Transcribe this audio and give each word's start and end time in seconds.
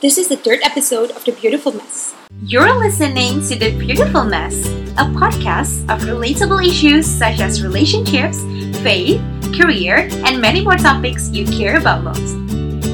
This 0.00 0.18
is 0.18 0.28
the 0.28 0.36
third 0.36 0.60
episode 0.62 1.10
of 1.12 1.24
The 1.24 1.32
Beautiful 1.32 1.72
Mess. 1.72 2.14
You're 2.42 2.72
listening 2.74 3.40
to 3.48 3.56
The 3.56 3.76
Beautiful 3.78 4.24
Mess, 4.24 4.66
a 5.00 5.08
podcast 5.16 5.82
of 5.88 6.02
relatable 6.04 6.60
issues 6.66 7.06
such 7.06 7.40
as 7.40 7.62
relationships, 7.62 8.40
faith, 8.82 9.20
career, 9.56 10.08
and 10.26 10.40
many 10.40 10.62
more 10.62 10.76
topics 10.76 11.30
you 11.30 11.46
care 11.46 11.78
about 11.78 12.04
most. 12.04 12.36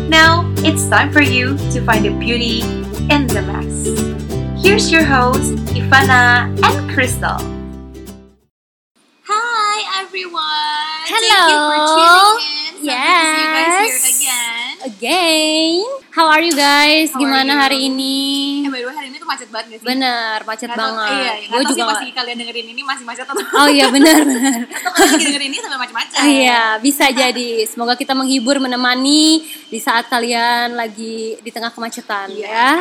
Now, 0.08 0.46
it's 0.58 0.88
time 0.88 1.10
for 1.12 1.22
you 1.22 1.56
to 1.72 1.84
find 1.84 2.04
the 2.04 2.10
beauty 2.18 2.60
in 3.11 3.27
the 3.27 3.43
mess. 3.43 3.87
Here's 4.62 4.91
your 4.93 5.05
hosts, 5.05 5.50
Ivana 5.75 6.46
and 6.62 6.91
Crystal. 6.91 7.39
Hi 9.27 10.03
everyone! 10.05 11.03
Hello. 11.11 11.34
Thank 11.34 11.50
you 11.50 11.59
for 11.66 11.79
tuning 11.98 12.62
in. 12.62 12.73
So 12.79 12.87
good 12.87 12.87
to 12.87 13.27
see 13.27 13.43
you 13.43 13.48
guys 13.50 13.91
Yes. 13.91 14.11
Again. 14.84 15.80
How 16.10 16.28
are 16.28 16.40
you 16.40 16.52
guys? 16.52 17.08
How 17.08 17.18
Gimana 17.18 17.48
you? 17.48 17.58
hari 17.58 17.78
ini? 17.86 18.16
Eh 18.60 18.68
by 18.68 18.78
the 18.78 18.86
way 18.86 18.95
hari 18.95 19.09
ini 19.09 19.16
tuh 19.16 19.24
macet 19.24 19.48
banget 19.48 19.66
gak 19.68 19.78
sih? 19.78 19.86
Bener, 19.86 20.36
macet 20.42 20.68
tahu- 20.68 20.78
banget. 20.78 21.09
Iya, 21.09 21.32
iya. 21.32 21.48
Gue 21.48 21.56
tahu 21.59 21.70
juga 21.70 21.73
sih 21.73 21.84
pasti 21.88 22.09
kalian 22.12 22.36
dengerin 22.38 22.66
ini 22.68 22.82
masih 22.82 23.04
macet 23.04 23.24
atau 23.24 23.42
Oh 23.54 23.68
iya 23.68 23.87
benar 23.88 24.16
benar. 24.20 24.60
atau 24.78 24.90
kalian 24.92 25.18
dengerin 25.24 25.48
ini 25.48 25.59
sampai 25.59 25.78
macet-macet. 25.80 26.16
Ah, 26.16 26.26
Iya, 26.34 26.62
bisa 26.78 27.06
jadi. 27.09 27.50
Semoga 27.64 27.95
kita 27.95 28.12
menghibur, 28.12 28.59
menemani 28.59 29.40
di 29.66 29.78
saat 29.78 30.06
kalian 30.06 30.74
lagi 30.74 31.38
di 31.38 31.51
tengah 31.51 31.70
kemacetan 31.70 32.28
Iya. 32.28 32.46
ya. 32.46 32.73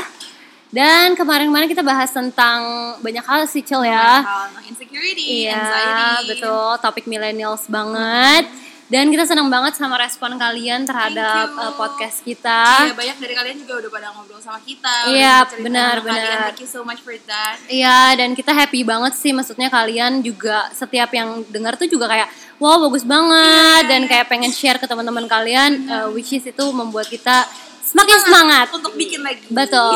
Dan 0.71 1.13
kemarin-kemarin 1.13 1.67
kita 1.67 1.83
bahas 1.83 2.07
tentang 2.09 2.59
banyak 2.97 3.19
hal 3.21 3.43
sih, 3.43 3.59
Cil 3.59 3.83
ya. 3.83 4.23
Mental 4.23 4.63
insecurity, 4.65 5.43
Iya, 5.43 5.51
anxiety. 5.53 6.27
betul. 6.31 6.71
Topik 6.79 7.05
millennials 7.05 7.67
banget. 7.67 8.47
Dan 8.91 9.07
kita 9.07 9.23
senang 9.23 9.47
banget 9.47 9.79
sama 9.79 9.95
respon 9.95 10.35
kalian 10.35 10.83
terhadap 10.83 11.47
uh, 11.55 11.71
podcast 11.79 12.19
kita. 12.27 12.91
Iya, 12.91 12.91
banyak 12.91 13.17
dari 13.23 13.33
kalian 13.39 13.57
juga 13.63 13.79
udah 13.79 13.87
pada 13.87 14.07
ngobrol 14.11 14.43
sama 14.43 14.59
kita. 14.59 15.15
Iya, 15.15 15.47
benar, 15.63 16.03
kalian. 16.03 16.11
benar. 16.11 16.39
Thank 16.51 16.67
you 16.67 16.67
so 16.67 16.83
much 16.83 16.99
for 16.99 17.15
that. 17.23 17.55
Iya, 17.71 18.19
dan 18.19 18.35
kita 18.35 18.51
happy 18.51 18.83
banget 18.83 19.15
sih. 19.15 19.31
Maksudnya 19.31 19.71
kalian 19.71 20.19
juga 20.19 20.67
setiap 20.75 21.07
yang 21.15 21.39
dengar 21.47 21.79
tuh 21.79 21.87
juga 21.87 22.11
kayak, 22.11 22.27
wow 22.59 22.83
bagus 22.83 23.07
banget, 23.07 23.87
Iya, 23.87 23.89
dan 23.95 24.01
iya. 24.03 24.09
kayak 24.11 24.25
pengen 24.27 24.51
share 24.51 24.75
ke 24.75 24.83
teman-teman 24.83 25.23
kalian, 25.23 25.87
uh, 25.87 26.07
which 26.11 26.35
is 26.35 26.43
itu 26.43 26.65
membuat 26.75 27.07
kita 27.07 27.47
semakin 27.87 28.17
semangat. 28.27 28.75
Untuk 28.75 28.99
bikin 28.99 29.23
lagi. 29.23 29.47
Betul. 29.47 29.95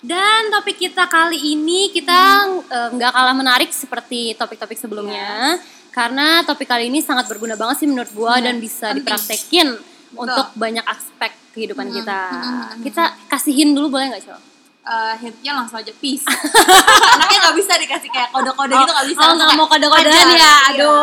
Dan 0.00 0.48
topik 0.48 0.88
kita 0.88 1.04
kali 1.04 1.52
ini 1.52 1.92
kita 1.92 2.48
uh, 2.48 2.88
nggak 2.96 3.12
kalah 3.12 3.36
menarik 3.36 3.68
seperti 3.76 4.32
topik-topik 4.40 4.80
sebelumnya, 4.80 5.60
karena 5.94 6.26
topik 6.42 6.66
kali 6.66 6.90
ini 6.90 6.98
sangat 6.98 7.24
berguna 7.24 7.54
banget 7.54 7.76
sih 7.78 7.86
menurut 7.86 8.10
gua 8.10 8.36
Iya, 8.36 8.44
dan 8.44 8.56
bisa 8.58 8.90
penting. 8.90 8.98
dipraktekin 9.00 9.68
untuk 10.12 10.46
banyak 10.54 10.82
aspek 10.84 11.30
kehidupan 11.52 11.86
Hmm, 11.86 11.96
kita. 11.96 12.20
hmm, 12.20 12.42
hmm, 12.42 12.62
hmm. 12.68 12.82
Kita 12.82 13.02
kasihin 13.28 13.72
dulu 13.72 13.86
boleh 13.90 14.10
nggak, 14.10 14.22
Cel? 14.24 14.38
Eh, 14.84 15.14
hintnya 15.18 15.52
langsung 15.54 15.78
aja 15.78 15.94
peace. 15.94 16.26
Anaknya 17.14 17.38
nggak 17.40 17.56
bisa 17.56 17.72
dikasih 17.74 18.10
kayak 18.10 18.28
kode-kode 18.28 18.74
gitu 18.74 18.92
nggak 18.92 19.08
bisa. 19.08 19.22
Oh, 19.22 19.32
nggak 19.32 19.50
mau 19.54 19.66
kode-kodean 19.66 20.28
ya. 20.30 20.56
Iya. 20.68 20.98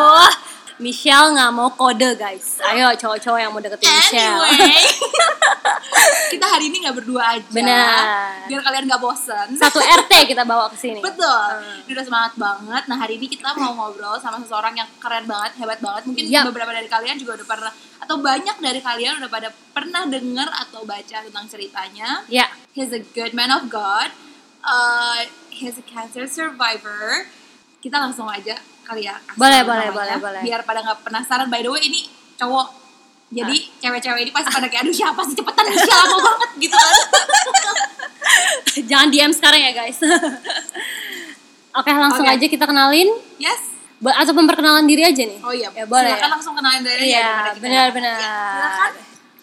Michelle 0.82 1.38
nggak 1.38 1.52
mau 1.54 1.70
kode, 1.78 2.18
guys. 2.18 2.58
Ayo 2.66 2.90
cowok-cowok 2.98 3.38
yang 3.38 3.54
mau 3.54 3.62
deketin 3.62 3.86
Michelle. 3.86 4.42
Anyway, 4.42 4.82
kita 6.34 6.46
hari 6.50 6.74
ini 6.74 6.78
nggak 6.82 6.98
berdua 6.98 7.38
aja. 7.38 7.50
Benar. 7.54 8.50
Biar 8.50 8.62
kalian 8.66 8.90
nggak 8.90 8.98
bosen. 8.98 9.48
Satu 9.54 9.78
RT 9.78 10.34
kita 10.34 10.42
bawa 10.42 10.74
ke 10.74 10.78
sini. 10.82 10.98
Betul. 10.98 11.62
Ini 11.86 11.92
udah 11.94 12.06
semangat 12.10 12.34
banget. 12.34 12.84
Nah 12.90 12.98
hari 12.98 13.22
ini 13.22 13.30
kita 13.30 13.54
mau 13.54 13.78
ngobrol 13.78 14.18
sama 14.18 14.42
seseorang 14.42 14.74
yang 14.74 14.90
keren 14.98 15.30
banget, 15.30 15.54
hebat 15.62 15.78
banget. 15.78 16.04
Mungkin 16.10 16.26
Yap. 16.34 16.50
beberapa 16.50 16.74
dari 16.74 16.90
kalian 16.90 17.16
juga 17.22 17.38
udah 17.38 17.48
pernah 17.48 17.72
atau 18.02 18.16
banyak 18.18 18.58
dari 18.58 18.80
kalian 18.82 19.22
udah 19.22 19.30
pada 19.30 19.50
pernah 19.54 20.10
dengar 20.10 20.50
atau 20.50 20.82
baca 20.82 21.18
tentang 21.22 21.46
ceritanya. 21.46 22.26
Ya, 22.26 22.50
He's 22.74 22.90
a 22.90 23.06
good 23.14 23.38
man 23.38 23.54
of 23.54 23.70
God. 23.70 24.10
Uh, 24.66 25.30
he's 25.54 25.78
a 25.78 25.86
cancer 25.86 26.26
survivor. 26.26 27.30
Kita 27.82 28.02
langsung 28.02 28.26
aja 28.26 28.58
kali 28.82 29.02
ya. 29.04 29.16
kasih 29.18 29.36
Boleh, 29.36 29.62
boleh, 29.62 29.88
namanya, 29.88 29.94
boleh, 29.94 30.16
boleh. 30.20 30.42
Biar 30.42 30.62
pada 30.62 30.80
nggak 30.82 31.00
penasaran. 31.02 31.48
By 31.48 31.60
the 31.60 31.70
way 31.70 31.82
ini 31.84 32.02
cowok. 32.36 32.68
Jadi 33.30 33.56
cewek-cewek 33.80 34.22
ini 34.22 34.32
pasti 34.32 34.50
pada 34.50 34.68
kayak 34.68 34.84
aduh 34.84 34.92
siapa 34.92 35.24
sih 35.24 35.32
cepetan 35.34 35.64
siapa 35.66 35.88
lama 36.04 36.18
banget 36.28 36.50
gitu 36.60 36.76
kan. 36.76 36.96
jangan 38.90 39.08
DM 39.08 39.32
sekarang 39.32 39.62
ya, 39.62 39.72
guys. 39.74 40.00
Oke, 41.74 41.90
langsung 41.90 42.22
Oke. 42.22 42.36
aja 42.36 42.46
kita 42.46 42.66
kenalin 42.66 43.08
Yes. 43.38 43.72
Ba- 43.98 44.18
atau 44.18 44.34
memperkenalan 44.34 44.84
diri 44.84 45.06
aja 45.06 45.22
nih. 45.22 45.40
Oh 45.40 45.54
iya, 45.54 45.70
Ya, 45.72 45.86
boleh. 45.86 46.12
Silakan 46.12 46.26
ya? 46.26 46.34
langsung 46.34 46.54
kenalin 46.54 46.82
dari 46.82 47.02
Iya, 47.08 47.56
benar-benar. 47.56 48.18
Ya, 48.18 48.36
silakan. 48.52 48.92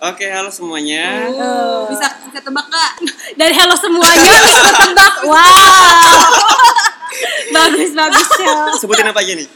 Oke, 0.01 0.27
halo 0.27 0.47
semuanya. 0.49 1.27
Oh, 1.29 1.89
bisa 1.89 2.07
bisa 2.23 2.39
tebak 2.39 2.67
gak? 2.67 2.93
Dari 3.35 3.51
halo 3.51 3.75
semuanya 3.75 4.31
bisa 4.39 4.61
ketebak. 4.69 5.15
Wow. 5.25 5.43
Bagus 7.51 7.91
bagus 7.93 8.29
ya. 8.37 8.55
Sebutin 8.77 9.07
apa 9.07 9.21
aja 9.21 9.33
nih? 9.35 9.49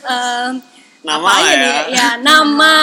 Em, 0.00 0.52
Nama 1.00 1.18
apa 1.20 1.30
aja 1.36 1.48
ya. 1.48 1.56
nih? 1.56 1.76
Ya, 1.90 2.08
nama. 2.18 2.76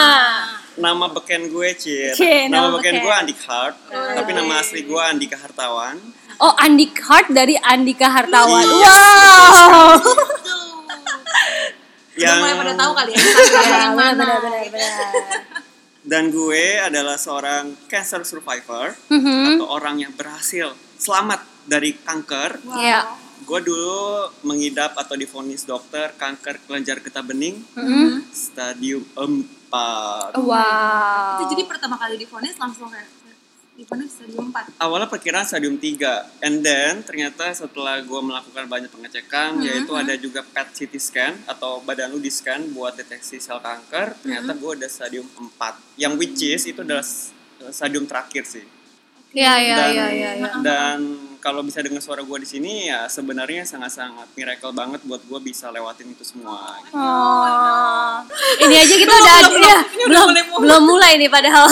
Nama 0.74 1.04
beken 1.10 1.48
gue, 1.48 1.68
Cir. 1.72 2.12
Cie, 2.12 2.46
nama, 2.46 2.68
nama 2.68 2.76
beken 2.76 2.92
beken. 2.92 3.02
gue 3.02 3.12
Andik 3.14 3.40
Hart, 3.42 3.76
tapi 3.88 4.30
nama 4.30 4.52
asli 4.58 4.80
gue 4.82 5.00
Andika 5.00 5.36
Hartawan. 5.36 5.96
Oh, 6.36 6.52
Andik 6.54 6.92
Hart 7.00 7.30
dari 7.30 7.56
Andika 7.56 8.08
Hartawan. 8.10 8.60
Iya. 8.62 8.92
Wow. 8.92 9.96
Yang 12.16 12.28
Udah 12.30 12.40
mulai 12.42 12.56
pada 12.56 12.74
tahu 12.74 12.92
kali 12.94 13.10
ya. 13.10 13.20
Ya, 13.20 13.28
benar 13.28 13.90
mana. 13.92 14.12
benar 14.16 14.38
benar 14.40 14.64
benar. 14.66 15.12
dan 16.06 16.30
gue 16.30 16.64
adalah 16.78 17.16
seorang 17.16 17.74
cancer 17.86 18.22
survivor 18.22 18.94
Mhm. 19.10 19.58
atau 19.58 19.66
orang 19.68 19.98
yang 19.98 20.12
berhasil 20.12 20.70
selamat 20.96 21.42
dari 21.64 21.98
kanker. 21.98 22.62
Wow. 22.62 22.78
Iya. 22.78 23.00
Gue 23.46 23.60
dulu 23.62 24.02
mengidap 24.42 24.92
atau 24.94 25.14
divonis 25.14 25.62
dokter 25.62 26.10
kanker 26.12 26.58
kelenjar 26.60 26.98
getah 26.98 27.22
bening 27.22 27.62
Mhm. 27.72 28.26
stadium 28.28 29.06
4. 29.14 30.34
Wow. 30.36 31.38
Itu 31.38 31.54
jadi 31.54 31.62
pertama 31.64 31.94
kali 31.94 32.14
divonis 32.16 32.54
langsung 32.56 32.90
kayak 32.90 33.06
divonis 33.76 34.08
stadium 34.10 34.48
4. 34.50 34.72
awalnya 34.78 35.04
perkiraan 35.04 35.44
stadium 35.44 35.76
3 35.76 36.08
and 36.40 36.64
then 36.64 37.04
ternyata 37.04 37.52
setelah 37.52 38.00
gue 38.00 38.20
melakukan 38.20 38.64
banyak 38.64 38.88
pengecekan 38.88 39.60
yaitu 39.60 39.92
ada 39.92 40.16
juga 40.16 40.40
PET 40.42 40.68
CT 40.72 40.94
scan 40.96 41.34
atau 41.44 41.84
badan 41.84 42.08
lu 42.08 42.16
di 42.16 42.32
scan 42.32 42.72
buat 42.72 42.96
deteksi 42.96 43.36
sel 43.36 43.60
kanker 43.60 44.16
ternyata 44.18 44.56
gue 44.56 44.70
udah 44.74 44.88
stadium 44.88 45.28
4 45.28 45.76
yang 45.94 46.16
which 46.16 46.40
is 46.42 46.64
itu 46.64 46.80
adalah 46.80 47.04
stadium 47.68 48.08
terakhir 48.08 48.48
sih 48.48 48.64
Iya 49.30 49.54
iya 49.60 49.76
dan 49.76 49.90
iya 49.92 50.06
iya. 50.08 50.30
iya. 50.34 50.48
dan 50.64 50.98
kalau 51.46 51.62
bisa 51.62 51.78
dengar 51.78 52.02
suara 52.02 52.26
gue 52.26 52.38
di 52.42 52.48
sini 52.50 52.90
ya 52.90 53.06
sebenarnya 53.06 53.62
sangat-sangat 53.62 54.34
miracle 54.34 54.74
banget 54.74 54.98
buat 55.06 55.22
gue 55.22 55.38
bisa 55.46 55.70
lewatin 55.70 56.10
itu 56.10 56.26
semua 56.26 56.74
Oh. 56.90 58.18
Ini 58.66 58.74
aja 58.74 58.94
kita 58.98 59.14
udah 59.14 59.34
belum, 59.46 59.62
iya, 59.62 59.78
belum. 60.10 60.26
Belum 60.34 60.46
belum 60.58 60.82
mulai 60.82 61.14
nih 61.22 61.30
padahal. 61.30 61.70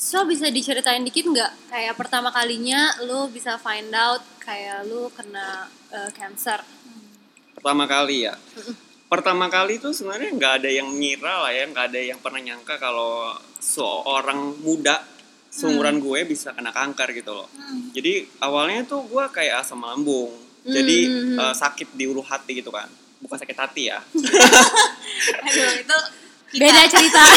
So 0.00 0.24
bisa 0.24 0.48
diceritain 0.48 1.04
dikit 1.04 1.28
nggak 1.28 1.68
kayak 1.68 1.92
pertama 1.92 2.32
kalinya 2.32 2.88
lu 3.04 3.28
bisa 3.28 3.60
find 3.60 3.92
out 3.92 4.24
kayak 4.40 4.88
lu 4.88 5.12
kena 5.12 5.68
uh, 5.92 6.08
cancer. 6.16 6.64
pertama 7.50 7.84
kali 7.84 8.24
ya 8.24 8.32
pertama 9.12 9.52
kali 9.52 9.76
itu 9.76 9.92
sebenarnya 9.92 10.32
nggak 10.32 10.54
ada 10.64 10.70
yang 10.72 10.88
ngira 10.96 11.44
lah 11.44 11.52
ya 11.52 11.68
nggak 11.68 11.86
ada 11.92 12.00
yang 12.00 12.18
pernah 12.24 12.40
nyangka 12.40 12.80
kalau 12.80 13.36
seorang 13.60 14.56
muda 14.64 15.04
seumuran 15.50 15.98
gue 15.98 16.20
bisa 16.24 16.50
kena 16.50 16.70
kanker 16.70 17.10
gitu 17.12 17.34
loh 17.34 17.50
jadi 17.90 18.22
awalnya 18.38 18.82
tuh 18.84 19.02
gue 19.04 19.24
kayak 19.28 19.60
asam 19.60 19.80
lambung 19.80 20.30
jadi 20.62 20.98
Hmm. 21.02 21.38
eh, 21.40 21.54
sakit 21.54 21.92
di 21.92 22.04
ulu 22.04 22.20
hati 22.20 22.54
gitu 22.54 22.68
kan 22.68 22.86
bukan 23.18 23.36
sakit 23.36 23.56
hati 23.56 23.82
ya 23.86 23.98
Aduh, 25.40 25.70
itu 25.74 25.96
kita. 26.48 26.56
Beda 26.56 26.82
cerita. 26.84 27.22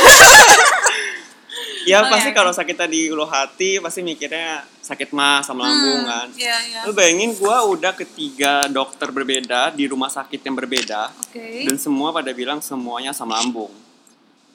ya 1.84 2.00
Oh, 2.00 2.07
pasti 2.07 2.29
ya. 2.29 2.34
kalau 2.34 2.50
sakit 2.50 2.78
di 2.88 3.07
ulu 3.07 3.25
hati 3.25 3.78
pasti 3.78 4.00
mikirnya 4.00 4.63
sakit 4.79 5.12
mah 5.12 5.40
asam 5.40 5.55
lambung 5.55 6.02
kan 6.03 6.28
Iya, 6.34 6.55
iya. 6.64 6.79
lu 6.84 6.91
bayangin 6.91 7.32
gue 7.32 7.58
udah 7.70 7.91
ketiga 7.93 8.66
dokter 8.67 9.09
berbeda 9.09 9.70
di 9.70 9.85
rumah 9.85 10.08
sakit 10.08 10.40
yang 10.40 10.55
berbeda 10.55 11.11
Oke. 11.11 11.64
dan 11.64 11.76
semua 11.76 12.09
pada 12.09 12.32
bilang 12.32 12.58
semuanya 12.58 13.11
asam 13.11 13.28
lambung 13.28 13.72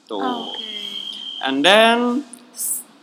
tuh 0.05 0.19
Oke. 0.49 0.65
And 1.39 1.61
then 1.61 2.25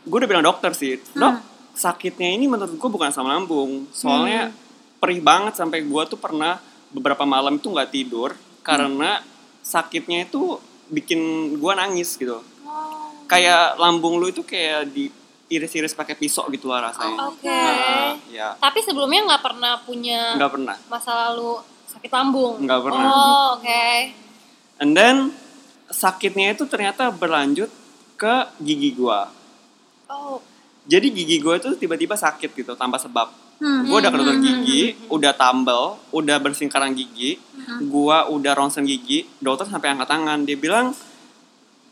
gue 0.07 0.17
udah 0.17 0.31
bilang 0.31 0.45
dokter 0.45 0.71
sih, 0.73 0.97
Hmm. 1.13 1.21
dok 1.21 1.35
sakitnya 1.75 2.31
ini 2.31 2.47
menurut 2.47 2.73
gue 2.73 2.89
bukan 2.89 3.11
asam 3.11 3.27
lambung, 3.27 3.85
soalnya 3.91 4.49
Hmm. 4.49 4.57
perih 4.97 5.21
banget 5.21 5.55
sampai 5.55 5.83
gue 5.83 6.03
tuh 6.07 6.17
pernah 6.17 6.57
beberapa 6.89 7.23
malam 7.23 7.57
itu 7.57 7.67
nggak 7.67 7.91
tidur 7.91 8.33
karena 8.63 9.21
sakitnya 9.61 10.25
itu 10.25 10.57
bikin 10.87 11.19
gue 11.55 11.73
nangis 11.75 12.15
gitu, 12.15 12.41
Oh. 12.63 13.11
kayak 13.27 13.77
lambung 13.77 14.17
lu 14.17 14.27
itu 14.27 14.41
kayak 14.41 14.89
diiris-iris 14.89 15.93
pakai 15.93 16.15
pisau 16.15 16.47
gitu 16.49 16.67
lah 16.67 16.87
rasanya. 16.87 17.27
Oke. 17.27 17.51
Nah, 17.51 18.15
ya 18.27 18.55
Tapi 18.57 18.79
sebelumnya 18.81 19.27
nggak 19.27 19.43
pernah 19.43 19.77
punya 19.81 20.33
nggak 20.35 20.53
pernah. 20.53 20.77
masa 20.87 21.13
lalu 21.29 21.59
sakit 21.87 22.09
lambung. 22.09 22.63
Nggak 22.63 22.81
pernah. 22.81 23.05
Oh 23.05 23.47
oke. 23.59 23.85
And 24.79 24.93
then 24.93 25.35
sakitnya 25.87 26.53
itu 26.53 26.65
ternyata 26.65 27.11
berlanjut 27.11 27.69
ke 28.15 28.35
gigi 28.59 28.95
gua. 28.95 29.29
Oh 30.11 30.39
Jadi 30.87 31.11
gigi 31.11 31.43
gue 31.43 31.55
tuh 31.59 31.75
tiba-tiba 31.75 32.15
sakit 32.15 32.55
gitu 32.55 32.79
tanpa 32.79 32.97
sebab. 33.03 33.27
Hmm. 33.59 33.89
Gue 33.91 33.99
udah 33.99 34.11
ke 34.13 34.19
dokter 34.21 34.39
gigi, 34.39 34.83
udah 35.11 35.33
tambel, 35.35 35.99
udah 36.15 36.37
bersihin 36.39 36.71
karang 36.71 36.95
gigi, 36.95 37.41
gue 37.83 38.17
udah 38.31 38.53
ronsen 38.55 38.87
gigi, 38.87 39.27
dokter 39.43 39.67
sampai 39.67 39.97
angkat 39.97 40.07
tangan. 40.07 40.47
Dia 40.47 40.55
bilang 40.55 40.95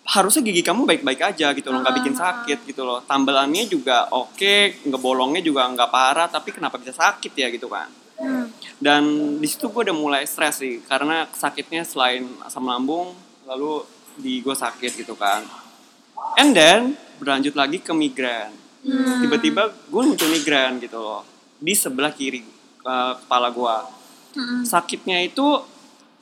harusnya 0.04 0.44
gigi 0.44 0.60
kamu 0.60 0.84
baik-baik 0.84 1.20
aja 1.34 1.56
gitu 1.56 1.72
loh, 1.72 1.80
nggak 1.80 1.96
bikin 2.04 2.14
sakit 2.14 2.68
gitu 2.68 2.84
loh. 2.84 3.00
Tambelannya 3.02 3.64
juga 3.66 4.06
oke, 4.12 4.84
nggak 4.84 5.00
bolongnya 5.00 5.42
juga 5.42 5.66
nggak 5.72 5.90
parah, 5.90 6.28
tapi 6.28 6.52
kenapa 6.52 6.76
bisa 6.78 6.94
sakit 6.94 7.32
ya 7.34 7.48
gitu 7.50 7.66
kan? 7.66 7.88
Hmm. 8.20 8.46
Dan 8.78 9.02
di 9.40 9.48
situ 9.48 9.72
gue 9.72 9.90
udah 9.90 9.96
mulai 9.96 10.22
stres 10.28 10.60
sih, 10.60 10.84
karena 10.84 11.26
sakitnya 11.32 11.82
selain 11.82 12.28
asam 12.44 12.62
lambung, 12.62 13.16
lalu 13.48 13.82
di 14.20 14.44
gue 14.44 14.54
sakit 14.54 15.00
gitu 15.00 15.16
kan. 15.16 15.63
And 16.38 16.50
then 16.54 16.98
berlanjut 17.18 17.54
lagi 17.54 17.78
ke 17.80 17.92
migrain. 17.94 18.52
Tiba-tiba 19.24 19.70
gue 19.70 20.02
muncul 20.04 20.28
migrain 20.28 20.76
gitu 20.82 21.00
loh 21.00 21.24
di 21.56 21.72
sebelah 21.72 22.12
kiri 22.12 22.44
uh, 22.84 23.16
kepala 23.24 23.48
gue. 23.48 23.76
Sakitnya 24.66 25.22
itu 25.24 25.62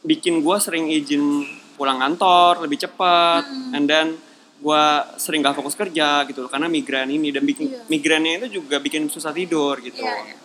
bikin 0.04 0.44
gue 0.44 0.56
sering 0.60 0.86
izin 0.92 1.46
pulang 1.74 1.98
kantor 1.98 2.62
lebih 2.62 2.78
cepat, 2.78 3.48
and 3.74 3.88
then 3.88 4.14
gue 4.62 4.84
sering 5.18 5.42
gak 5.42 5.58
fokus 5.58 5.74
kerja 5.74 6.22
gitu 6.30 6.46
loh 6.46 6.50
karena 6.52 6.70
migrain 6.70 7.10
ini 7.10 7.34
dan 7.34 7.42
bikin 7.42 7.66
migrainnya 7.90 8.46
itu 8.46 8.62
juga 8.62 8.78
bikin 8.78 9.10
susah 9.10 9.34
tidur 9.34 9.82
gitu. 9.82 9.98
Iya, 9.98 10.14
iya. 10.22 10.38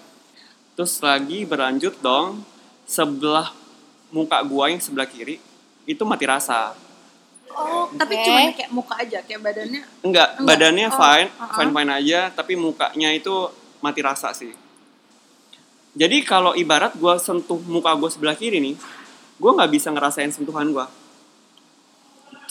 Terus 0.74 0.98
lagi 1.06 1.46
berlanjut 1.46 2.02
dong 2.02 2.42
sebelah 2.90 3.54
muka 4.10 4.40
gua 4.48 4.72
yang 4.72 4.80
sebelah 4.82 5.06
kiri 5.06 5.38
itu 5.86 6.02
mati 6.08 6.26
rasa. 6.26 6.74
Oh, 7.54 7.88
tapi 7.96 8.14
Oke. 8.20 8.24
cuma 8.28 8.40
kayak 8.52 8.72
muka 8.76 8.94
aja, 9.00 9.20
kayak 9.24 9.42
badannya. 9.42 9.82
Enggak, 10.04 10.30
Enggak. 10.38 10.46
badannya 10.46 10.88
Oh, 10.92 10.98
fine, 11.00 11.30
uh-uh. 11.32 11.56
fine 11.56 11.72
fine 11.74 11.92
aja, 11.92 12.20
tapi 12.36 12.54
mukanya 12.60 13.10
itu 13.16 13.34
mati 13.80 14.02
rasa 14.04 14.36
sih. 14.36 14.52
Jadi 15.98 16.22
kalau 16.22 16.54
ibarat 16.54 16.94
gua 17.00 17.18
sentuh 17.18 17.58
muka 17.66 17.90
gua 17.98 18.10
sebelah 18.12 18.38
kiri 18.38 18.62
nih, 18.62 18.76
gua 19.42 19.58
nggak 19.58 19.72
bisa 19.74 19.90
ngerasain 19.90 20.30
sentuhan 20.30 20.70
gua. 20.70 20.86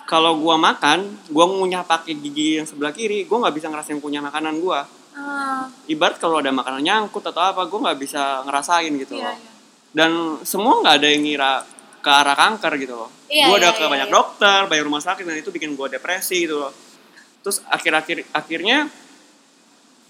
Kalau 0.06 0.38
gua 0.38 0.58
makan, 0.58 1.06
gua 1.30 1.46
ngunyah 1.46 1.86
pakai 1.86 2.14
gigi 2.18 2.58
yang 2.58 2.66
sebelah 2.66 2.90
kiri, 2.90 3.26
gua 3.26 3.46
nggak 3.46 3.54
bisa 3.54 3.70
ngerasain 3.70 4.02
kunyah 4.02 4.22
makanan 4.22 4.58
gua. 4.58 4.86
Ah, 5.16 5.70
Ibarat 5.86 6.18
kalau 6.18 6.42
ada 6.42 6.50
makanan 6.50 6.82
nyangkut 6.82 7.22
atau 7.22 7.42
apa, 7.42 7.62
gua 7.70 7.90
nggak 7.90 7.98
bisa 8.02 8.42
ngerasain 8.42 8.90
gitu 8.98 9.14
iya, 9.16 9.30
loh. 9.30 9.36
iya. 9.38 9.50
dan 9.96 10.10
semua 10.44 10.82
nggak 10.84 10.94
ada 11.00 11.08
yang 11.08 11.22
ngira 11.24 11.52
ke 12.06 12.10
arah 12.14 12.38
kanker 12.38 12.78
gitu 12.78 12.94
loh. 12.94 13.10
Iya, 13.26 13.50
gue 13.50 13.56
udah 13.58 13.74
iya, 13.74 13.78
ke 13.78 13.82
iya, 13.82 13.90
banyak 13.90 14.08
iya. 14.10 14.14
dokter, 14.14 14.60
banyak 14.70 14.84
rumah 14.86 15.02
sakit 15.02 15.26
dan 15.26 15.42
itu 15.42 15.50
bikin 15.50 15.74
gue 15.74 15.90
depresi 15.90 16.46
gitu 16.46 16.62
loh. 16.62 16.70
Terus 17.42 17.66
akhir-akhir 17.66 18.30
akhirnya 18.30 18.86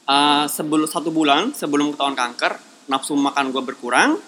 uh, 0.04 0.44
sebelum 0.44 0.84
satu 0.84 1.08
bulan 1.08 1.56
sebelum 1.56 1.96
ketahuan 1.96 2.12
kanker, 2.12 2.60
nafsu 2.92 3.16
makan 3.16 3.48
gue 3.48 3.62
berkurang, 3.64 4.20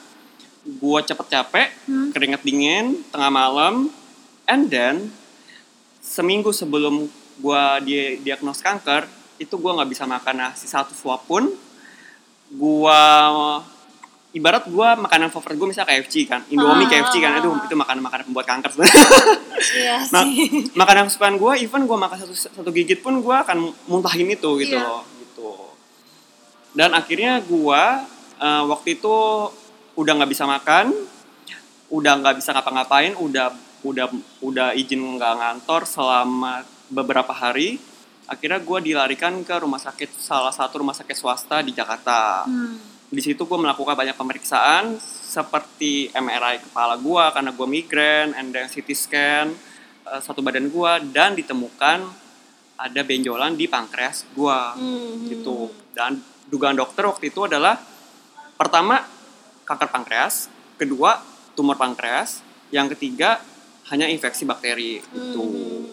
gue 0.64 0.98
cepet 1.04 1.26
capek, 1.28 1.68
Hmm. 1.84 2.08
keringet 2.08 2.40
dingin, 2.40 3.04
tengah 3.12 3.28
malam, 3.28 3.92
and 4.48 4.72
then 4.72 5.12
seminggu 6.00 6.48
sebelum 6.56 7.04
gue 7.36 7.64
di 7.84 8.24
diagnos 8.24 8.64
kanker, 8.64 9.04
itu 9.36 9.54
gue 9.60 9.70
nggak 9.76 9.92
bisa 9.92 10.08
makan 10.08 10.40
nasi 10.40 10.64
satu 10.64 10.96
suap 10.96 11.28
pun. 11.28 11.52
Gue 12.48 13.04
ibarat 14.30 14.64
gue 14.64 14.88
makanan 14.98 15.28
favorit 15.28 15.56
gue 15.56 15.68
misalnya 15.68 15.88
KFC 15.88 16.24
kan, 16.24 16.44
Indomie 16.48 16.84
Ah, 16.84 16.90
KFC 16.90 17.16
kan, 17.16 17.32
itu 17.34 17.48
itu 17.48 17.74
makanan-makanan 17.74 18.24
pembuat 18.26 18.46
kanker 18.46 18.70
sebenarnya. 18.70 19.04
Iya 19.58 19.96
Nah, 20.14 20.22
makanan 20.76 21.08
kesukaan 21.08 21.34
gue, 21.34 21.52
even 21.58 21.82
gue 21.82 21.98
makan 21.98 22.14
satu 22.16 22.30
satu 22.32 22.70
gigit 22.70 23.00
pun 23.00 23.18
gue 23.18 23.34
akan 23.34 23.58
muntahin 23.86 24.28
itu 24.28 24.50
gitu 24.56 24.76
Iya. 24.76 24.86
loh, 24.86 25.02
gitu. 25.18 25.50
Dan 26.72 26.92
akhirnya 26.92 27.40
gue 27.40 27.82
eh, 28.38 28.62
waktu 28.64 28.88
itu 28.94 29.16
udah 29.94 30.12
nggak 30.14 30.30
bisa 30.30 30.46
makan, 30.46 30.94
udah 31.88 32.12
nggak 32.18 32.36
bisa 32.38 32.52
ngapa-ngapain, 32.52 33.16
udah 33.16 33.50
udah 33.80 34.06
udah 34.40 34.68
izin 34.74 35.00
nggak 35.16 35.34
ngantor 35.34 35.82
selama 35.82 36.62
beberapa 36.86 37.32
hari. 37.32 37.80
Akhirnya 38.26 38.60
gue 38.60 38.78
dilarikan 38.84 39.40
ke 39.40 39.56
rumah 39.56 39.80
sakit 39.80 40.12
salah 40.14 40.52
satu 40.52 40.78
rumah 40.78 40.92
sakit 40.92 41.16
swasta 41.16 41.64
di 41.64 41.72
Jakarta 41.72 42.44
Hmm. 42.44 42.76
Di 43.08 43.20
situ 43.20 43.48
gue 43.48 43.58
melakukan 43.58 43.96
banyak 43.96 44.12
pemeriksaan 44.14 45.00
seperti 45.00 46.12
MRI 46.12 46.60
kepala 46.60 46.96
gue 46.96 47.24
karena 47.32 47.50
gue 47.52 47.66
migrain, 47.66 48.28
and 48.36 48.52
then 48.52 48.68
CT 48.68 48.88
scan 48.92 49.46
eh, 50.04 50.20
satu 50.20 50.40
badan 50.40 50.68
gue 50.68 50.92
dan 51.12 51.32
ditemukan 51.32 52.04
ada 52.78 53.00
benjolan 53.02 53.56
di 53.56 53.66
pankreas 53.66 54.28
gue 54.30 54.60
Hmm. 54.76 55.26
gitu 55.26 55.72
dan 55.92 56.20
dugaan 56.46 56.76
dokter 56.76 57.04
waktu 57.04 57.28
itu 57.28 57.44
adalah 57.44 57.76
pertama 58.54 59.04
kanker 59.64 59.88
pankreas, 59.88 60.48
kedua 60.76 61.20
tumor 61.52 61.76
pankreas, 61.76 62.40
yang 62.70 62.88
ketiga 62.88 63.40
hanya 63.88 64.04
infeksi 64.06 64.44
bakteri 64.44 65.00
gitu. 65.02 65.44
Hmm. 65.44 65.84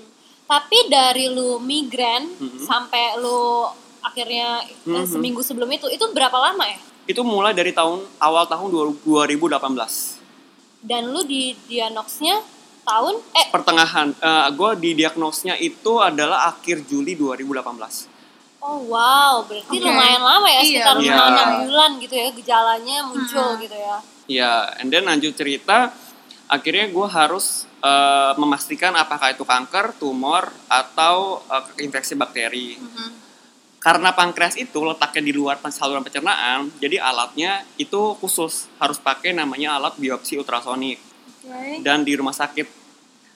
Tapi 0.45 0.77
dari 0.87 1.25
lu 1.27 1.57
migrain 1.57 2.27
Mhm. 2.29 2.59
sampai 2.63 3.17
lu 3.17 3.65
akhirnya 3.99 4.61
eh, 4.63 5.03
Mhm. 5.03 5.07
seminggu 5.09 5.41
sebelum 5.41 5.67
itu, 5.71 5.89
itu 5.89 6.05
berapa 6.13 6.37
lama 6.37 6.63
ya? 6.69 6.77
Itu 7.05 7.21
mulai 7.21 7.53
dari 7.53 7.69
tahun 7.69 8.01
awal 8.17 8.49
tahun 8.49 8.69
2018. 9.01 10.81
Dan 10.81 11.09
lu 11.09 11.25
di 11.25 11.53
diagnosnya 11.65 12.41
tahun 12.85 13.17
eh 13.33 13.49
pertengahan 13.49 14.13
gue 14.53 14.71
di 14.77 14.93
diagnosnya 14.93 15.57
itu 15.57 15.97
adalah 15.97 16.53
akhir 16.53 16.85
Juli 16.85 17.17
2018 17.17 18.61
oh 18.61 18.79
wow 18.85 19.41
berarti 19.41 19.73
Oke. 19.73 19.81
lumayan 19.81 20.21
lama 20.21 20.45
ya 20.45 20.61
Iya, 20.61 20.69
sekitar 20.69 20.95
Iya. 21.01 21.09
lima 21.09 21.23
enam 21.33 21.49
bulan 21.65 21.91
gitu 21.97 22.13
ya 22.13 22.29
gejalanya 22.29 22.97
muncul 23.09 23.57
Mhm. 23.57 23.61
gitu 23.65 23.73
ya. 23.73 23.97
ya 24.29 24.51
and 24.77 24.93
then 24.93 25.09
lanjut 25.09 25.33
cerita 25.33 25.89
akhirnya 26.45 26.85
gue 26.87 27.07
harus 27.09 27.65
eh, 27.81 28.33
memastikan 28.37 28.93
apakah 28.93 29.33
itu 29.33 29.41
kanker 29.41 29.97
tumor 29.97 30.49
atau 30.65 31.41
eh, 31.45 31.85
infeksi 31.85 32.13
bakteri 32.13 32.77
Mhm. 32.77 33.09
Karena 33.85 34.09
pankreas 34.17 34.57
itu 34.57 34.81
letaknya 34.81 35.29
di 35.29 35.33
luar 35.37 35.61
saluran 35.69 36.01
pencernaan 36.01 36.73
jadi 36.81 37.05
alatnya 37.05 37.61
itu 37.77 38.17
khusus 38.17 38.65
harus 38.81 38.97
pakai 38.97 39.37
namanya 39.37 39.77
alat 39.77 39.93
biopsi 40.01 40.41
ultrasonik. 40.41 40.97
Oke. 41.45 41.85
dan 41.85 42.01
di 42.01 42.17
rumah 42.17 42.33
sakit. 42.33 42.65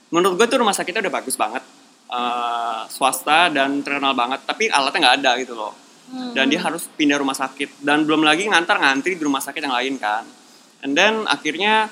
Menurut 0.09 0.41
gue 0.41 0.47
tuh 0.49 0.57
rumah 0.65 0.73
sakitnya 0.73 1.05
udah 1.05 1.13
bagus 1.21 1.37
banget. 1.37 1.61
Eh, 2.09 2.81
swasta 2.89 3.53
dan 3.53 3.85
terkenal 3.85 4.17
banget 4.17 4.41
tapi 4.49 4.65
alatnya 4.65 4.99
nggak 5.05 5.17
ada 5.21 5.31
gitu 5.37 5.53
loh. 5.53 5.73
Hmm. 6.09 6.33
dan 6.33 6.49
dia 6.49 6.57
harus 6.57 6.89
pindah 6.97 7.21
rumah 7.21 7.37
sakit. 7.37 7.85
Dan 7.85 8.09
belum 8.09 8.25
lagi 8.25 8.49
ngantar 8.49 8.81
ngantri 8.81 9.13
di 9.13 9.21
rumah 9.21 9.45
sakit 9.45 9.61
yang 9.61 9.77
lain 9.77 10.01
kan. 10.01 10.25
And 10.81 10.97
then 10.97 11.29
akhirnya 11.29 11.85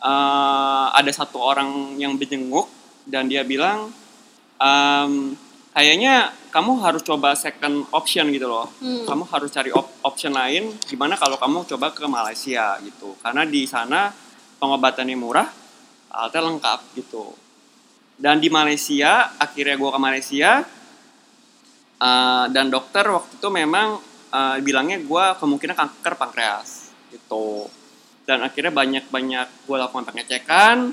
eh, 0.00 0.86
ada 0.96 1.12
satu 1.12 1.36
orang 1.36 2.00
yang 2.00 2.16
menjenguk 2.16 2.72
dan 3.04 3.28
dia 3.28 3.44
bilang 3.44 3.92
"Em, 4.56 5.36
kayaknya 5.76 6.32
kamu 6.50 6.82
harus 6.82 7.02
coba 7.06 7.38
second 7.38 7.86
option 7.94 8.28
gitu 8.34 8.50
loh. 8.50 8.66
Hmm. 8.82 9.06
kamu 9.06 9.24
harus 9.30 9.50
cari 9.54 9.70
op- 9.70 10.02
option 10.02 10.34
lain 10.34 10.74
gimana 10.84 11.14
kalau 11.14 11.38
kamu 11.38 11.64
coba 11.70 11.94
ke 11.94 12.04
Malaysia 12.10 12.76
gitu. 12.82 13.14
Karena 13.22 13.46
di 13.46 13.64
sana 13.64 14.10
pengobatannya 14.58 15.16
murah 15.16 15.48
alatnya 16.10 16.42
lengkap 16.50 16.80
gitu. 16.98 17.32
Dan 18.20 18.42
di 18.42 18.52
Malaysia 18.52 19.32
akhirnya 19.40 19.80
gue 19.80 19.90
ke 19.90 20.00
Malaysia 20.02 20.50
eh, 22.02 22.44
dan 22.50 22.66
dokter 22.68 23.06
waktu 23.06 23.38
itu 23.38 23.48
memang 23.48 23.96
eh, 24.34 24.56
bilangnya 24.60 24.98
gue 25.00 25.24
kemungkinan 25.38 25.78
kanker 25.78 26.14
pankreas 26.18 26.90
gitu. 27.14 27.70
Dan 28.26 28.44
akhirnya 28.44 28.70
banyak-banyak 28.70 29.66
gue 29.66 29.76
lakukan 29.78 30.04
pengecekan 30.06 30.92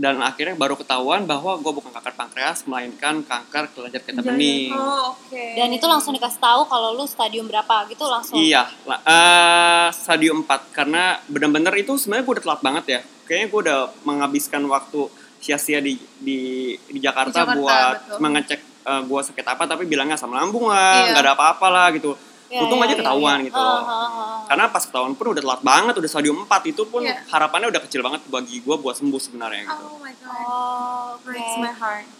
dan 0.00 0.16
akhirnya 0.24 0.56
baru 0.56 0.80
ketahuan 0.80 1.28
bahwa 1.28 1.60
gue 1.60 1.68
bukan 1.70 1.92
kanker 1.92 2.16
pankreas 2.16 2.64
melainkan 2.64 3.20
kanker 3.20 3.68
kelenjar 3.68 4.00
getah 4.00 4.24
bening 4.24 4.72
Oh, 4.72 5.12
oke. 5.12 5.44
Dan 5.52 5.68
itu 5.68 5.84
langsung 5.84 6.16
dikasih 6.16 6.40
tahu 6.40 6.64
kalau 6.64 6.96
lu 6.96 7.04
stadium 7.04 7.44
berapa 7.44 7.84
gitu 7.86 8.08
langsung. 8.08 8.40
Iya, 8.40 8.64
eh, 8.88 9.88
stadium 9.92 10.40
4 10.40 10.72
karena 10.72 11.20
bener-bener 11.28 11.76
itu 11.76 12.00
sebenarnya 12.00 12.24
gue 12.24 12.34
udah 12.34 12.44
telat 12.48 12.60
banget 12.64 12.84
ya. 12.88 13.00
Kayaknya 13.28 13.46
gue 13.46 13.60
udah 13.60 13.80
menghabiskan 14.02 14.62
waktu 14.64 15.00
sia-sia 15.36 15.84
di 15.84 16.00
di 16.16 16.38
di 16.80 16.98
Jakarta, 16.98 17.44
Di 17.44 17.52
Jakarta, 17.52 17.58
buat 17.60 17.94
betul. 18.00 18.18
mengecek 18.18 18.60
eh, 18.80 19.02
gue 19.04 19.20
sakit 19.20 19.46
apa 19.46 19.62
tapi 19.68 19.84
bilangnya 19.84 20.16
asam 20.16 20.32
lambung 20.32 20.72
lah, 20.72 21.04
Iya. 21.04 21.12
nggak 21.12 21.24
ada 21.28 21.32
apa-apa 21.36 21.66
lah 21.68 21.86
gitu. 21.92 22.16
Ya, 22.50 22.60
Untung 22.60 22.82
ya, 22.82 22.84
aja 22.84 22.94
ya, 22.94 22.98
ketahuan 22.98 23.38
ya. 23.38 23.46
gitu 23.46 23.54
Ah, 23.54 23.62
loh. 23.62 23.80
ah, 23.80 23.94
ah. 23.94 24.38
Karena 24.44 24.64
pas 24.66 24.82
ketahuan 24.82 25.14
pun 25.14 25.26
udah 25.30 25.38
telat 25.38 25.62
banget, 25.62 25.94
udah 25.94 26.10
stadium 26.10 26.42
4 26.42 26.66
itu 26.66 26.82
pun 26.84 26.98
Iya. 27.00 27.22
harapannya 27.30 27.70
udah 27.70 27.80
kecil 27.80 28.02
banget 28.02 28.26
bagi 28.26 28.58
gue 28.58 28.74
buat 28.74 28.92
sembuh 28.92 29.20
sebenarnya 29.20 29.62
gitu. 29.64 29.84
Oh 29.86 29.98
my 29.98 30.10
god. 30.18 30.44
Oh. 30.44 31.08
Breaks 31.22 31.54
my 31.56 31.70
heart. 31.72 32.10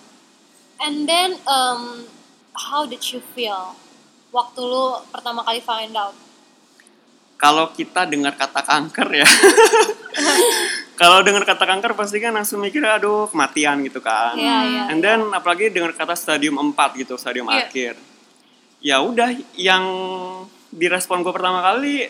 And 0.78 1.04
then 1.04 1.34
um, 1.44 2.06
how 2.54 2.86
did 2.86 3.02
you 3.04 3.18
feel 3.28 3.74
waktu 4.30 4.60
lu 4.60 4.84
pertama 5.10 5.42
kali 5.42 5.58
find 5.60 5.92
out? 5.92 6.14
Kalau 7.36 7.68
kita 7.68 8.04
dengar 8.04 8.32
kata 8.34 8.60
kanker 8.60 9.08
ya, 9.16 9.24
kalau 10.94 11.20
dengar 11.20 11.42
kata 11.42 11.64
kanker 11.64 11.92
pasti 11.94 12.20
kan 12.20 12.30
langsung 12.30 12.60
mikirnya 12.60 12.96
aduh 12.96 13.26
kematian 13.26 13.80
gitu 13.82 13.98
kan. 13.98 14.36
Iya, 14.36 14.56
iya. 14.62 14.82
And 14.88 15.00
then 15.00 15.26
apalagi 15.30 15.68
dengar 15.68 15.90
kata 15.90 16.12
stadium 16.14 16.60
4 16.60 16.76
gitu, 16.96 17.16
stadium 17.16 17.48
Iya. 17.48 17.66
akhir. 17.66 17.94
Ya 18.80 19.00
udah 19.00 19.28
yang 19.54 19.84
direspon 20.70 21.20
gue 21.20 21.30
pertama 21.30 21.60
kali 21.62 22.08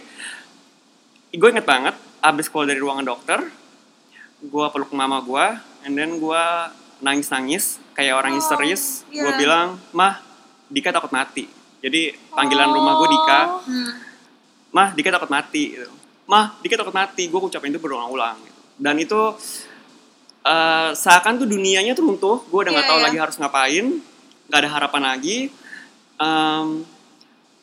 gue 1.31 1.49
inget 1.49 1.65
banget 1.65 1.95
abis 2.21 2.47
keluar 2.47 2.67
dari 2.67 2.79
ruangan 2.79 3.07
dokter 3.07 3.41
gue 4.41 4.67
peluk 4.69 4.93
mama 4.93 5.21
gue 5.21 5.47
and 5.83 5.95
then 5.95 6.17
gue 6.17 6.43
nangis 7.01 7.29
nangis 7.29 7.65
kayak 7.93 8.15
orang 8.15 8.33
Oh, 8.33 8.37
histeris 8.37 9.03
gue 9.07 9.19
iya. 9.21 9.37
bilang 9.37 9.69
mah 9.91 10.21
Dika 10.67 10.91
takut 10.91 11.11
mati 11.11 11.49
jadi 11.81 12.15
panggilan 12.31 12.71
rumah 12.71 12.95
gue 12.97 13.09
Dika 13.11 13.41
Hmm. 13.61 13.91
mah 14.71 14.89
Dika 14.93 15.11
takut 15.11 15.29
mati 15.29 15.75
gitu. 15.75 15.91
mah 16.25 16.55
Dika 16.61 16.77
takut 16.77 16.93
mati 16.93 17.27
gue 17.27 17.41
ucapin 17.41 17.69
itu 17.69 17.81
berulang-ulang 17.81 18.37
gitu. 18.39 18.59
dan 18.77 18.95
itu 18.97 19.21
eh, 20.43 20.91
seakan 20.95 21.37
tuh 21.37 21.47
dunianya 21.47 21.93
tuh 21.93 22.05
runtuh 22.05 22.39
gue 22.43 22.61
udah 22.61 22.71
nggak 22.71 22.85
Iya, 22.85 22.91
tahu 22.91 22.99
iya. 22.99 23.07
lagi 23.07 23.19
harus 23.19 23.37
ngapain 23.37 23.87
nggak 24.47 24.59
ada 24.59 24.71
harapan 24.71 25.03
lagi 25.07 25.39
Em, 26.21 26.85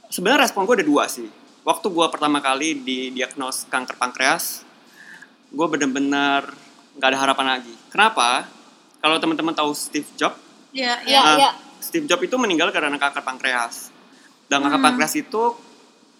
sebenarnya 0.08 0.44
respon 0.44 0.66
gue 0.66 0.76
ada 0.76 0.88
dua 0.88 1.06
sih 1.06 1.30
waktu 1.62 1.86
gue 1.86 2.06
pertama 2.08 2.40
kali 2.40 2.74
didiagnos 2.76 3.68
kanker 3.68 3.94
pankreas 3.96 4.66
gue 5.48 5.68
bener-bener 5.68 6.42
nggak 6.94 7.08
ada 7.08 7.20
harapan 7.20 7.48
lagi 7.54 7.74
kenapa 7.88 8.50
kalau 8.98 9.18
teman-teman 9.18 9.54
tahu 9.54 9.72
Steve 9.72 10.10
Jobs 10.16 10.42
Iya, 10.70 10.94
Iya, 11.04 11.20
Nah, 11.20 11.36
iya. 11.38 11.52
Steve 11.78 12.06
Jobs 12.06 12.24
itu 12.24 12.36
meninggal 12.36 12.70
karena 12.70 12.92
kanker 12.94 13.22
pankreas. 13.22 13.90
Dan 14.44 14.60
kanker 14.60 14.78
Hmm. 14.78 14.88
pankreas 14.88 15.14
itu 15.16 15.56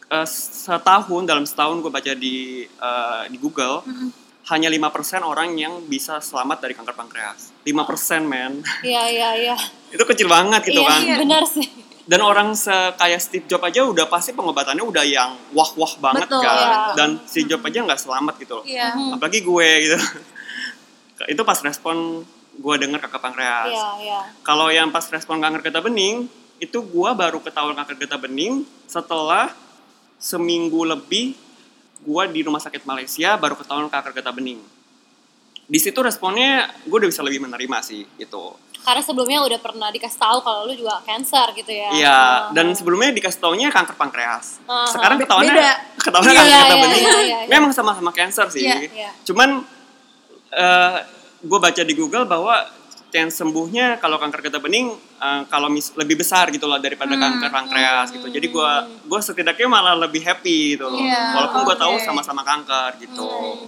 eh, 0.08 0.24
setahun 0.26 1.24
dalam 1.24 1.44
setahun 1.44 1.78
gue 1.78 1.90
baca 1.90 2.14
di 2.14 2.38
eh, 2.64 3.24
di 3.28 3.38
Google 3.38 3.84
Mm-mm. 3.84 4.10
hanya 4.48 4.70
5% 4.70 4.88
orang 5.22 5.52
yang 5.54 5.84
bisa 5.84 6.18
selamat 6.18 6.58
dari 6.60 6.74
kanker 6.74 6.96
pankreas. 6.96 7.52
5% 7.62 8.24
men. 8.24 8.64
Iya, 8.82 9.04
iya, 9.06 9.30
iya. 9.36 9.58
itu 9.90 10.00
kecil 10.02 10.26
banget 10.28 10.64
gitu 10.66 10.80
Iya, 10.80 10.88
kan. 10.88 11.02
benar 11.20 11.44
sih. 11.44 11.68
Dan 12.08 12.24
orang 12.24 12.56
sekaya 12.56 13.20
Steve 13.20 13.44
Jobs 13.52 13.68
aja 13.68 13.84
udah 13.84 14.08
pasti 14.08 14.32
pengobatannya 14.32 14.80
udah 14.80 15.04
yang 15.04 15.36
wah-wah 15.52 15.92
banget 16.00 16.32
Betul, 16.32 16.40
kan. 16.40 16.56
iya. 16.56 16.78
Dan 16.96 17.10
Steve 17.28 17.52
Jobs 17.52 17.68
aja 17.68 17.84
nggak 17.84 18.00
selamat 18.00 18.34
gitu 18.40 18.54
loh. 18.60 18.64
Iya. 18.64 18.96
Mhm. 18.96 19.20
Apalagi 19.20 19.40
gue 19.44 19.70
gitu. 19.84 19.98
itu 21.34 21.42
pas 21.44 21.60
respon 21.60 22.24
gue 22.58 22.76
denger 22.78 22.98
kanker 22.98 23.22
pankreas 23.22 23.70
Iya, 23.70 23.88
iya. 24.02 24.20
kalau 24.42 24.70
yang 24.74 24.90
pas 24.90 25.06
respon 25.10 25.38
kanker 25.38 25.62
getah 25.62 25.82
bening 25.82 26.26
itu 26.58 26.82
gua 26.82 27.14
baru 27.14 27.38
ketahuan 27.38 27.78
kanker 27.78 28.02
getah 28.02 28.18
bening 28.18 28.66
setelah 28.90 29.54
seminggu 30.18 30.82
lebih 30.82 31.38
gua 32.02 32.26
di 32.26 32.42
rumah 32.42 32.58
sakit 32.58 32.82
Malaysia 32.82 33.38
baru 33.38 33.54
ketahuan 33.54 33.90
kanker 33.94 34.10
getah 34.14 34.34
bening 34.34 34.58
di 35.68 35.80
situ 35.84 36.00
responnya 36.02 36.66
gue 36.88 36.98
udah 36.98 37.10
bisa 37.12 37.22
lebih 37.22 37.44
menerima 37.44 37.78
sih 37.84 38.08
gitu 38.18 38.56
Karena 38.88 39.04
sebelumnya 39.04 39.44
udah 39.44 39.60
pernah 39.60 39.90
dikasih 39.90 40.16
tahu 40.16 40.40
kalau 40.40 40.64
lu 40.64 40.72
juga 40.72 41.04
cancer 41.04 41.44
gitu 41.54 41.68
ya. 41.70 41.92
iya 41.92 42.08
Ah. 42.08 42.40
dan 42.50 42.72
sebelumnya 42.72 43.12
dikasih 43.12 43.36
taunya 43.38 43.68
kanker 43.68 43.94
pankreas 43.94 44.64
Ah, 44.64 44.88
sekarang 44.88 45.20
ketahuannya 45.20 45.52
beda. 45.52 45.74
ketahuannya 46.00 46.32
Iya, 46.34 46.40
kanker 46.40 46.64
iya, 46.72 46.82
bening 46.82 47.04
iya, 47.04 47.12
iya, 47.20 47.40
iya. 47.44 47.50
memang 47.50 47.72
sama-sama 47.72 48.10
cancer 48.10 48.48
sih 48.48 48.64
Iya, 48.64 48.76
iya. 48.88 49.10
cuman 49.24 49.50
gue 51.40 51.60
baca 51.60 51.82
di 51.82 51.94
Google 51.94 52.24
bahwa 52.26 52.64
chance 53.08 53.36
sembuhnya 53.36 53.98
kalau 53.98 54.16
kanker 54.18 54.40
getah 54.42 54.60
bening 54.60 54.88
eh, 55.18 55.42
kalau 55.46 55.68
mis- 55.68 55.92
lebih 55.94 56.18
besar 56.18 56.48
gitu 56.50 56.66
loh 56.66 56.78
daripada 56.78 57.12
Hmm. 57.12 57.22
kanker 57.22 57.50
pankreas 57.50 58.08
gitu. 58.10 58.28
Jadi 58.28 58.48
gue 58.48 58.72
gue 59.04 59.20
setidaknya 59.22 59.68
malah 59.68 59.96
lebih 59.98 60.22
happy 60.22 60.76
gitu 60.76 60.86
loh. 60.86 60.96
Iya, 60.98 61.36
Walaupun 61.36 61.60
gue 61.64 61.76
tahu 61.78 61.94
sama-sama 62.00 62.42
kanker 62.42 63.00
gitu. 63.02 63.28
Hmm. 63.28 63.68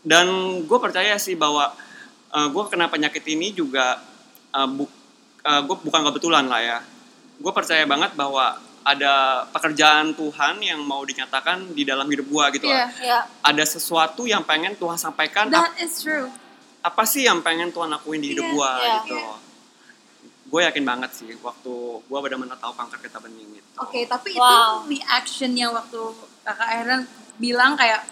Dan 0.00 0.26
gue 0.62 0.78
percaya 0.78 1.16
sih 1.16 1.34
bahwa 1.34 1.72
gue 2.28 2.64
kena 2.68 2.86
penyakit 2.86 3.24
ini 3.26 3.52
juga 3.52 4.00
gue 5.44 5.76
bukan 5.84 6.02
kebetulan 6.12 6.44
lah 6.46 6.60
ya. 6.60 6.78
Gue 7.38 7.52
percaya 7.54 7.86
banget 7.86 8.12
bahwa 8.12 8.58
ada 8.82 9.44
pekerjaan 9.52 10.16
Tuhan 10.16 10.64
yang 10.64 10.80
mau 10.80 11.04
dinyatakan 11.04 11.76
di 11.76 11.84
dalam 11.84 12.08
hidup 12.08 12.24
gue 12.24 12.44
gitu 12.56 12.66
lah. 12.72 12.88
Iya. 12.98 13.20
Ada 13.44 13.64
sesuatu 13.76 14.24
yang 14.24 14.42
pengen 14.42 14.74
Tuhan 14.74 14.96
sampaikan 14.96 15.52
That 15.52 15.76
is 15.76 16.00
true. 16.00 16.32
apa 16.78 17.04
sih 17.04 17.26
yang 17.28 17.44
pengen 17.44 17.68
Tuhan 17.68 17.90
lakuin 17.90 18.22
di 18.22 18.32
hidup 18.32 18.48
Iya, 18.48 18.54
gua 18.54 18.70
iya. 18.80 18.94
gitu. 19.04 19.18
Gue 20.48 20.60
yakin 20.64 20.84
banget 20.88 21.10
sih 21.12 21.28
waktu 21.44 21.72
gua 22.08 22.18
benar-benar 22.24 22.56
tahu 22.56 22.72
kanker 22.72 22.98
getah 23.04 23.20
bening 23.20 23.60
gitu. 23.60 23.68
Oke, 23.76 24.08
tapi 24.08 24.32
Wow. 24.32 24.88
itu 24.88 24.96
reactionnya 24.96 25.68
waktu 25.68 26.00
kakak 26.42 26.68
Aaron 26.72 27.02
bilang 27.36 27.76
kayak, 27.76 28.02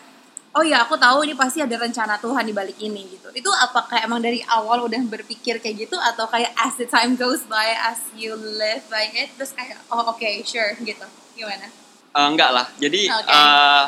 oh 0.57 0.65
ya 0.65 0.83
aku 0.83 0.97
tahu 0.97 1.23
ini 1.23 1.37
pasti 1.37 1.61
ada 1.61 1.77
rencana 1.77 2.17
Tuhan 2.17 2.41
di 2.43 2.51
balik 2.51 2.81
ini 2.81 3.05
gitu. 3.13 3.29
Itu 3.31 3.53
apakah 3.53 4.01
emang 4.01 4.25
dari 4.25 4.41
awal 4.43 4.89
udah 4.89 4.99
berpikir 5.05 5.61
kayak 5.61 5.87
gitu 5.87 5.97
atau 6.01 6.25
kayak 6.27 6.57
as 6.57 6.75
the 6.75 6.89
time 6.89 7.13
goes 7.15 7.45
by, 7.45 7.77
as 7.77 8.01
you 8.17 8.33
live 8.35 8.81
by 8.89 9.05
it, 9.13 9.37
terus 9.37 9.53
kayak 9.53 9.77
oh 9.93 10.09
oke 10.09 10.25
sure 10.43 10.73
gitu. 10.81 11.05
Gimana? 11.37 11.69
Eh, 12.17 12.27
enggak 12.27 12.51
lah. 12.51 12.67
Jadi 12.81 13.05
Oke. 13.05 13.29
eh, 13.29 13.85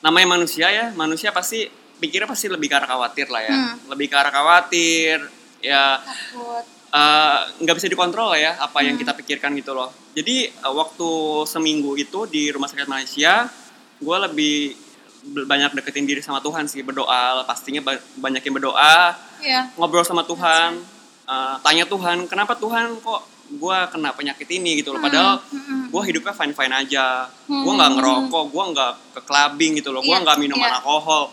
namanya 0.00 0.26
manusia 0.32 0.72
ya, 0.72 0.88
manusia 0.96 1.28
pasti 1.30 1.68
pikirnya 1.96 2.24
pasti 2.24 2.48
lebih 2.48 2.72
ke 2.72 2.76
arah 2.80 2.88
khawatir 2.88 3.28
lah 3.28 3.42
ya. 3.44 3.52
Hmm. 3.52 3.76
Lebih 3.92 4.06
ke 4.08 4.16
arah 4.16 4.32
khawatir 4.32 5.20
ya 5.60 6.00
Takut. 6.00 6.64
eh, 6.96 7.38
nggak 7.60 7.76
bisa 7.76 7.88
dikontrol 7.92 8.32
lah 8.32 8.40
ya 8.40 8.52
apa 8.56 8.80
yang 8.80 8.96
Hmm. 8.96 9.04
kita 9.04 9.12
pikirkan 9.12 9.52
gitu 9.52 9.76
loh. 9.76 9.92
Jadi 10.16 10.48
eh, 10.48 10.72
waktu 10.72 11.10
seminggu 11.44 12.00
itu 12.00 12.24
di 12.24 12.48
rumah 12.48 12.72
sakit 12.72 12.88
Malaysia, 12.88 13.52
gue 14.00 14.16
lebih 14.24 14.85
banyak 15.26 15.74
deketin 15.74 16.06
diri 16.06 16.20
sama 16.20 16.38
Tuhan 16.38 16.66
sih 16.66 16.80
berdoa 16.80 17.42
pastinya 17.42 17.82
ba- 17.82 18.02
banyakin 18.16 18.52
berdoa 18.52 19.16
Iya. 19.36 19.68
ngobrol 19.74 20.00
sama 20.00 20.22
Tuhan, 20.22 20.80
uh, 21.24 21.56
tanya 21.60 21.84
Tuhan, 21.84 22.24
kenapa 22.24 22.54
Tuhan 22.54 22.96
kok 22.98 23.20
gue 23.46 23.78
kena 23.92 24.10
penyakit 24.10 24.48
ini 24.48 24.80
gitu 24.80 24.90
loh. 24.90 24.98
Padahal 24.98 25.38
Hmm, 25.44 25.86
gue 25.86 26.02
hidupnya 26.04 26.32
fine 26.32 26.50
fine 26.50 26.74
aja, 26.74 27.30
Hmm. 27.46 27.62
gue 27.62 27.72
nggak 27.72 27.92
ngerokok, 27.94 28.44
gue 28.48 28.64
nggak 28.72 28.92
ke 29.14 29.20
clubbing 29.22 29.72
gitu 29.76 29.90
loh, 29.90 30.00
gue 30.00 30.16
nggak 30.16 30.36
minuman 30.36 30.66
iya. 30.66 30.76
alkohol. 30.78 31.24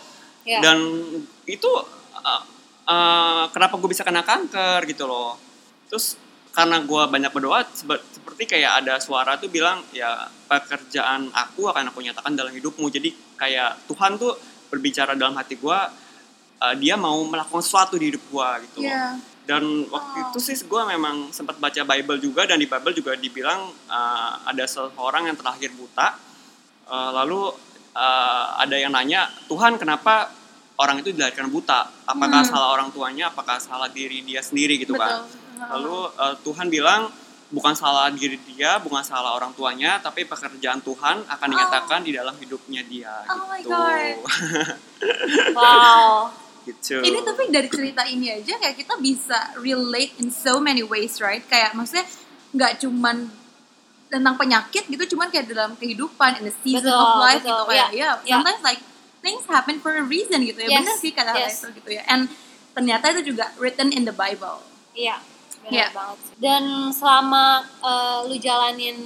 Iya. 0.44 0.58
Dan 0.62 0.78
itu 1.44 1.70
uh, 2.14 2.42
uh, 2.84 3.44
kenapa 3.50 3.74
gue 3.74 3.88
bisa 3.88 4.02
kena 4.02 4.20
kanker 4.20 4.84
gitu 4.84 5.08
loh. 5.08 5.34
Terus 5.88 6.14
karena 6.54 6.78
gue 6.80 7.02
banyak 7.04 7.28
berdoa, 7.28 7.66
seperti 7.66 8.46
kayak 8.46 8.80
ada 8.80 8.96
suara 8.96 9.34
tuh 9.34 9.50
bilang 9.50 9.82
ya 9.90 10.30
pekerjaan 10.46 11.26
aku 11.28 11.66
akan 11.66 11.90
aku 11.90 11.98
nyatakan 12.00 12.32
dalam 12.32 12.50
hidupmu. 12.50 12.86
Jadi 12.88 13.10
kayak 13.34 13.90
Tuhan 13.90 14.14
tuh 14.14 14.38
berbicara 14.70 15.12
dalam 15.12 15.34
hati 15.34 15.54
gue, 15.54 15.78
uh, 16.56 16.74
dia 16.74 16.94
mau 16.94 17.18
melakukan 17.24 17.58
sesuatu 17.60 17.94
di 17.94 18.08
hidup 18.08 18.22
gue 18.24 18.48
gitu 18.64 18.76
loh 18.80 18.88
Iya. 18.88 19.06
dan 19.44 19.62
waktu 19.86 20.16
Oh. 20.16 20.24
itu 20.30 20.38
sih 20.40 20.56
gue 20.56 20.82
memang 20.88 21.28
sempat 21.28 21.58
baca 21.58 21.82
Bible 21.84 22.16
juga 22.16 22.42
dan 22.44 22.56
di 22.56 22.64
Bible 22.64 22.90
juga 22.92 23.12
dibilang 23.14 23.60
uh, 23.86 24.32
ada 24.42 24.64
seorang 24.64 25.26
yang 25.26 25.36
terlahir 25.36 25.74
buta 25.74 26.16
Uh, 26.84 27.16
lalu 27.16 27.48
uh, 27.92 28.44
ada 28.60 28.76
yang 28.76 28.92
nanya 28.92 29.24
Tuhan 29.48 29.80
kenapa 29.80 30.28
orang 30.76 31.00
itu 31.00 31.16
dilahirkan 31.16 31.48
buta 31.48 31.88
apakah 32.04 32.44
Hmm. 32.44 32.50
salah 32.52 32.68
orang 32.70 32.92
tuanya 32.92 33.32
apakah 33.32 33.56
salah 33.56 33.88
diri 33.88 34.20
dia 34.20 34.44
sendiri 34.44 34.76
gitu 34.76 34.92
kan 34.92 35.24
Betul. 35.24 35.43
Lalu 35.58 35.96
uh, 36.14 36.34
Tuhan 36.42 36.66
bilang 36.68 37.10
bukan 37.50 37.74
salah 37.76 38.10
diri 38.10 38.34
dia 38.50 38.82
bukan 38.82 39.04
salah 39.04 39.36
orang 39.38 39.54
tuanya 39.54 40.02
tapi 40.02 40.26
pekerjaan 40.26 40.82
Tuhan 40.82 41.22
akan 41.22 41.46
dinyatakan 41.54 42.02
di 42.02 42.10
dalam 42.10 42.34
hidupnya 42.34 42.82
dia 42.82 43.14
Oh 43.30 43.46
my 43.46 43.62
gitu 43.62 43.70
God. 43.70 44.16
Wow. 45.54 46.32
gitu 46.64 47.04
Ini 47.04 47.20
tapi 47.22 47.52
dari 47.52 47.68
cerita 47.68 48.02
ini 48.08 48.32
aja 48.32 48.56
kayak 48.56 48.76
kita 48.80 48.96
bisa 48.96 49.52
relate 49.60 50.16
in 50.18 50.32
so 50.32 50.56
many 50.58 50.80
ways, 50.80 51.20
right? 51.20 51.44
Kayak 51.44 51.76
maksudnya 51.76 52.08
nggak 52.56 52.80
cuman 52.80 53.28
tentang 54.08 54.34
penyakit 54.38 54.86
gitu, 54.88 55.16
cuman 55.16 55.28
kayak 55.28 55.50
dalam 55.50 55.74
kehidupan 55.76 56.40
in 56.40 56.48
the 56.48 56.54
season 56.64 56.88
Betul, 56.88 57.02
of 57.02 57.20
life 57.20 57.42
betul. 57.44 57.50
gitu 57.52 57.62
kayak 57.68 57.88
Ya, 57.92 58.00
ya, 58.00 58.10
ya. 58.24 58.34
sometimes 58.38 58.62
like 58.64 58.80
things 59.20 59.44
happen 59.44 59.76
for 59.84 59.92
a 59.92 60.04
reason 60.06 60.40
gitu 60.40 60.56
ya. 60.64 60.68
Yes, 60.70 60.80
Benar 60.80 60.96
sih 60.96 61.12
kata 61.12 61.30
yes. 61.36 61.52
itu 61.60 61.66
gitu 61.76 61.90
ya. 62.00 62.02
And 62.08 62.32
ternyata 62.72 63.12
itu 63.12 63.34
juga 63.34 63.52
written 63.60 63.92
in 63.92 64.08
the 64.08 64.14
Bible. 64.16 64.64
Iya, 64.96 65.20
benar 65.64 65.72
Iya. 65.72 65.86
banget. 65.90 66.16
sih. 66.20 66.34
Dan 66.36 66.62
selama 66.90 67.44
eh, 67.80 68.18
lu 68.24 68.36
jalanin 68.36 68.96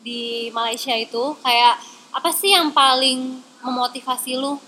di 0.00 0.22
Malaysia 0.50 0.92
itu, 0.92 1.36
kayak 1.38 1.78
apa 2.10 2.30
sih 2.30 2.50
yang 2.50 2.72
paling 2.72 3.38
memotivasi 3.60 4.34
lu 4.34 4.58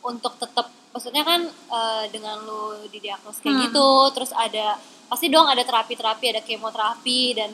untuk 0.00 0.34
tetap, 0.36 0.66
maksudnya 0.88 1.22
kan 1.22 1.44
eh, 1.44 2.04
dengan 2.08 2.40
lu 2.40 2.62
didiagnos 2.86 3.38
kayak 3.38 3.52
Hmm. 3.52 3.64
gitu, 3.66 3.88
terus 4.12 4.32
ada 4.32 4.78
pasti 5.06 5.26
dong 5.26 5.44
ada 5.44 5.60
terapi-terapi, 5.60 6.24
ada 6.28 6.40
kemoterapi 6.40 7.20
dan 7.34 7.50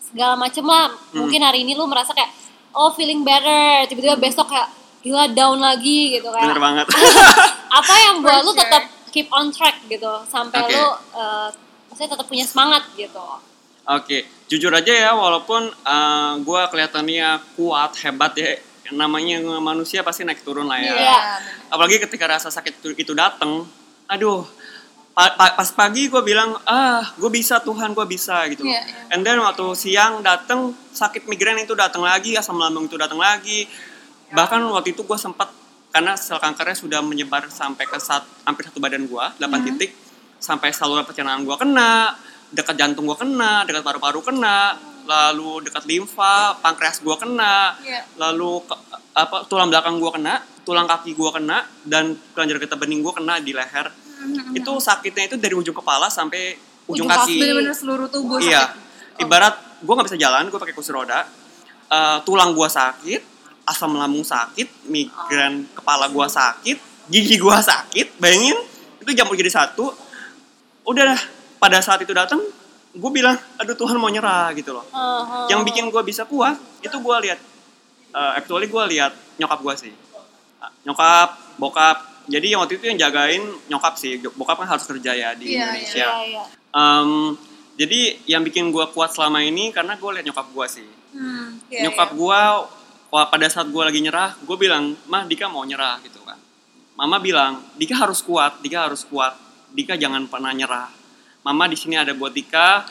segala 0.00 0.34
macem 0.34 0.62
lah. 0.62 0.90
Hmm. 0.90 1.22
Mungkin 1.22 1.40
hari 1.40 1.62
ini 1.62 1.72
lu 1.72 1.84
merasa 1.84 2.10
kayak 2.10 2.30
oh 2.72 2.90
feeling 2.90 3.22
better, 3.22 3.86
tiba-tiba 3.86 4.16
besok 4.16 4.46
kayak 4.46 4.68
gila 5.00 5.30
down 5.30 5.56
lagi 5.56 6.12
gitu 6.12 6.26
kayak 6.26 6.50
bener 6.50 6.58
banget 6.58 6.86
apa 7.78 7.94
yang 7.96 8.14
buat 8.20 8.42
For 8.42 8.44
lu 8.44 8.50
sure. 8.50 8.58
tetap 8.58 8.82
keep 9.08 9.28
on 9.30 9.48
track 9.48 9.78
gitu 9.86 10.12
sampai 10.26 10.60
Oke. 10.60 10.74
lu 10.74 10.82
uh, 11.14 11.48
maksudnya 11.96 12.12
tetap 12.12 12.28
punya 12.28 12.44
semangat 12.44 12.84
gitu 12.92 13.24
Oke, 13.86 14.26
jujur 14.46 14.68
aja 14.68 14.90
ya, 14.90 15.14
walaupun 15.14 15.70
gue 16.42 16.62
kelihatannya 16.68 17.38
kuat, 17.54 17.94
hebat 18.02 18.34
ya, 18.34 18.58
namanya 18.90 19.38
manusia 19.62 20.02
pasti 20.02 20.26
naik 20.26 20.42
turun 20.42 20.66
lah 20.66 20.74
ya. 20.76 20.90
Iya. 20.92 21.18
Apalagi 21.70 22.02
ketika 22.02 22.26
rasa 22.26 22.50
sakit 22.50 22.82
itu, 22.82 22.88
itu 22.98 23.12
datang, 23.14 23.62
aduh, 24.04 24.42
Pa- 25.14 25.32
pa- 25.32 25.54
pas 25.54 25.70
pagi 25.70 26.12
gue 26.12 26.18
bilang 26.20 26.60
ah 26.66 27.14
gue 27.14 27.30
bisa 27.30 27.56
Tuhan 27.56 27.94
gue 27.94 28.04
bisa 28.04 28.42
gitu 28.50 28.68
Iya, 28.68 28.84
iya. 28.84 29.16
and 29.16 29.24
then 29.24 29.40
waktu 29.40 29.64
siang 29.72 30.20
dateng 30.20 30.76
sakit 30.92 31.24
migrain 31.24 31.56
itu 31.56 31.72
datang 31.72 32.04
lagi 32.04 32.36
asam 32.36 32.52
lambung 32.52 32.84
itu 32.84 33.00
datang 33.00 33.16
lagi 33.16 33.64
bahkan 34.28 34.60
waktu 34.66 34.92
itu 34.92 35.00
gue 35.00 35.16
sempat 35.16 35.48
karena 35.88 36.20
sel 36.20 36.36
kankernya 36.36 36.76
sudah 36.76 37.00
menyebar 37.00 37.48
sampai 37.48 37.88
ke 37.88 37.96
sat, 37.96 38.28
hampir 38.44 38.68
satu 38.68 38.76
badan 38.76 39.08
gue 39.08 39.24
8 39.40 39.40
Hmm. 39.40 39.64
titik 39.72 39.96
sampai 40.46 40.70
saluran 40.70 41.02
pencernaan 41.02 41.42
gue 41.42 41.56
kena 41.56 42.14
dekat 42.48 42.78
jantung 42.78 43.02
gue 43.04 43.18
kena 43.18 43.66
dekat 43.66 43.82
paru-paru 43.82 44.22
kena 44.22 44.78
lalu 45.02 45.66
dekat 45.66 45.82
limfa 45.84 46.54
pankreas 46.56 46.98
gue 47.00 47.16
kena 47.16 47.74
Iya. 47.76 48.06
lalu 48.16 48.62
ke- 48.62 48.78
apa 49.12 49.42
tulang 49.44 49.66
belakang 49.66 49.98
gue 49.98 50.10
kena 50.12 50.34
tulang 50.62 50.86
kaki 50.86 51.10
gue 51.12 51.30
kena 51.32 51.66
dan 51.82 52.04
kelenjar 52.30 52.58
getah 52.58 52.74
bening 52.76 53.02
gue 53.02 53.10
kena 53.10 53.38
di 53.38 53.50
leher 53.50 53.90
Mhm. 54.16 54.54
itu 54.54 54.72
sakitnya 54.78 55.26
itu 55.26 55.36
dari 55.36 55.52
ujung 55.52 55.74
kepala 55.74 56.06
sampai 56.08 56.54
ujung, 56.86 57.04
Ujung 57.04 57.08
kaki. 57.08 57.36
Bener-bener 57.36 57.74
seluruh 57.74 58.06
tubuh 58.06 58.38
Iya. 58.38 58.70
sakit. 58.70 59.20
Ibarat 59.20 59.54
gue 59.76 59.92
nggak 59.92 60.06
bisa 60.06 60.16
jalan, 60.16 60.46
gue 60.46 60.56
pakai 60.56 60.70
kursi 60.72 60.90
roda. 60.90 61.26
eh, 61.86 62.18
tulang 62.22 62.50
gue 62.50 62.66
sakit, 62.66 63.22
asam 63.64 63.94
lambung 63.94 64.22
sakit, 64.22 64.86
migrain 64.86 65.70
kepala 65.70 66.06
gue 66.08 66.26
sakit, 66.28 66.78
gigi 67.06 67.38
gue 67.38 67.56
sakit. 67.62 68.18
Bayangin 68.18 68.58
itu 68.98 69.10
campur 69.14 69.34
jadi 69.34 69.46
satu. 69.48 69.94
Udah 70.86 71.02
dah, 71.12 71.20
pada 71.58 71.82
saat 71.82 71.98
itu 72.06 72.14
datang, 72.14 72.38
gue 72.96 73.10
bilang, 73.12 73.36
aduh 73.60 73.76
Tuhan 73.76 73.98
mau 74.00 74.08
nyerah 74.08 74.54
gitu 74.56 74.72
loh. 74.72 74.86
Uh-huh. 74.88 75.50
Yang 75.52 75.60
bikin 75.68 75.84
gue 75.90 76.02
bisa 76.06 76.24
kuat 76.24 76.56
itu 76.80 76.96
gue 76.96 77.16
lihat, 77.28 77.40
eh, 78.14 78.32
actually 78.38 78.70
gue 78.70 78.82
lihat 78.96 79.12
nyokap 79.36 79.60
gue 79.60 79.74
sih, 79.76 79.94
Ah, 80.56 80.72
nyokap, 80.88 81.60
bokap. 81.60 82.24
Jadi 82.26 82.56
yang 82.56 82.64
waktu 82.64 82.80
itu 82.80 82.88
yang 82.88 82.98
jagain 82.98 83.44
nyokap 83.68 83.94
sih, 84.00 84.18
bokap 84.34 84.56
kan 84.64 84.68
harus 84.72 84.88
kerja 84.88 85.12
ya 85.12 85.30
di 85.36 85.52
Iya, 85.52 85.68
Indonesia. 85.68 86.06
Iya, 86.08 86.14
iya. 86.26 86.44
Em, 86.72 87.10
jadi 87.76 88.00
yang 88.24 88.42
bikin 88.42 88.72
gue 88.72 88.84
kuat 88.96 89.12
selama 89.12 89.44
ini 89.44 89.68
karena 89.70 90.00
gue 90.00 90.10
liat 90.16 90.24
nyokap 90.24 90.48
gue 90.48 90.66
sih. 90.66 90.88
Hmm, 91.12 91.60
iya, 91.68 91.86
nyokap 91.86 92.16
iya. 92.16 92.18
gue 92.18 92.40
pada 93.12 93.46
saat 93.52 93.68
gue 93.68 93.82
lagi 93.84 94.00
nyerah, 94.00 94.34
gue 94.42 94.56
bilang, 94.58 94.96
mah 95.06 95.28
Dika 95.28 95.46
mau 95.46 95.62
nyerah 95.62 96.00
gitu 96.02 96.18
kan. 96.24 96.40
Mama 96.96 97.20
bilang, 97.20 97.60
Dika 97.76 97.94
harus 97.94 98.24
kuat, 98.24 98.64
Dika 98.64 98.88
harus 98.88 99.04
kuat, 99.04 99.36
Dika 99.76 100.00
jangan 100.00 100.24
pernah 100.24 100.56
nyerah. 100.56 100.88
Mama 101.44 101.68
di 101.68 101.76
sini 101.76 102.00
ada 102.00 102.16
buat 102.16 102.32
Dika, 102.32 102.88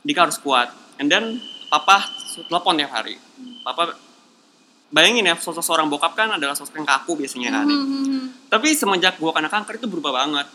Dika 0.00 0.24
harus 0.24 0.40
kuat. 0.40 0.72
And 0.96 1.12
then 1.12 1.36
papa 1.68 2.08
telepon 2.48 2.80
tiap 2.80 2.96
hari. 2.96 3.20
Papa 3.60 3.92
bayangin 4.88 5.28
ya 5.28 5.36
sosok 5.36 5.60
seorang 5.60 5.92
bokap 5.92 6.16
kan 6.16 6.32
adalah 6.32 6.56
sosok 6.56 6.80
yang 6.80 6.88
kaku 6.88 7.20
biasanya 7.20 7.60
kan. 7.60 7.66
Mhm, 7.68 7.84
mhm. 7.84 8.22
Tapi 8.48 8.72
semenjak 8.72 9.20
gue 9.20 9.28
kena 9.28 9.52
kanker 9.52 9.76
itu 9.76 9.86
berubah 9.86 10.24
banget. 10.24 10.48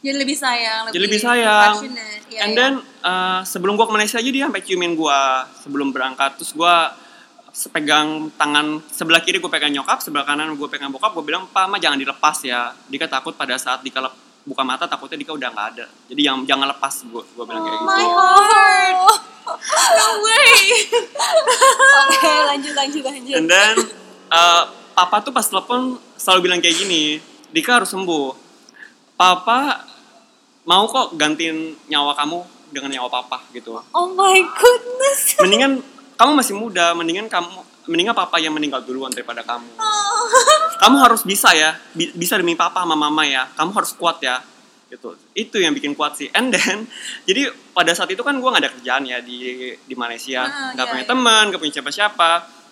Jadi 0.00 0.16
lebih 0.16 0.32
sayang, 0.32 0.88
Jadi 0.88 1.04
lebih 1.04 1.20
sayang. 1.20 1.74
Iya, 1.84 2.40
And 2.48 2.52
iya. 2.56 2.56
then 2.56 2.72
uh, 3.04 3.44
sebelum 3.44 3.76
gua 3.76 3.84
ke 3.84 3.92
Malaysia 4.00 4.16
aja 4.16 4.30
dia 4.32 4.48
sampai 4.48 4.64
ciumin 4.64 4.96
gua 4.96 5.44
sebelum 5.60 5.92
berangkat. 5.92 6.40
Terus 6.40 6.56
gua 6.56 6.96
pegang 7.68 8.32
tangan 8.40 8.80
sebelah 8.88 9.20
kiri 9.20 9.42
gue 9.42 9.50
pegang 9.50 9.74
nyokap, 9.74 10.00
sebelah 10.00 10.24
kanan 10.24 10.54
gue 10.54 10.68
pegang 10.70 10.88
bokap. 10.88 11.12
Gue 11.12 11.26
bilang, 11.26 11.50
"Pak, 11.50 11.66
mah 11.66 11.76
jangan 11.82 11.98
dilepas 11.98 12.38
ya. 12.46 12.72
Dika 12.88 13.10
takut 13.10 13.34
pada 13.36 13.58
saat 13.58 13.82
Dika 13.82 14.00
lep- 14.00 14.29
buka 14.50 14.66
mata 14.66 14.90
takutnya 14.90 15.14
Dika 15.14 15.30
udah 15.30 15.54
nggak 15.54 15.68
ada. 15.78 15.86
Jadi 16.10 16.20
yang 16.26 16.42
jangan 16.42 16.66
lepas 16.74 17.06
gue." 17.06 17.22
Gue 17.38 17.44
bilang 17.46 17.62
kayak 17.62 17.78
gitu. 17.78 17.86
My 17.86 18.02
heart. 18.02 18.96
No 19.94 20.08
way. 20.26 20.58
Oke, 22.10 22.32
lanjut 22.50 22.74
lanjut 22.74 23.02
lanjut. 23.06 23.34
And 23.38 23.46
then 23.46 23.74
uh, 24.34 24.66
papa 24.98 25.22
tuh 25.22 25.30
pas 25.30 25.46
telepon 25.46 26.02
selalu 26.18 26.50
bilang 26.50 26.58
kayak 26.58 26.74
gini, 26.74 27.22
Dika 27.54 27.78
harus 27.78 27.94
sembuh. 27.94 28.34
Papa 29.14 29.86
mau 30.66 30.90
kok 30.90 31.14
gantiin 31.14 31.78
nyawa 31.86 32.18
kamu 32.18 32.38
dengan 32.74 32.90
nyawa 32.98 33.08
papa 33.10 33.42
gitu. 33.54 33.78
Oh 33.94 34.08
my 34.14 34.38
goodness. 34.58 35.38
mendingan 35.42 35.82
kamu 36.20 36.32
masih 36.36 36.54
muda 36.54 36.92
mendingan 36.92 37.26
kamu 37.32 37.48
mendingan 37.88 38.12
papa 38.12 38.36
yang 38.36 38.52
meninggal 38.52 38.84
duluan 38.84 39.08
daripada 39.08 39.40
kamu 39.40 39.72
kamu 40.80 40.96
harus 40.98 41.22
bisa 41.22 41.52
ya 41.52 41.76
bi- 41.92 42.10
bisa 42.10 42.34
demi 42.34 42.56
papa 42.56 42.80
sama 42.80 42.96
mama 42.96 43.22
ya 43.22 43.44
kamu 43.52 43.70
harus 43.70 43.92
kuat 43.92 44.18
ya 44.20 44.40
gitu 44.88 45.14
itu 45.32 45.56
yang 45.56 45.70
bikin 45.70 45.92
kuat 45.92 46.16
sih 46.16 46.26
and 46.32 46.50
then 46.50 46.88
jadi 47.28 47.46
pada 47.70 47.92
saat 47.92 48.08
itu 48.08 48.20
kan 48.20 48.34
gue 48.34 48.48
nggak 48.48 48.62
ada 48.62 48.72
kerjaan 48.72 49.04
ya 49.04 49.20
di 49.20 49.38
di 49.76 49.94
Malaysia 49.94 50.42
Ah, 50.42 50.72
nggak 50.74 50.82
iya, 50.82 50.90
punya 50.90 51.04
iya. 51.04 51.10
teman 51.12 51.42
nggak 51.46 51.60
punya 51.60 51.74
siapa-siapa 51.76 52.30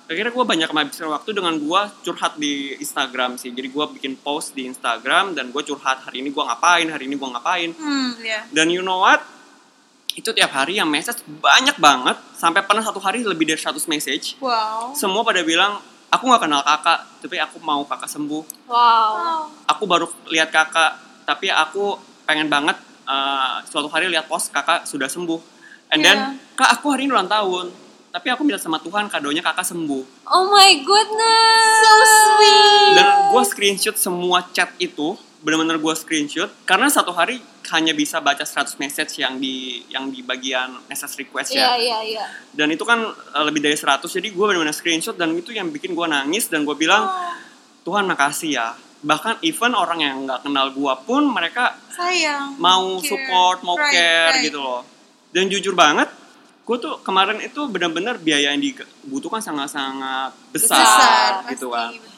akhirnya 0.09 0.33
gue 0.33 0.41
banyak 0.43 0.69
menghabiskan 0.69 1.13
waktu 1.13 1.31
dengan 1.31 1.55
gue 1.55 1.81
curhat 2.03 2.35
di 2.35 2.75
Instagram 2.75 3.37
sih 3.37 3.53
jadi 3.53 3.69
gue 3.69 3.85
bikin 3.95 4.17
post 4.17 4.57
di 4.57 4.65
Instagram 4.65 5.37
dan 5.37 5.53
gue 5.53 5.63
curhat 5.63 6.01
hari 6.03 6.25
ini 6.25 6.33
gue 6.33 6.41
ngapain 6.41 6.89
hari 6.89 7.05
ini 7.05 7.15
gue 7.15 7.29
ngapain 7.29 7.71
Hmm, 7.77 8.17
iya. 8.19 8.41
dan 8.51 8.67
you 8.67 8.81
know 8.81 8.99
what? 8.99 9.21
Itu 10.11 10.35
tiap 10.35 10.51
hari 10.51 10.75
yang 10.75 10.91
message 10.91 11.23
banyak 11.23 11.79
banget. 11.79 12.19
Sampai 12.35 12.67
pernah 12.67 12.83
satu 12.83 12.99
hari 12.99 13.23
lebih 13.23 13.47
dari 13.47 13.55
100 13.55 13.79
message. 13.87 14.35
Wow. 14.43 14.91
Semua 14.91 15.23
pada 15.23 15.47
bilang, 15.47 15.79
aku 16.09 16.23
nggak 16.29 16.43
kenal 16.45 16.63
kakak, 16.65 16.99
tapi 17.21 17.37
aku 17.39 17.57
mau 17.61 17.85
kakak 17.85 18.09
sembuh. 18.09 18.43
Wow. 18.69 19.49
Aku 19.69 19.85
baru 19.85 20.07
lihat 20.29 20.49
kakak, 20.49 20.97
tapi 21.25 21.53
aku 21.53 21.97
pengen 22.25 22.49
banget 22.49 22.77
uh, 23.05 23.61
suatu 23.65 23.89
hari 23.89 24.09
lihat 24.09 24.29
post 24.29 24.53
kakak 24.53 24.85
sudah 24.85 25.09
sembuh. 25.09 25.41
And 25.89 26.05
then, 26.05 26.17
Iya. 26.17 26.57
kak 26.57 26.71
aku 26.81 26.93
hari 26.93 27.09
ini 27.09 27.13
ulang 27.13 27.29
tahun. 27.29 27.73
Tapi 28.09 28.33
aku 28.33 28.41
minta 28.41 28.57
sama 28.57 28.81
Tuhan 28.81 29.13
kadonya 29.13 29.45
kakak 29.45 29.69
sembuh. 29.69 30.29
Oh 30.33 30.49
my 30.49 30.73
goodness. 30.81 31.77
So 31.85 31.93
sweet. 32.01 32.93
Dan 32.97 33.07
gue 33.31 33.43
screenshot 33.45 33.97
semua 34.01 34.49
chat 34.49 34.73
itu, 34.81 35.13
bener-bener 35.45 35.77
gue 35.77 35.95
screenshot. 35.95 36.49
Karena 36.65 36.89
satu 36.89 37.13
hari 37.13 37.45
hanya 37.75 37.93
bisa 37.93 38.19
baca 38.19 38.45
100 38.45 38.79
message 38.81 39.21
yang 39.21 39.37
di 39.37 39.85
yang 39.93 40.09
di 40.09 40.25
bagian 40.25 40.81
message 40.89 41.25
request 41.25 41.53
ya. 41.53 41.75
Iya, 41.75 41.75
iya, 41.77 41.99
iya. 42.05 42.25
dan 42.57 42.69
itu 42.73 42.83
kan 42.83 43.01
uh, 43.13 43.45
lebih 43.45 43.61
dari 43.61 43.77
100 43.77 44.05
jadi 44.05 44.29
gue 44.31 44.45
benar-benar 44.45 44.77
screenshot 44.77 45.17
dan 45.17 45.33
itu 45.37 45.53
yang 45.53 45.69
bikin 45.69 45.93
gue 45.93 46.07
nangis 46.09 46.49
dan 46.49 46.65
gue 46.65 46.77
bilang 46.77 47.09
Tuhan 47.85 48.05
makasih 48.09 48.51
ya 48.57 48.69
bahkan 48.99 49.39
even 49.47 49.79
orang 49.79 50.03
yang 50.03 50.17
nggak 50.27 50.43
kenal 50.43 50.75
gue 50.75 50.95
pun 51.07 51.23
mereka 51.31 51.79
Sayang. 51.95 52.59
mau 52.59 52.99
Care. 52.99 53.07
support 53.07 53.59
mau 53.63 53.79
Right, 53.79 53.95
care 53.95 54.33
right. 54.35 54.45
gitu 54.51 54.59
loh 54.59 54.83
dan 55.31 55.47
jujur 55.47 55.79
banget 55.79 56.11
gue 56.69 56.77
tuh 56.77 57.01
kemarin 57.01 57.41
itu 57.41 57.65
benar-benar 57.71 58.21
biaya 58.21 58.53
yang 58.53 58.61
dibutuhkan 58.61 59.41
sangat-sangat 59.41 60.37
besar, 60.53 60.77
Besar, 60.77 61.33
gitu 61.49 61.73
kan 61.73 61.89
pasti, 61.89 62.05
betul. 62.05 62.18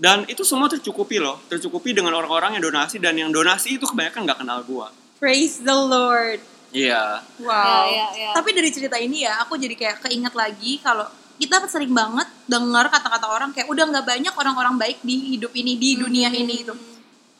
Dan 0.00 0.24
itu 0.26 0.40
semua 0.42 0.66
tercukupi 0.66 1.20
loh 1.20 1.36
tercukupi 1.46 1.92
dengan 1.92 2.16
orang-orang 2.16 2.56
yang 2.56 2.64
donasi 2.64 2.96
dan 2.96 3.12
yang 3.14 3.28
donasi 3.28 3.76
itu 3.76 3.84
kebanyakan 3.84 4.24
nggak 4.24 4.38
kenal 4.40 4.60
gue 4.64 4.88
Praise 5.20 5.60
the 5.60 5.76
Lord. 5.76 6.40
iya 6.72 7.20
Wow. 7.36 7.84
Ya, 7.92 8.08
ya, 8.08 8.08
ya. 8.16 8.30
Tapi 8.32 8.56
dari 8.56 8.72
cerita 8.72 8.96
ini 8.96 9.28
ya, 9.28 9.44
aku 9.44 9.60
jadi 9.60 9.76
kayak 9.76 10.08
keinget 10.08 10.32
lagi 10.32 10.80
kalau 10.80 11.04
kita 11.36 11.60
sering 11.68 11.92
banget 11.92 12.24
dengar 12.44 12.88
kata-kata 12.88 13.28
orang 13.28 13.52
kayak 13.52 13.68
udah 13.68 13.84
nggak 13.84 14.06
banyak 14.08 14.32
orang-orang 14.32 14.80
baik 14.80 14.98
di 15.04 15.36
hidup 15.36 15.52
ini 15.52 15.76
di 15.76 16.00
dunia 16.00 16.28
ini 16.28 16.64
gitu. 16.64 16.72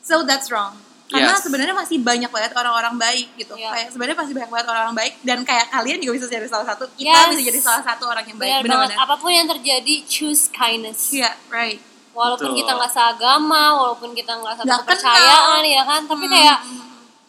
So 0.01 0.21
that's 0.21 0.49
wrong. 0.49 0.77
Karena 1.05 1.35
Yes. 1.35 1.43
sebenarnya 1.43 1.75
masih 1.75 1.99
banyak 1.99 2.31
banget 2.31 2.55
orang-orang 2.55 2.95
baik 2.95 3.27
gitu. 3.35 3.53
Iya. 3.57 3.69
Kayak 3.73 3.87
sebenarnya 3.91 4.17
masih 4.21 4.33
banyak 4.37 4.49
banget 4.49 4.67
orang-orang 4.69 4.95
baik 4.95 5.13
dan 5.21 5.37
kayak 5.43 5.67
kalian 5.69 5.97
juga 5.99 6.13
bisa 6.17 6.25
jadi 6.29 6.47
salah 6.47 6.67
satu. 6.69 6.83
Kita 6.93 7.11
Yes. 7.11 7.29
bisa 7.35 7.41
jadi 7.51 7.59
salah 7.59 7.83
satu 7.83 8.03
orang 8.07 8.25
yang 8.25 8.37
baik. 8.39 8.63
Benar-benar. 8.63 8.95
Apa 8.95 9.15
pun 9.19 9.29
yang 9.29 9.49
terjadi, 9.49 10.05
choose 10.07 10.47
kindness. 10.49 11.11
Iya, 11.11 11.35
right. 11.49 11.81
Walaupun 12.11 12.49
Betul. 12.49 12.59
kita 12.59 12.71
nggak 12.73 12.91
seagama, 12.91 13.63
walaupun 13.73 14.09
kita 14.11 14.31
nggak 14.33 14.55
satu 14.57 14.67
kepercayaan, 14.81 15.59
kenal. 15.59 15.71
ya 15.71 15.83
kan. 15.83 16.01
Tapi 16.05 16.25
Hmm. 16.25 16.33
kayak 16.33 16.57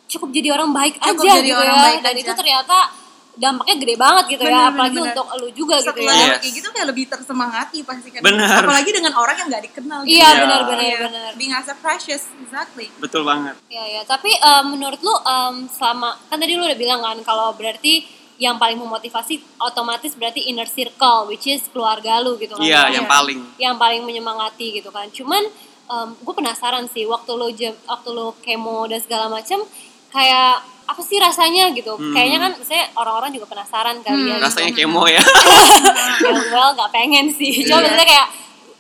cukup 0.07 0.29
jadi 0.31 0.49
orang 0.51 0.71
baik 0.71 0.95
Cukup 0.97 1.23
aja 1.23 1.33
jadi 1.35 1.49
gitu 1.49 1.57
orang 1.57 1.73
ya. 1.73 1.85
baik 1.85 2.01
Dan 2.01 2.13
aja. 2.13 2.21
itu 2.21 2.33
ternyata 2.35 2.79
dampaknya 3.33 3.77
gede 3.81 3.97
banget 3.97 4.25
gitu 4.29 4.43
Benar, 4.43 4.53
ya. 4.53 4.61
benar, 4.61 4.69
Apalagi 4.69 4.93
benar. 4.95 5.09
untuk 5.09 5.27
lu 5.33 5.49
juga 5.51 5.75
gitu 5.79 5.89
Setelah 5.89 6.13
ya. 6.13 6.21
Yes. 6.27 6.37
kayak 6.37 6.53
gitu 6.53 6.69
kayak 6.69 6.87
lebih 6.87 7.05
tersemangati 7.09 7.79
pasti 7.81 8.09
kan. 8.11 8.21
Benar. 8.21 8.61
Apalagi 8.61 8.91
dengan 8.93 9.13
orang 9.15 9.37
yang 9.39 9.49
nggak 9.49 9.65
dikenal. 9.65 9.99
gitu. 10.03 10.13
Iya, 10.13 10.21
Iya. 10.27 10.41
benar-benar 10.43 10.85
Iya. 10.85 10.99
benar. 11.01 11.31
Being 11.35 11.55
as 11.55 11.65
a 11.67 11.75
precious, 11.75 12.23
exactly. 12.37 12.87
betul 12.99 13.23
banget 13.23 13.57
Ya 13.69 13.85
ya, 13.89 14.03
tapi 14.05 14.29
em, 14.31 14.65
menurut 14.69 15.01
lu 15.01 15.15
em, 15.17 15.55
selama 15.67 16.13
kan 16.27 16.37
tadi 16.37 16.53
lu 16.53 16.63
udah 16.63 16.77
bilang 16.77 17.01
kan 17.01 17.17
kalau 17.23 17.55
berarti 17.55 18.05
yang 18.43 18.59
paling 18.59 18.75
memotivasi 18.77 19.39
otomatis 19.57 20.13
berarti 20.13 20.43
inner 20.45 20.67
circle 20.67 21.27
which 21.27 21.47
is 21.47 21.63
keluarga 21.69 22.19
lu 22.19 22.35
gitu 22.37 22.53
kan. 22.53 22.63
iya 22.63 22.91
ya. 22.91 22.99
yang 22.99 23.07
paling 23.07 23.39
yang 23.57 23.77
paling 23.77 24.03
menyemangati 24.03 24.75
gitu 24.75 24.91
kan. 24.91 25.07
Cuman 25.09 25.47
gue 26.19 26.35
penasaran 26.35 26.89
sih 26.89 27.05
waktu 27.05 27.31
lu 27.31 27.49
jam- 27.53 27.79
waktu 27.85 28.09
lu 28.09 28.33
kemo 28.41 28.85
dan 28.85 28.99
segala 28.99 29.29
macam 29.29 29.61
kayak 30.09 30.59
apa 30.83 31.01
sih 31.01 31.17
rasanya 31.17 31.71
gitu. 31.71 31.95
Hmm. 31.95 32.11
Kayaknya 32.11 32.39
kan 32.41 32.53
saya 32.63 32.83
orang-orang 32.95 33.31
juga 33.31 33.47
penasaran 33.47 34.01
kali 34.01 34.11
ya. 34.11 34.17
Hmm. 34.17 34.29
gitu. 34.33 34.43
rasanya 34.43 34.73
kemo 34.73 35.03
ya 35.07 35.23
ya 36.25 36.33
well 36.49 36.73
nggak 36.73 36.91
pengen 36.91 37.29
sih. 37.29 37.63
Cuma 37.63 37.79
Iya. 37.79 37.85
maksudnya 37.87 38.09
kayak 38.09 38.29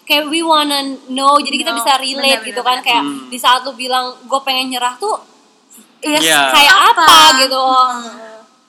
kayak 0.03 0.25
we 0.27 0.43
wanna 0.43 0.81
know 1.07 1.39
jadi 1.39 1.57
kita 1.59 1.71
No, 1.71 1.79
bisa 1.79 1.93
relate 1.97 2.41
benar, 2.41 2.49
gitu 2.49 2.61
kan 2.61 2.79
kayak 2.81 3.03
Hmm. 3.03 3.29
di 3.29 3.39
saat 3.39 3.63
lu 3.63 3.73
bilang 3.73 4.19
gue 4.19 4.41
pengen 4.43 4.67
nyerah 4.69 4.97
tuh 4.97 5.15
ya 6.01 6.19
Iya. 6.19 6.41
kayak 6.51 6.75
apa, 6.91 7.05
Apa? 7.05 7.39
gitu. 7.39 7.63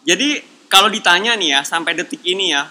Jadi 0.04 0.30
kalau 0.74 0.90
ditanya 0.90 1.38
nih 1.38 1.54
ya 1.54 1.62
sampai 1.62 1.94
detik 1.94 2.26
ini 2.26 2.50
ya, 2.50 2.66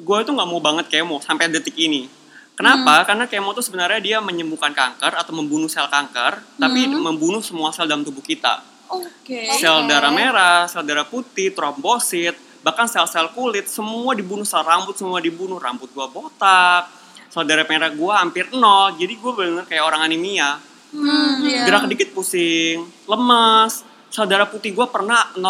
gue 0.00 0.18
tuh 0.24 0.32
nggak 0.32 0.48
mau 0.48 0.60
banget 0.64 0.88
kemo 0.88 1.20
sampai 1.20 1.52
detik 1.52 1.76
ini. 1.76 2.08
Kenapa? 2.56 3.04
Karena 3.04 3.28
kemo 3.28 3.52
tuh 3.52 3.60
sebenarnya 3.60 4.00
dia 4.00 4.18
menyembuhkan 4.24 4.72
kanker 4.72 5.12
atau 5.12 5.36
membunuh 5.36 5.68
sel 5.68 5.84
kanker, 5.92 6.40
tapi 6.56 6.88
membunuh 6.88 7.44
semua 7.44 7.68
sel 7.76 7.84
dalam 7.84 8.00
tubuh 8.00 8.24
kita. 8.24 8.64
Oke. 8.86 9.52
sel 9.60 9.84
darah 9.84 10.14
merah, 10.14 10.64
sel 10.64 10.80
darah 10.86 11.04
putih, 11.04 11.52
trombosit, 11.52 12.32
bahkan 12.64 12.88
sel-sel 12.88 13.28
kulit 13.36 13.68
semua 13.68 14.16
dibunuh, 14.16 14.46
sel 14.48 14.64
rambut 14.64 14.96
semua 14.96 15.20
dibunuh, 15.20 15.60
rambut 15.60 15.92
gua 15.92 16.08
botak, 16.08 16.88
sel 17.28 17.44
darah 17.44 17.68
merah 17.68 17.92
gua 17.92 18.24
hampir 18.24 18.48
nol, 18.54 18.96
jadi 18.96 19.12
gua 19.20 19.36
bener 19.36 19.64
kayak 19.68 19.84
orang 19.84 20.08
anemia, 20.08 20.56
Hmm, 20.96 21.42
iya. 21.44 21.66
gerak 21.66 21.90
dikit 21.90 22.14
pusing, 22.14 22.86
lemas, 23.10 23.82
sel 24.08 24.26
darah 24.26 24.48
putih 24.48 24.72
gua 24.72 24.88
pernah 24.88 25.32
0,1, 25.34 25.40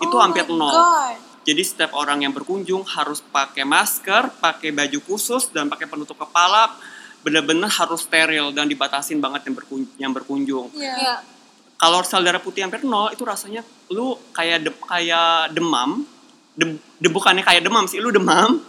itu 0.00 0.14
Oh 0.14 0.22
hampir 0.22 0.46
nol. 0.46 0.70
Jadi 1.42 1.62
setiap 1.66 1.98
orang 1.98 2.22
yang 2.22 2.30
berkunjung 2.30 2.86
harus 2.86 3.18
pakai 3.18 3.66
masker, 3.66 4.30
pakai 4.38 4.70
baju 4.70 4.98
khusus 5.02 5.50
dan 5.50 5.66
pakai 5.66 5.90
penutup 5.90 6.14
kepala, 6.14 6.70
bener-bener 7.26 7.66
harus 7.66 8.06
steril 8.06 8.54
dan 8.54 8.70
dibatasin 8.70 9.18
banget 9.18 9.50
yang 9.50 9.54
berkunjung. 9.58 9.94
Yang 9.98 10.12
berkunjung. 10.22 10.66
Iya. 10.78 10.94
Iya. 10.94 11.16
Kalau 11.74 11.98
sel 12.06 12.22
darah 12.22 12.38
putih 12.38 12.62
hampir 12.62 12.86
nol 12.86 13.10
itu 13.10 13.26
rasanya 13.26 13.66
lu 13.90 14.14
kayak 14.30 14.62
de- 14.62 14.82
kayak 14.86 15.50
demam, 15.50 16.06
de, 16.54 16.78
de- 16.78 17.10
bukannya 17.10 17.42
kayak 17.42 17.66
demam 17.66 17.90
sih, 17.90 17.98
lu 17.98 18.14
demam. 18.14 18.62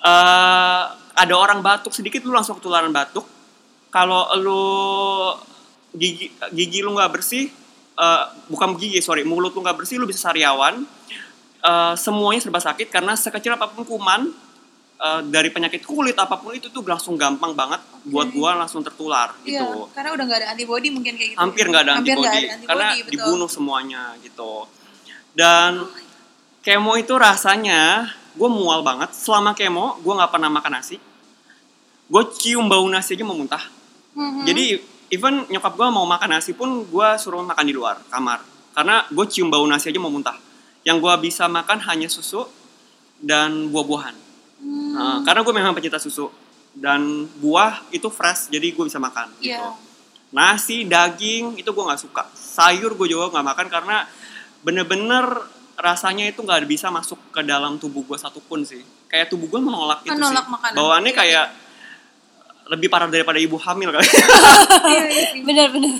Eh, 0.00 0.82
ada 1.12 1.34
orang 1.36 1.60
batuk 1.60 1.92
sedikit 1.92 2.24
lu 2.24 2.32
langsung 2.32 2.56
ketularan 2.56 2.88
batuk. 2.88 3.28
Kalau 3.92 4.32
lu 4.40 4.64
gigi 5.92 6.32
gigi 6.56 6.80
lu 6.80 6.96
nggak 6.96 7.12
bersih, 7.12 7.52
eh, 7.94 8.22
bukan 8.46 8.74
gigi 8.74 8.98
sorry, 8.98 9.22
mulut 9.22 9.50
lu 9.50 9.60
nggak 9.60 9.76
bersih 9.76 9.96
lu 9.96 10.04
bisa 10.04 10.28
sariawan. 10.28 10.84
Eh, 11.58 11.94
semuanya 11.96 12.40
serba 12.40 12.58
sakit 12.58 12.88
karena 12.88 13.14
sekecil 13.14 13.52
apa 13.52 13.68
pun 13.68 13.82
kuman 13.82 14.34
eh, 14.98 15.20
dari 15.24 15.46
penyakit 15.48 15.82
kulit 15.82 16.14
apa 16.14 16.34
pun 16.36 16.52
itu 16.52 16.66
tuh 16.66 16.82
langsung 16.82 17.14
gampang 17.14 17.52
banget 17.52 17.78
buat 18.02 18.28
gua 18.28 18.54
langsung 18.56 18.82
tertular 18.82 19.30
Iya, 19.40 19.62
gitu 19.62 19.86
karena 19.90 20.10
udah 20.10 20.24
nggak 20.24 20.38
ada 20.38 20.48
antibody 20.50 20.90
mungkin 20.90 21.14
kayak 21.14 21.30
gitu. 21.32 21.38
hampir 21.38 21.64
nggak 21.64 21.82
ada 21.82 21.92
Hampir 21.96 22.12
antibody, 22.12 22.26
ada 22.26 22.50
antibody, 22.50 22.66
karena 22.66 22.86
betul. 22.90 23.10
dibunuh 23.14 23.46
semuanya 23.46 24.02
gitu 24.18 24.54
dan 25.32 25.86
kemo 26.60 26.92
itu 26.94 27.14
rasanya 27.14 28.10
gue 28.32 28.48
mual 28.48 28.82
banget 28.82 29.10
selama 29.12 29.54
kemo 29.54 29.98
gue 29.98 30.12
nggak 30.12 30.30
pernah 30.30 30.50
makan 30.50 30.72
nasi 30.74 30.98
gue 32.04 32.22
cium 32.36 32.66
bau 32.66 32.82
nasi 32.84 33.14
aja 33.14 33.22
mau 33.22 33.34
muntah 33.34 33.62
Mhm. 34.12 34.44
jadi 34.44 34.64
even 35.12 35.44
nyokap 35.52 35.76
gue 35.76 35.88
mau 35.92 36.08
makan 36.08 36.40
nasi 36.40 36.56
pun 36.56 36.88
gue 36.88 37.08
suruh 37.20 37.44
makan 37.44 37.64
di 37.68 37.76
luar 37.76 38.00
kamar. 38.08 38.40
Karena 38.72 39.04
gue 39.12 39.26
cium 39.28 39.52
bau 39.52 39.68
nasi 39.68 39.92
aja 39.92 40.00
mau 40.00 40.08
muntah. 40.08 40.40
Yang 40.82 40.96
gue 41.04 41.14
bisa 41.28 41.44
makan 41.46 41.84
hanya 41.84 42.08
susu 42.08 42.48
dan 43.20 43.68
buah-buahan. 43.68 44.16
Hmm. 44.64 44.92
Nah, 44.96 45.18
karena 45.22 45.44
gue 45.44 45.54
memang 45.54 45.76
pecinta 45.76 46.00
susu 46.00 46.32
dan 46.72 47.28
buah 47.36 47.84
itu 47.92 48.08
fresh 48.08 48.48
jadi 48.48 48.72
gue 48.72 48.84
bisa 48.88 48.96
makan 48.96 49.28
gitu. 49.44 49.52
Iya. 49.52 49.76
nasi 50.32 50.88
daging 50.88 51.60
itu 51.60 51.68
gue 51.68 51.84
nggak 51.84 52.00
suka. 52.00 52.24
Sayur 52.32 52.96
gue 52.96 53.12
juga 53.12 53.28
nggak 53.28 53.46
makan 53.52 53.66
karena 53.68 54.08
bener-bener 54.64 55.28
rasanya 55.76 56.32
itu 56.32 56.40
nggak 56.40 56.64
bisa 56.64 56.88
masuk 56.88 57.20
ke 57.28 57.44
dalam 57.44 57.76
tubuh 57.76 58.00
gue 58.08 58.16
satupun 58.16 58.64
sih. 58.64 58.80
Kayak 59.12 59.28
tubuh 59.28 59.52
gue 59.52 59.60
menolak 59.60 60.00
itu 60.08 60.16
Menolak 60.16 60.48
sih 60.48 60.52
makanan. 60.56 60.76
bawaannya 60.80 61.12
Iya, 61.12 61.20
kayak 61.20 61.46
lebih 62.72 62.88
parah 62.88 63.04
daripada 63.12 63.36
ibu 63.36 63.60
hamil 63.60 63.92
kali 63.92 64.08
Iya, 64.88 65.02
iya 65.12 65.22
sih. 65.36 65.40
Benar-benar. 65.44 65.92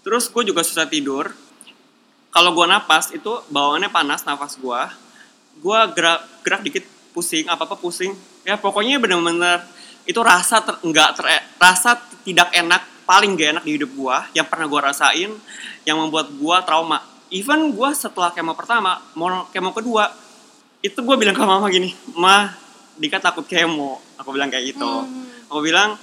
terus 0.00 0.30
gue 0.30 0.42
juga 0.46 0.62
susah 0.62 0.86
tidur. 0.86 1.34
Kalau 2.30 2.54
gue 2.54 2.66
napas 2.70 3.10
itu 3.10 3.42
bawaannya 3.50 3.90
panas 3.90 4.22
nafas 4.22 4.54
gue 4.54 4.80
gue 5.60 5.78
gerak 5.98 6.20
gerak 6.46 6.62
dikit 6.62 6.84
pusing 7.10 7.44
apa 7.50 7.66
apa 7.66 7.74
pusing. 7.74 8.14
Ya 8.46 8.54
pokoknya 8.56 9.02
bener-bener 9.02 9.66
itu 10.06 10.16
rasa 10.22 10.62
ter, 10.62 10.78
nggak 10.80 11.08
ter- 11.18 11.44
rasa 11.58 11.98
tidak 12.24 12.48
enak 12.54 12.82
paling 13.04 13.34
gak 13.34 13.58
enak 13.58 13.64
di 13.66 13.74
hidup 13.74 13.90
gue 13.90 14.16
yang 14.38 14.46
pernah 14.46 14.70
gue 14.70 14.80
rasain 14.80 15.30
yang 15.82 15.98
membuat 15.98 16.30
gue 16.30 16.56
trauma. 16.62 17.02
Even 17.34 17.74
gue 17.74 17.90
setelah 17.90 18.30
kemo 18.30 18.54
pertama 18.54 19.02
mau 19.18 19.50
kemo 19.50 19.74
kedua 19.74 20.06
itu 20.80 20.96
gue 20.96 21.16
bilang 21.18 21.34
ke 21.34 21.42
mama 21.42 21.66
gini 21.68 21.90
mah 22.14 22.54
Dika 23.00 23.16
takut 23.16 23.42
kemo. 23.42 23.96
Aku 24.20 24.30
bilang 24.30 24.52
kayak 24.52 24.76
gitu. 24.76 24.92
Aku 25.48 25.60
bilang 25.60 25.96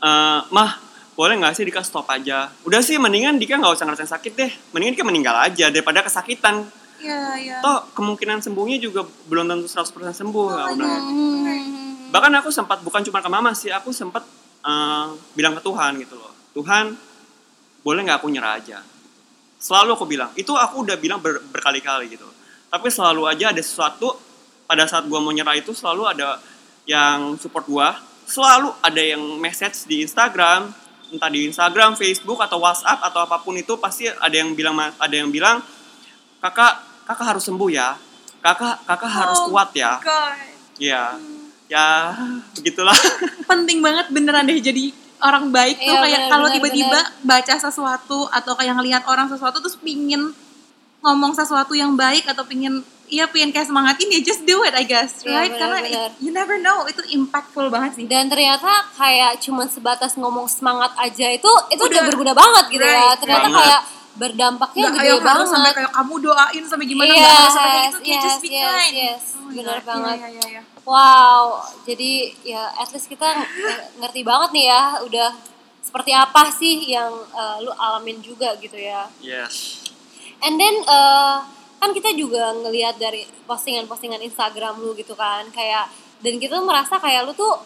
"Eh, 0.00 0.40
mah 0.48 0.70
boleh 1.12 1.36
nggak 1.36 1.52
sih 1.52 1.62
Dika 1.62 1.84
stop 1.84 2.08
aja? 2.08 2.48
Udah 2.64 2.80
sih 2.80 2.96
mendingan 2.96 3.36
Dika 3.36 3.60
nggak 3.60 3.76
usah 3.76 3.84
ngerasain 3.84 4.08
sakit 4.08 4.32
deh. 4.32 4.50
Mendingan 4.72 4.96
Dika 4.96 5.04
meninggal 5.04 5.36
aja 5.36 5.68
daripada 5.68 6.00
kesakitan. 6.00 6.64
Iya, 6.96 7.20
iya. 7.36 7.56
toh 7.60 7.88
kemungkinan 7.92 8.40
sembuhnya 8.40 8.76
juga 8.76 9.00
belum 9.24 9.48
tentu 9.48 9.64
100% 9.64 9.88
sembuh 10.12 10.46
Oh 10.46 10.52
aku 10.52 10.76
bilang. 10.76 11.00
God. 11.00 12.12
bahkan 12.12 12.32
aku 12.36 12.52
sempat 12.52 12.84
bukan 12.84 13.00
cuma 13.00 13.24
ke 13.24 13.30
mama 13.30 13.56
sih 13.56 13.68
aku 13.68 13.88
sempat 13.88 14.20
eh, 14.60 15.06
bilang 15.32 15.52
ke 15.52 15.62
Tuhan 15.62 15.96
gitu 15.96 16.16
loh. 16.16 16.32
Tuhan 16.52 16.92
boleh 17.80 18.00
nggak 18.04 18.20
aku 18.20 18.28
nyerah 18.28 18.56
aja? 18.56 18.84
Selalu 19.56 19.90
aku 19.92 20.04
bilang. 20.04 20.28
Itu 20.34 20.56
aku 20.56 20.84
udah 20.84 20.96
bilang 20.96 21.20
ber- 21.20 21.40
berkali-kali 21.42 22.08
gitu. 22.10 22.28
Tapi 22.68 22.88
selalu 22.88 23.24
aja 23.26 23.52
ada 23.52 23.60
sesuatu 23.60 24.16
pada 24.70 24.86
saat 24.86 25.02
gua 25.10 25.18
mau 25.18 25.34
nyerah 25.34 25.58
itu 25.58 25.74
selalu 25.74 26.06
ada 26.06 26.38
yang 26.86 27.34
support 27.34 27.66
gua. 27.66 27.98
Selalu 28.22 28.70
ada 28.78 29.02
yang 29.02 29.18
message 29.42 29.90
di 29.90 30.06
Instagram 30.06 30.70
entah 31.10 31.26
di 31.26 31.50
Instagram 31.50 31.98
Facebook 31.98 32.38
atau 32.38 32.62
WhatsApp 32.62 33.02
atau 33.02 33.26
apa 33.26 33.42
pun 33.42 33.58
itu 33.58 33.74
pasti 33.82 34.06
ada 34.06 34.30
yang 34.30 34.54
bilang 34.54 34.78
ada 34.78 35.10
yang 35.10 35.26
bilang 35.26 35.58
kakak 36.38 36.78
kakak 37.02 37.34
harus 37.34 37.42
sembuh 37.42 37.66
ya. 37.66 37.98
Kakak 38.38 38.86
kakak 38.86 39.10
harus 39.10 39.38
Oh 39.42 39.50
kuat 39.50 39.74
ya. 39.74 39.98
God. 39.98 40.38
ya 40.78 41.18
ya 41.66 42.14
begitulah. 42.54 42.94
Penting 43.50 43.82
banget 43.82 44.06
beneran 44.14 44.46
deh 44.46 44.62
jadi 44.62 44.94
orang 45.20 45.50
baik 45.50 45.76
tuh 45.76 45.92
Iya, 45.92 46.00
kayak 46.00 46.20
kalau 46.30 46.46
bener, 46.48 46.56
tiba-tiba 46.62 47.00
baca 47.26 47.54
sesuatu 47.58 48.18
atau 48.30 48.52
kayak 48.56 48.74
ngelihat 48.78 49.02
orang 49.04 49.26
sesuatu 49.26 49.58
terus 49.60 49.76
pingin 49.76 50.30
ngomong 51.02 51.34
sesuatu 51.34 51.74
yang 51.76 51.92
baik 51.98 52.24
atau 52.24 52.46
pingin 52.46 52.80
iya 53.10 53.26
pingin 53.26 53.50
kayak 53.50 53.66
semangatin 53.66 54.08
ya 54.08 54.20
just 54.20 54.42
do 54.42 54.62
it 54.62 54.72
I 54.72 54.82
guess 54.82 55.20
Iya, 55.20 55.34
right 55.36 55.48
bener, 55.48 55.60
karena 55.60 55.78
bener. 55.80 56.08
it- 56.08 56.16
you 56.18 56.30
never 56.30 56.56
know 56.56 56.86
itu 56.86 57.02
impactful 57.10 57.66
banget 57.66 57.90
sih 57.94 58.04
Dan 58.04 58.26
ternyata 58.26 58.68
kayak 58.92 59.38
cuman 59.38 59.66
sebatas 59.66 60.14
ngomong 60.14 60.46
semangat 60.46 60.94
aja 60.96 61.26
itu 61.28 61.50
itu 61.68 61.78
udah, 61.78 61.90
Udah. 61.92 62.02
berguna 62.06 62.32
banget 62.32 62.64
gitu 62.70 62.82
ya. 62.82 62.94
Right. 63.04 63.18
Ternyata 63.18 63.46
Banget. 63.46 63.60
kayak 63.60 63.82
berdampaknya 64.12 64.82
Nggak 64.84 64.94
gede 64.96 65.08
harus 65.08 65.20
sampai 65.44 65.60
banget. 65.62 65.74
kayak 65.76 65.92
kamu 65.92 66.14
doain 66.20 66.64
sampai 66.64 66.86
gimana 66.86 67.10
Yes, 67.10 67.18
nggak 67.18 67.30
harus 67.32 67.52
sampai 67.52 67.70
kayak 67.70 67.86
gitu 67.86 67.98
kayak 68.00 68.22
just 68.22 68.40
be 68.40 68.48
yes, 68.48 68.62
kind 68.64 68.94
yes. 68.96 69.22
Oh 69.32 69.50
Bener 69.50 69.76
God. 69.76 69.84
banget. 69.84 70.16
Iya, 70.16 70.28
iya, 70.30 70.44
iya. 70.48 70.62
Wow, 70.82 71.42
jadi 71.84 72.12
ya 72.42 72.62
at 72.74 72.88
least 72.88 73.06
kita 73.06 73.28
ng- 73.28 73.50
ngerti 73.98 74.20
banget 74.22 74.50
nih 74.50 74.64
ya 74.66 74.82
udah 75.00 75.30
seperti 75.80 76.10
apa 76.12 76.42
sih 76.50 76.88
yang 76.88 77.10
uh, 77.30 77.56
lu 77.58 77.70
alamin 77.72 78.18
juga 78.18 78.54
gitu 78.56 78.74
ya. 78.74 79.06
yes 79.18 79.86
And 80.40 80.56
then 80.56 80.72
uh, 80.84 81.44
kan 81.80 81.90
kita 81.90 82.12
juga 82.12 82.52
ngelihat 82.54 82.94
dari 82.94 83.24
postingan-postingan 83.44 84.20
Instagram 84.20 84.78
lu 84.78 84.92
gitu 84.92 85.16
kan, 85.16 85.48
kayak 85.48 85.88
dan 86.20 86.36
kita 86.36 86.54
tuh 86.54 86.66
merasa 86.68 86.96
kayak 86.96 87.24
lu 87.24 87.32
tuh 87.32 87.56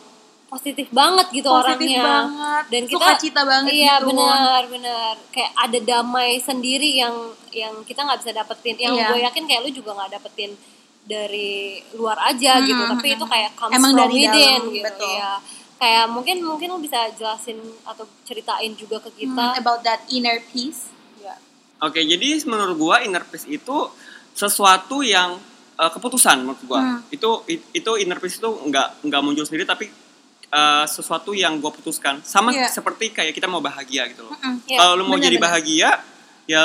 positif 0.45 0.87
banget 0.89 1.27
gitu 1.35 1.51
Positif 1.51 1.75
orangnya. 1.99 2.05
banget, 2.05 2.65
Dan 2.71 2.83
kita 2.87 2.95
sukacita 2.95 3.41
banget 3.43 3.75
Iya, 3.75 3.95
gitu. 3.99 4.07
benar, 4.09 4.63
benar. 4.71 5.15
Kayak 5.29 5.51
ada 5.57 5.79
damai 5.83 6.39
sendiri 6.39 6.95
yang 6.95 7.15
yang 7.51 7.75
kita 7.83 8.07
nggak 8.07 8.23
bisa 8.23 8.31
dapetin. 8.31 8.79
Yang 8.79 8.95
Iya. 8.95 9.07
gue 9.11 9.19
yakin 9.27 9.45
kayak 9.45 9.61
lu 9.61 9.71
juga 9.75 9.91
nggak 9.93 10.11
dapetin 10.15 10.55
dari 11.03 11.53
luar 11.93 12.17
aja 12.25 12.63
gitu, 12.63 12.79
Hmm, 12.79 12.95
tapi 12.95 13.09
hmm, 13.09 13.17
itu 13.19 13.25
kayak 13.27 13.51
comes 13.53 13.75
Emang 13.75 13.93
from 13.93 14.01
dari 14.01 14.15
within 14.17 14.63
dalam, 14.63 14.71
gitu 14.71 14.87
betul. 14.87 15.11
ya. 15.11 15.33
Kayak 15.75 16.05
mungkin 16.09 16.37
mungkin 16.41 16.69
lu 16.71 16.79
bisa 16.79 17.01
jelasin 17.11 17.59
atau 17.83 18.05
ceritain 18.23 18.73
juga 18.73 19.03
ke 19.03 19.11
kita. 19.17 19.45
Hmm, 19.51 19.59
about 19.59 19.83
that 19.83 20.07
inner 20.09 20.39
peace. 20.49 20.94
Oke, 21.85 22.01
jadi 22.03 22.27
menurut 22.45 22.75
gua 22.75 22.97
inner 22.99 23.23
peace 23.23 23.45
itu 23.47 23.77
sesuatu 24.31 25.01
yang 25.01 25.37
eh, 25.75 25.91
keputusan 25.91 26.41
menurut 26.41 26.63
gua. 26.65 26.81
Hmm. 26.81 27.01
Itu 27.09 27.43
it- 27.45 27.67
itu 27.73 27.91
inner 27.97 28.17
peace 28.17 28.39
itu 28.39 28.49
nggak 28.49 29.05
nggak 29.05 29.21
muncul 29.21 29.43
sendiri 29.43 29.63
tapi 29.65 29.91
eh, 30.47 30.85
sesuatu 30.87 31.31
yang 31.33 31.59
gua 31.59 31.71
putuskan. 31.71 32.23
Sama 32.23 32.51
Iya. 32.51 32.71
seperti 32.71 33.11
kayak 33.11 33.33
kita 33.33 33.45
mau 33.45 33.59
bahagia 33.59 34.07
gitu 34.09 34.23
loh. 34.23 34.33
Mm-mm. 34.33 34.65
Iya, 34.65 34.79
Kalau 34.79 34.93
lu 34.95 35.05
mau 35.05 35.15
benar, 35.15 35.25
jadi 35.25 35.37
benar. 35.37 35.47
bahagia, 35.51 35.89
ya 36.47 36.63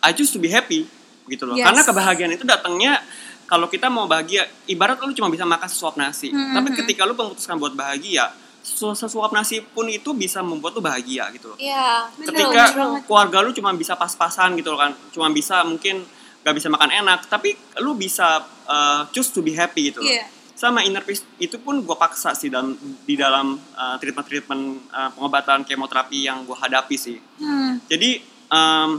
I 0.00 0.10
choose 0.10 0.30
to 0.30 0.38
be 0.38 0.48
happy 0.48 0.88
gitu 1.26 1.44
loh. 1.44 1.54
Yes. 1.54 1.66
Karena 1.66 1.82
kebahagiaan 1.82 2.32
itu 2.32 2.44
datangnya 2.44 3.02
kalau 3.44 3.66
kita 3.66 3.86
mau 3.86 4.06
bahagia, 4.06 4.42
ibarat 4.66 4.98
lu 4.98 5.12
cuma 5.12 5.28
bisa 5.28 5.44
makan 5.44 5.66
sesuap 5.66 5.94
nasi. 5.94 6.30
Hmm, 6.30 6.50
Tapi 6.52 6.74
ketika 6.74 7.04
lu 7.04 7.14
memutuskan 7.14 7.54
buat 7.56 7.70
bahagia, 7.72 8.30
sesuap 8.66 9.30
nasi 9.30 9.62
pun 9.62 9.86
itu 9.86 10.10
bisa 10.10 10.42
membuat 10.42 10.74
lu 10.74 10.82
bahagia 10.82 11.30
gitu 11.30 11.54
loh. 11.54 11.58
Iya, 11.62 12.10
Bener, 12.18 12.34
ketika 12.34 12.62
bener 12.74 13.06
keluarga 13.06 13.38
lu 13.46 13.54
cuma 13.54 13.70
bisa 13.78 13.94
pas-pasan 13.94 14.58
gitu 14.58 14.74
loh 14.74 14.80
kan. 14.82 14.92
Cuma 15.14 15.30
bisa 15.30 15.62
mungkin 15.62 16.02
gak 16.42 16.54
bisa 16.54 16.70
makan 16.70 16.90
enak 16.90 17.26
tapi 17.26 17.54
lu 17.82 17.94
bisa 17.94 18.42
uh, 18.66 19.06
choose 19.14 19.30
to 19.30 19.42
be 19.42 19.54
happy 19.54 19.94
gitu 19.94 20.02
loh. 20.02 20.10
Iya. 20.10 20.34
sama 20.56 20.80
inner 20.80 21.04
peace 21.04 21.20
itu 21.36 21.60
pun 21.60 21.84
gue 21.84 21.96
paksa 22.00 22.32
sih 22.32 22.48
dalam 22.48 22.72
di 23.04 23.12
dalam 23.12 23.60
uh, 23.76 24.00
treatment-treatment 24.00 24.88
uh, 24.88 25.12
pengobatan 25.12 25.68
kemoterapi 25.68 26.24
yang 26.24 26.48
gue 26.48 26.56
hadapi 26.56 26.96
sih. 26.96 27.20
Hmm. 27.36 27.76
jadi 27.84 28.24
um, 28.48 28.96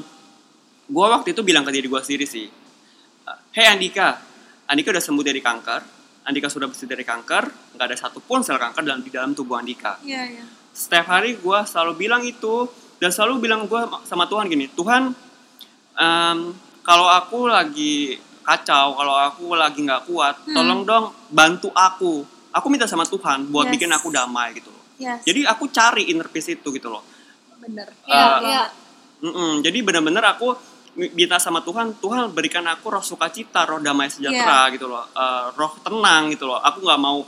gue 0.85 1.05
waktu 1.09 1.33
itu 1.33 1.41
bilang 1.41 1.65
ke 1.65 1.73
diri 1.73 1.89
gue 1.89 1.97
sendiri 1.97 2.29
sih 2.29 2.45
Hey 3.51 3.73
Andika 3.73 4.21
Andika 4.69 4.93
udah 4.93 5.01
sembuh 5.01 5.25
dari 5.25 5.41
kanker 5.41 5.96
Andika 6.27 6.47
sudah 6.47 6.67
bersih 6.67 6.85
dari 6.85 7.01
kanker 7.01 7.43
nggak 7.73 7.85
ada 7.85 7.95
satupun 7.95 8.43
sel 8.43 8.57
kanker 8.57 8.83
dalam 8.83 8.99
di 8.99 9.07
dalam 9.07 9.31
tubuh 9.31 9.55
Andika 9.55 9.95
Iya, 10.01 10.23
iya. 10.29 10.43
setiap 10.69 11.07
hari 11.09 11.35
gue 11.35 11.59
selalu 11.63 11.93
bilang 11.97 12.21
itu 12.21 12.67
dan 12.97 13.09
selalu 13.09 13.39
bilang 13.41 13.63
gue 13.63 13.77
sama 14.03 14.25
Tuhan 14.25 14.45
gini 14.45 14.67
Tuhan 14.69 15.15
em, 15.95 16.39
kalau 16.81 17.07
aku 17.09 17.47
lagi 17.47 18.15
kacau 18.41 18.93
kalau 18.93 19.15
aku 19.17 19.45
lagi 19.53 19.79
nggak 19.81 20.03
kuat 20.05 20.35
Hmm. 20.41 20.53
tolong 20.53 20.81
dong 20.83 21.05
bantu 21.29 21.67
aku 21.69 22.23
aku 22.49 22.67
minta 22.67 22.85
sama 22.85 23.03
Tuhan 23.03 23.47
buat 23.47 23.67
Yes. 23.67 23.73
bikin 23.73 23.89
aku 23.89 24.07
damai 24.09 24.51
gitu 24.53 24.67
loh 24.67 24.83
Yes. 24.97 25.23
jadi 25.23 25.47
aku 25.47 25.67
cari 25.69 26.07
inner 26.07 26.27
peace 26.27 26.51
itu 26.51 26.67
gitu 26.69 26.87
loh 26.87 27.03
bener. 27.57 27.87
Iya, 28.05 28.15
Eh, 28.15 28.37
iya. 28.45 28.63
Mm-mm. 29.17 29.59
Jadi 29.59 29.81
benar-benar 29.81 30.23
aku 30.31 30.53
minta 30.97 31.37
sama 31.37 31.61
Tuhan, 31.61 31.93
Tuhan 31.95 32.33
berikan 32.33 32.65
aku 32.65 32.89
roh 32.89 33.05
sukacita, 33.05 33.63
roh 33.63 33.77
damai 33.77 34.09
sejahtera 34.09 34.65
gitu 34.73 34.89
loh, 34.89 35.05
Eh, 35.07 35.45
roh 35.53 35.77
tenang 35.79 36.33
gitu 36.33 36.49
loh. 36.49 36.57
Aku 36.57 36.81
nggak 36.81 36.97
mau 36.97 37.21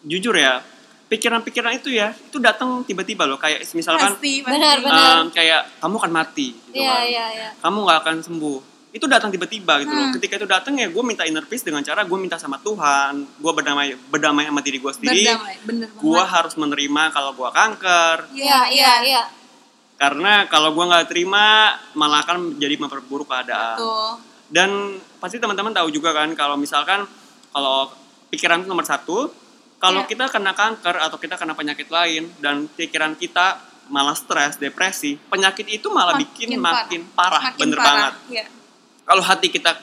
jujur 0.00 0.32
ya, 0.32 0.64
pikiran-pikiran 1.06 1.76
itu 1.76 1.92
ya, 1.92 2.16
itu 2.16 2.40
datang 2.40 2.80
tiba-tiba 2.82 3.28
loh. 3.28 3.36
Kayak 3.36 3.68
misalkan 3.74 4.16
Pasti, 4.16 4.40
pasti. 4.40 4.54
Benar, 4.56 4.76
benar. 4.80 5.12
em, 5.20 5.26
kayak 5.28 5.62
kamu 5.76 5.94
akan 6.00 6.12
mati, 6.12 6.48
gitu 6.56 6.80
Iya, 6.80 6.88
kan. 6.88 7.02
iya, 7.04 7.24
iya. 7.36 7.48
Kamu 7.60 7.78
nggak 7.84 7.98
akan 8.00 8.16
sembuh. 8.24 8.58
Itu 8.90 9.06
datang 9.06 9.30
tiba-tiba 9.30 9.78
gitu 9.86 9.92
loh. 9.92 10.10
Hmm. 10.10 10.14
Ketika 10.18 10.34
itu 10.34 10.48
datang 10.50 10.74
ya, 10.74 10.90
gue 10.90 11.02
minta 11.04 11.22
inner 11.22 11.46
peace 11.46 11.62
dengan 11.62 11.78
cara 11.84 12.02
gue 12.02 12.18
minta 12.18 12.40
sama 12.40 12.58
Tuhan, 12.58 13.22
gue 13.38 13.52
berdamai 13.54 13.94
berdamai 14.08 14.50
sama 14.50 14.64
diri 14.64 14.80
gue 14.80 14.90
sendiri. 14.90 15.30
Berdamai, 15.30 15.54
bener 15.62 15.88
Gue 15.94 16.18
harus 16.18 16.54
menerima 16.56 17.02
kalau 17.12 17.30
gue 17.36 17.50
kanker, 17.52 18.16
Iya, 18.34 18.60
iya, 18.72 18.92
iya. 19.04 19.22
Karena 20.00 20.48
kalau 20.48 20.72
gua 20.72 20.88
nggak 20.88 21.06
terima 21.06 21.76
malah 21.92 22.24
akan 22.24 22.56
jadi 22.56 22.72
memperburuk 22.74 23.28
keadaan 23.28 23.76
Tuh. 23.76 24.16
dan 24.48 24.70
pasti 25.18 25.36
teman-teman 25.36 25.70
tahu 25.70 25.92
juga 25.92 26.10
kan 26.10 26.32
kalau 26.32 26.56
misalkan 26.56 27.04
kalau 27.50 27.92
pikiran 28.28 28.64
itu 28.64 28.66
nomor 28.66 28.82
satu 28.82 29.28
kalau 29.76 30.00
Iya. 30.00 30.08
kita 30.08 30.24
kena 30.28 30.52
kanker 30.52 30.96
atau 30.98 31.16
kita 31.16 31.36
kena 31.36 31.52
penyakit 31.52 31.88
lain 31.88 32.32
dan 32.38 32.64
pikiran 32.66 33.12
kita 33.12 33.60
malah 33.88 34.14
stres 34.14 34.56
depresi 34.56 35.20
penyakit 35.20 35.66
itu 35.66 35.90
malah 35.90 36.16
bikin 36.16 36.56
makin 36.56 37.04
parah, 37.10 37.52
Makin 37.52 37.60
bener 37.60 37.76
parah. 37.76 37.88
banget 38.08 38.14
Iya. 38.30 38.44
kalau 39.04 39.20
hati 39.20 39.48
kita 39.48 39.76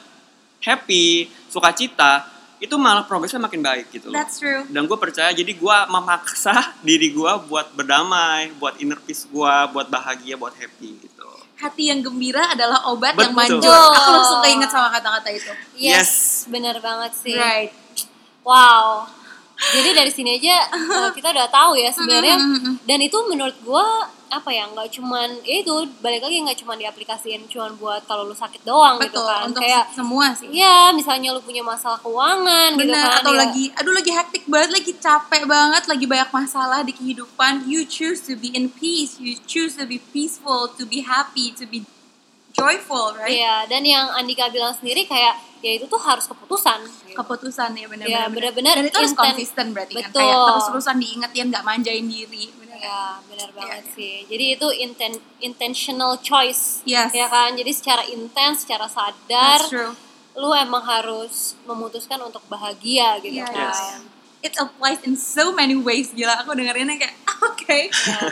happy 0.60 1.06
sukacita 1.48 2.26
itu 2.58 2.76
malah 2.76 3.06
progresnya 3.06 3.38
makin 3.38 3.62
baik 3.62 3.94
gitu 3.94 4.10
loh 4.10 4.18
That's 4.18 4.42
true. 4.42 4.66
dan 4.70 4.90
gue 4.90 4.98
percaya 4.98 5.30
jadi 5.34 5.52
gue 5.54 5.78
memaksa 5.90 6.74
diri 6.88 7.14
gue 7.14 7.32
buat 7.46 7.74
berdamai 7.78 8.54
buat 8.58 8.82
inner 8.82 8.98
peace 9.02 9.30
gue 9.30 9.56
buat 9.74 9.88
bahagia 9.90 10.36
buat 10.38 10.54
happy 10.58 10.92
gitu 11.06 11.18
Hati 11.58 11.90
yang 11.90 12.06
gembira 12.06 12.54
adalah 12.54 12.86
obat 12.86 13.18
yang 13.18 13.34
Betul. 13.34 13.66
manjur. 13.66 13.74
Aku 13.74 14.10
langsung 14.14 14.40
keinget 14.46 14.70
sama 14.70 14.94
kata-kata 14.94 15.34
itu. 15.34 15.50
Yes, 15.74 16.46
benar 16.46 16.78
banget 16.78 17.18
sih. 17.18 17.34
Right. 17.34 17.74
Wow. 18.46 19.10
Jadi 19.58 19.90
dari 19.98 20.12
sini 20.14 20.38
aja 20.38 20.70
uh, 20.70 21.10
kita 21.10 21.34
udah 21.34 21.50
tahu 21.50 21.74
ya 21.74 21.90
sebenarnya 21.90 22.38
dan 22.86 23.00
itu 23.02 23.18
menurut 23.26 23.58
gua 23.66 24.06
apa 24.28 24.52
ya 24.52 24.68
nggak 24.68 24.92
cuman 24.92 25.40
ya 25.48 25.64
itu 25.64 25.72
balik 26.04 26.20
lagi 26.20 26.44
nggak 26.44 26.60
cuman 26.60 26.76
diaplikasiin 26.76 27.48
cuman 27.48 27.80
buat 27.80 28.04
kalau 28.04 28.28
lu 28.28 28.36
sakit 28.36 28.60
doang 28.68 29.00
gitu 29.00 29.16
Betul, 29.16 29.28
kan 29.28 29.42
untuk 29.48 29.64
kayak 29.64 29.88
semua 29.96 30.36
sih. 30.36 30.52
ya 30.52 30.92
misalnya 30.92 31.32
lu 31.32 31.40
punya 31.40 31.64
masalah 31.64 31.96
keuangan 32.04 32.76
gitu 32.76 32.92
Bener, 32.92 33.00
kan 33.08 33.24
atau 33.24 33.34
ya. 33.34 33.40
lagi, 33.48 33.66
aduh 33.72 33.94
lagi 33.96 34.12
hektik 34.12 34.44
banget, 34.52 34.70
lagi 34.76 34.92
capek 35.00 35.44
banget, 35.48 35.84
lagi 35.88 36.06
banyak 36.06 36.30
masalah 36.36 36.80
di 36.84 36.92
kehidupan. 36.92 37.72
You 37.72 37.88
choose 37.88 38.20
to 38.28 38.36
be 38.36 38.52
in 38.52 38.68
peace, 38.68 39.16
you 39.16 39.40
choose 39.48 39.80
to 39.80 39.88
be 39.88 40.04
peaceful, 40.12 40.68
to 40.76 40.84
be 40.84 41.08
happy, 41.08 41.56
to 41.56 41.64
be 41.64 41.88
joyful, 42.58 43.14
right? 43.14 43.30
Iya, 43.32 43.56
dan 43.70 43.86
yang 43.86 44.10
Andika 44.12 44.50
bilang 44.50 44.74
sendiri 44.74 45.06
kayak 45.06 45.38
ya 45.62 45.72
itu 45.78 45.86
tuh 45.86 46.02
harus 46.02 46.26
keputusan. 46.26 46.80
gitu. 47.06 47.14
Keputusan 47.14 47.70
ya 47.74 47.86
benar-benar. 47.86 48.10
Ya, 48.10 48.24
benar-benar 48.30 48.76
Dan 48.78 48.90
itu 48.90 48.98
harus 48.98 49.14
konsisten 49.14 49.66
berarti 49.74 49.94
kan, 49.96 50.10
Betul. 50.10 50.20
kayak 50.22 50.38
terus-terusan 50.44 50.96
diingetin, 50.98 51.46
nggak 51.50 51.64
manjain 51.64 52.06
diri. 52.06 52.46
Bener 52.52 52.78
kan? 52.78 52.82
Ya, 52.82 53.02
benar 53.26 53.50
banget 53.54 53.84
iya. 53.86 53.94
sih. 53.94 54.16
Jadi 54.26 54.46
itu 54.58 54.68
inten 54.76 55.14
intentional 55.40 56.18
choice. 56.20 56.82
Yes. 56.84 57.14
Ya 57.14 57.30
kan? 57.30 57.54
Jadi 57.54 57.72
secara 57.74 58.04
intens, 58.06 58.66
secara 58.66 58.90
sadar 58.90 59.62
That's 59.62 59.70
true. 59.70 59.94
lu 60.38 60.50
emang 60.54 60.82
harus 60.82 61.58
memutuskan 61.66 62.22
untuk 62.22 62.42
bahagia 62.46 63.18
gitu 63.22 63.42
Iya, 63.42 63.50
kan. 63.50 63.70
yes. 63.70 63.82
It 64.38 64.54
applies 64.58 65.02
in 65.02 65.18
so 65.18 65.50
many 65.50 65.74
ways. 65.74 66.14
Gila, 66.14 66.46
aku 66.46 66.54
dengerinnya 66.54 66.98
kayak, 66.98 67.16
oke, 67.50 67.80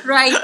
right. 0.05 0.37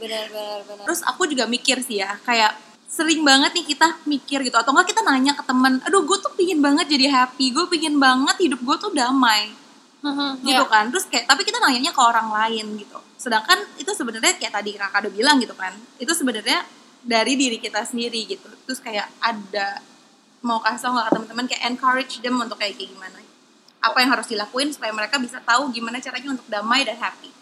Benar 0.00 0.24
benar 0.28 0.60
benar. 0.64 0.84
Terus 0.88 1.04
aku 1.04 1.28
juga 1.28 1.44
mikir 1.44 1.84
sih 1.84 2.00
ya, 2.00 2.16
kayak 2.24 2.56
sering 2.88 3.26
banget 3.26 3.50
nih 3.58 3.66
kita 3.74 4.06
mikir 4.06 4.38
gitu 4.46 4.54
atau 4.54 4.70
enggak 4.70 4.94
kita 4.94 5.02
nanya 5.02 5.34
ke 5.34 5.42
teman, 5.42 5.82
aduh 5.82 6.06
gue 6.06 6.18
tuh 6.20 6.30
pingin 6.38 6.62
banget 6.62 6.86
jadi 6.86 7.10
happy, 7.10 7.50
gue 7.50 7.66
pingin 7.66 7.98
banget 7.98 8.36
hidup 8.38 8.60
gue 8.62 8.76
tuh 8.78 8.90
damai, 8.94 9.50
Mhm, 10.04 10.44
gitu 10.46 10.62
ya. 10.62 10.70
kan. 10.70 10.92
Terus 10.94 11.08
kayak 11.10 11.26
tapi 11.26 11.42
kita 11.42 11.58
nanyanya 11.58 11.90
ke 11.90 11.98
orang 11.98 12.28
lain 12.30 12.78
gitu. 12.78 12.98
Sedangkan 13.18 13.58
itu 13.80 13.90
sebenarnya 13.90 14.38
kayak 14.38 14.52
tadi 14.52 14.70
kakak 14.78 15.08
udah 15.08 15.12
bilang 15.12 15.36
gitu 15.42 15.56
kan, 15.58 15.74
itu 15.98 16.12
sebenarnya 16.14 16.62
dari 17.02 17.34
diri 17.34 17.58
kita 17.58 17.82
sendiri 17.82 18.24
gitu. 18.30 18.46
Terus 18.64 18.78
kayak 18.78 19.10
ada 19.18 19.80
mau 20.44 20.60
kasih 20.60 20.86
tau 20.86 20.92
nggak 20.94 21.06
ke 21.08 21.12
teman-teman 21.16 21.44
kayak 21.48 21.62
encourage 21.66 22.20
them 22.20 22.36
untuk 22.38 22.60
kayak 22.60 22.76
kayak 22.78 22.94
gimana? 22.94 23.18
Apa 23.84 24.00
yang 24.00 24.12
harus 24.12 24.28
dilakuin 24.28 24.72
supaya 24.72 24.92
mereka 24.92 25.18
bisa 25.18 25.40
tahu 25.40 25.68
gimana 25.68 25.98
caranya 25.98 26.36
untuk 26.36 26.46
damai 26.46 26.84
dan 26.86 26.96
happy? 26.96 27.32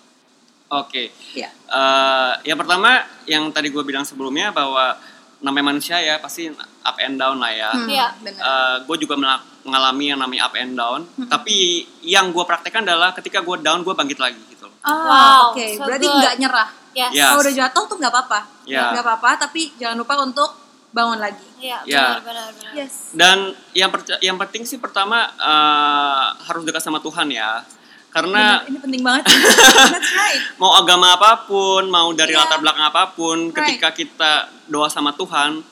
oke 0.72 1.02
Iya. 1.36 1.50
Eh, 1.52 2.32
yang 2.48 2.56
pertama 2.56 3.04
yang 3.28 3.44
tadi 3.52 3.68
gue 3.68 3.84
bilang 3.84 4.06
sebelumnya 4.08 4.48
bahwa 4.50 4.96
namanya 5.42 5.66
manusia 5.68 5.98
ya 5.98 6.16
pasti 6.16 6.46
up 6.80 6.96
and 6.98 7.14
down 7.16 7.36
lah 7.36 7.50
ya 7.50 7.70
Hmm, 7.70 7.86
Iya. 7.86 8.06
benar. 8.16 8.42
gue 8.82 8.96
juga 8.98 9.14
mengalami 9.60 10.04
yang 10.06 10.18
namanya 10.18 10.46
up 10.46 10.54
and 10.54 10.72
down 10.72 11.02
Hmm. 11.04 11.26
tapi 11.26 11.82
yang 12.00 12.30
gue 12.30 12.42
praktekkan 12.42 12.82
adalah 12.82 13.10
ketika 13.12 13.38
gue 13.38 13.58
down 13.58 13.82
gue 13.82 13.90
bangkit 13.90 14.18
lagi 14.18 14.38
gitu 14.48 14.70
Ah, 14.80 14.90
Wow, 14.90 15.42
oke. 15.54 15.66
so 15.74 15.86
Berarti 15.86 16.06
nggak 16.08 16.34
nyerah. 16.38 16.68
Yes. 16.92 17.10
Yes. 17.12 17.24
Kalau 17.24 17.40
udah 17.40 17.54
jatuh 17.56 17.84
tuh 17.86 17.96
nggak 17.96 18.12
apa-apa. 18.12 18.40
Ya. 18.66 18.90
Nggak 18.90 19.06
apa-apa, 19.06 19.30
tapi 19.40 19.70
jangan 19.78 19.94
lupa 19.96 20.18
untuk 20.18 20.50
bangun 20.90 21.16
lagi. 21.16 21.46
Iya, 21.56 21.78
Ya. 21.86 22.18
benar 22.18 22.22
benar 22.26 22.46
benar. 22.52 22.72
Yes. 22.74 23.14
dan 23.14 23.38
yang 23.72 23.88
yang 24.20 24.36
penting 24.36 24.62
sih 24.62 24.76
pertama 24.76 25.24
eh, 25.32 26.24
harus 26.44 26.62
dekat 26.62 26.82
sama 26.82 26.98
Tuhan 26.98 27.30
ya 27.30 27.62
karena 28.12 28.60
Bener, 28.60 28.68
ini 28.68 28.78
penting 28.78 29.02
banget. 29.02 29.24
That's 29.94 30.12
right. 30.12 30.40
mau 30.56 30.76
agama 30.76 31.16
apa 31.16 31.42
pun, 31.42 31.88
mau 31.88 32.12
dari 32.12 32.30
Iya. 32.30 32.44
latar 32.44 32.58
belakang 32.58 32.86
apa 32.86 33.02
pun, 33.10 33.38
Right. 33.46 33.56
ketika 33.56 33.88
kita 33.90 34.32
doa 34.66 34.86
sama 34.86 35.12
Tuhan, 35.12 35.64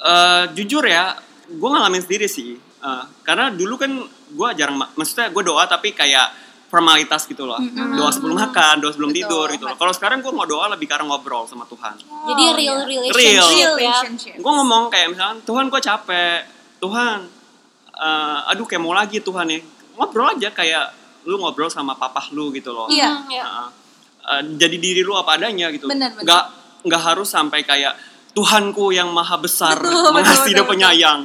eh, 0.00 0.44
jujur 0.54 0.82
ya, 0.82 1.18
gue 1.48 1.68
ngalamin 1.68 1.98
sendiri 1.98 2.26
sih. 2.26 2.54
Eh, 2.56 3.04
karena 3.22 3.50
dulu 3.50 3.74
kan 3.76 3.90
gue 4.28 4.48
jarang, 4.54 4.76
ma- 4.76 4.92
maksudnya 4.92 5.28
gue 5.28 5.42
doa 5.42 5.66
tapi 5.66 5.90
kayak 5.92 6.30
formalitas 6.68 7.24
gitu 7.24 7.42
loh. 7.42 7.56
Mm-mm. 7.56 7.96
Doa 7.96 8.12
sebelum 8.12 8.36
makan, 8.36 8.78
doa 8.78 8.92
sebelum 8.92 9.08
Betul, 9.08 9.24
tidur 9.24 9.46
gitu 9.50 9.64
loh. 9.64 9.74
Kalau 9.74 9.90
sekarang 9.90 10.20
gue 10.20 10.28
mau 10.28 10.44
doa 10.44 10.68
lebih 10.68 10.84
karena 10.84 11.08
ngobrol 11.08 11.42
sama 11.42 11.64
Tuhan. 11.64 11.96
Jadi 11.96 12.44
Oh, 12.44 12.54
real 12.54 12.76
iya. 12.76 12.86
relationship 12.86 13.18
Real. 13.18 13.48
Real 13.48 13.74
ya. 13.74 13.92
relationship. 13.96 14.34
Gue 14.36 14.52
ngomong 14.54 14.82
kayak 14.88 15.06
misalnya, 15.10 15.40
Tuhan 15.42 15.64
gue 15.66 15.80
capek, 15.80 16.38
Tuhan, 16.78 17.18
eh, 17.96 18.38
aduh 18.46 18.62
kayak 18.62 18.78
mau 18.78 18.92
lagi 18.92 19.18
Tuhan 19.18 19.46
ya. 19.48 19.58
Ngobrol 19.96 20.28
aja 20.30 20.52
kayak 20.52 20.86
lu 21.26 21.40
ngobrol 21.40 21.72
sama 21.72 21.98
papah 21.98 22.30
lu 22.30 22.52
gitu 22.54 22.70
loh. 22.70 22.86
Iya. 22.86 23.26
Ya. 23.32 23.42
Nah, 23.42 23.68
eh, 24.38 24.42
jadi 24.54 24.76
diri 24.78 25.00
lu 25.02 25.16
apa 25.16 25.40
adanya 25.40 25.72
gitu. 25.74 25.88
Benar, 25.88 26.14
benar. 26.14 26.24
Nggak 26.24 26.44
nggak 26.86 27.02
harus 27.02 27.28
sampai 27.28 27.66
kayak 27.66 27.98
Tuhanku 28.36 28.94
yang 28.94 29.10
maha 29.10 29.34
besar 29.40 29.74
Betul, 29.74 30.12
mengasihi 30.14 30.54
dan 30.54 30.66
penyayang. 30.68 31.20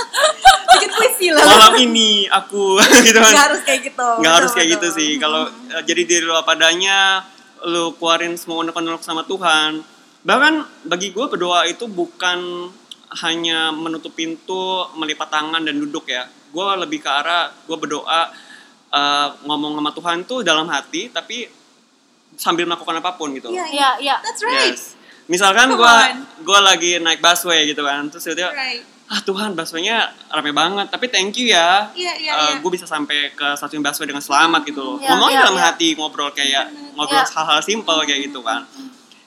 Bikin 0.72 0.90
puisi 0.94 1.28
lah. 1.34 1.44
Malam 1.44 1.74
ini 1.82 2.24
aku 2.30 2.78
gitu 3.06 3.18
kan. 3.18 3.32
Nggak 3.32 3.46
harus 3.52 3.60
kayak 3.66 3.80
gitu. 3.84 4.08
Nggak 4.22 4.34
harus 4.34 4.50
Betul, 4.52 4.56
kayak 4.56 4.68
gitu 4.72 4.86
betul. 4.88 4.98
sih. 4.98 5.10
Kalau 5.20 5.42
eh, 5.48 5.82
jadi 5.84 6.02
diri 6.08 6.24
lu 6.24 6.34
apa 6.36 6.56
adanya, 6.56 7.26
lu 7.68 7.92
keluarin 7.98 8.32
semua 8.40 8.64
unek-unek 8.64 9.02
sama 9.04 9.26
Tuhan. 9.28 9.82
Bahkan 10.24 10.54
bagi 10.88 11.12
gue 11.12 11.26
berdoa 11.28 11.68
itu 11.68 11.84
bukan 11.84 12.70
hanya 13.24 13.72
menutup 13.72 14.12
pintu, 14.12 14.88
melipat 14.96 15.28
tangan 15.32 15.64
dan 15.64 15.76
duduk 15.76 16.08
ya. 16.08 16.28
Gue 16.52 16.64
lebih 16.80 17.04
ke 17.04 17.10
arah 17.10 17.52
gue 17.52 17.76
berdoa 17.76 18.47
eh, 18.90 19.28
ngomong 19.42 19.76
sama 19.76 19.90
Tuhan 19.92 20.18
tuh 20.24 20.40
dalam 20.40 20.66
hati, 20.66 21.08
tapi 21.08 21.48
sambil 22.34 22.64
melakukan 22.64 22.96
apa 22.96 23.14
pun 23.14 23.34
gitu. 23.34 23.50
Iya, 23.50 23.66
iya. 23.68 23.90
Iya. 23.98 24.16
That's 24.20 24.42
right. 24.42 24.72
Yes. 24.72 24.94
Misalkan 25.26 25.68
gue 25.70 25.84
on. 25.84 26.24
gue 26.40 26.60
lagi 26.62 26.90
naik 26.98 27.20
busway 27.20 27.66
gitu 27.66 27.84
kan, 27.84 28.08
terus 28.08 28.24
dia 28.32 28.48
Right. 28.48 28.80
ah 29.06 29.20
Tuhan 29.20 29.52
busway-nya 29.52 30.08
rame 30.30 30.52
banget, 30.52 30.88
tapi 30.88 31.08
thank 31.08 31.36
you 31.36 31.48
ya. 31.48 31.92
Iya, 31.92 32.12
iya, 32.16 32.32
iya. 32.32 32.56
gue 32.56 32.70
bisa 32.70 32.84
sampai 32.84 33.32
ke 33.32 33.46
stasiun 33.54 33.80
busway 33.80 34.06
dengan 34.06 34.24
selamat 34.24 34.64
gitu 34.64 34.80
loh. 34.80 34.96
Iya, 34.96 35.12
Ngomongnya 35.12 35.36
iya, 35.36 35.44
dalam 35.44 35.58
iya. 35.58 35.66
hati, 35.68 35.88
ngobrol 35.94 36.32
kayak 36.32 36.72
ngobrol 36.94 37.20
Iya. 37.20 37.28
hal-hal 37.28 37.60
simple 37.60 38.00
kayak 38.04 38.20
gitu 38.24 38.40
kan. 38.40 38.64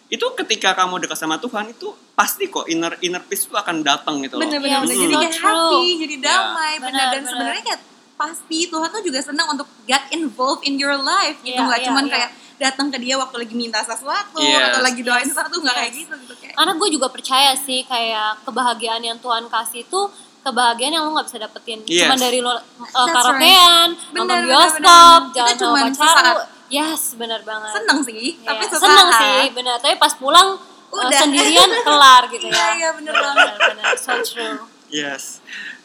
Itu 0.08 0.26
ketika 0.34 0.74
kamu 0.74 1.00
dekat 1.00 1.15
sama 1.15 1.38
Tuhan 1.38 1.69
itu 1.69 1.88
pasti 2.12 2.50
kok 2.50 2.65
inner 2.65 2.97
inner 3.00 3.21
peace 3.21 3.45
itu 3.45 3.54
akan 3.54 3.80
datang 3.80 4.19
gitu 4.19 4.36
loh. 4.36 4.43
Bener-bener. 4.43 4.82
Jadi 4.84 5.06
so 5.08 5.15
kayak 5.15 5.32
true. 5.32 5.45
happy, 5.45 5.86
jadi 6.00 6.15
Iya. 6.17 6.26
damai, 6.26 6.74
bener. 6.76 6.89
Benar, 6.89 7.06
Dan 7.08 7.13
benar. 7.13 7.30
sebenarnya 7.30 7.63
kayak 7.63 7.82
pasti 8.22 8.60
Tuhan 8.66 8.88
tuh 8.88 9.02
juga 9.02 9.20
senang 9.20 9.50
untuk 9.50 9.66
get 9.84 10.06
involved 10.12 10.62
in 10.62 10.78
your 10.78 10.94
life 10.94 11.42
gitu. 11.42 11.56
Iya, 11.56 11.66
Nggak 11.66 11.80
iya, 11.80 11.88
cuman 11.88 12.06
iya. 12.06 12.14
kayak 12.14 12.30
datang 12.58 12.88
ke 12.88 12.98
dia 12.98 13.18
waktu 13.18 13.36
lagi 13.40 13.56
minta 13.56 13.82
sesuatu 13.82 14.38
Yes. 14.38 14.70
atau 14.70 14.80
lagi 14.80 15.02
doain 15.02 15.22
Yes. 15.22 15.34
sesuatu 15.34 15.56
nggak 15.58 15.74
kayak 15.76 15.90
Yes. 15.90 16.00
gitu 16.00 16.14
gitu 16.20 16.34
kayak. 16.38 16.54
Karena 16.54 16.74
gue 16.76 16.90
juga 16.92 17.08
percaya 17.10 17.52
sih 17.56 17.80
kayak 17.84 18.46
kebahagiaan 18.46 19.02
yang 19.02 19.18
Tuhan 19.18 19.50
kasih 19.50 19.82
itu 19.82 20.02
kebahagiaan 20.42 20.90
yang 20.92 21.04
lo 21.04 21.12
nggak 21.12 21.28
bisa 21.28 21.40
dapetin 21.40 21.80
Yes. 21.84 22.06
cuma 22.06 22.16
dari 22.16 22.40
lo 22.40 22.50
uh, 22.50 22.58
That's 22.58 23.10
karaokean, 23.12 23.88
Bener, 23.90 24.14
nonton 24.16 24.38
bioskop, 24.44 25.22
jalan 25.34 25.56
sama 25.56 25.78
pacar 25.92 26.26
lo. 26.32 26.44
Yes, 26.70 27.02
benar 27.14 27.42
banget. 27.42 27.72
seneng 27.76 28.00
sih 28.02 28.16
Iya, 28.38 28.48
tapi 28.48 28.64
sesaat 28.64 28.82
seneng 28.86 29.10
sih, 29.12 29.42
benar. 29.52 29.76
Tapi 29.78 29.96
pas 29.98 30.14
pulang 30.16 30.50
uh, 30.56 30.96
Udah. 31.02 31.20
sendirian 31.20 31.68
kelar 31.82 32.24
gitu 32.30 32.46
ya. 32.48 32.54
Iya, 32.54 32.68
iya, 32.78 32.90
bener 32.94 33.14
banget. 33.14 33.56
Benar, 33.58 33.92
so 33.98 34.14
true. 34.22 34.70
Yes. 34.88 35.42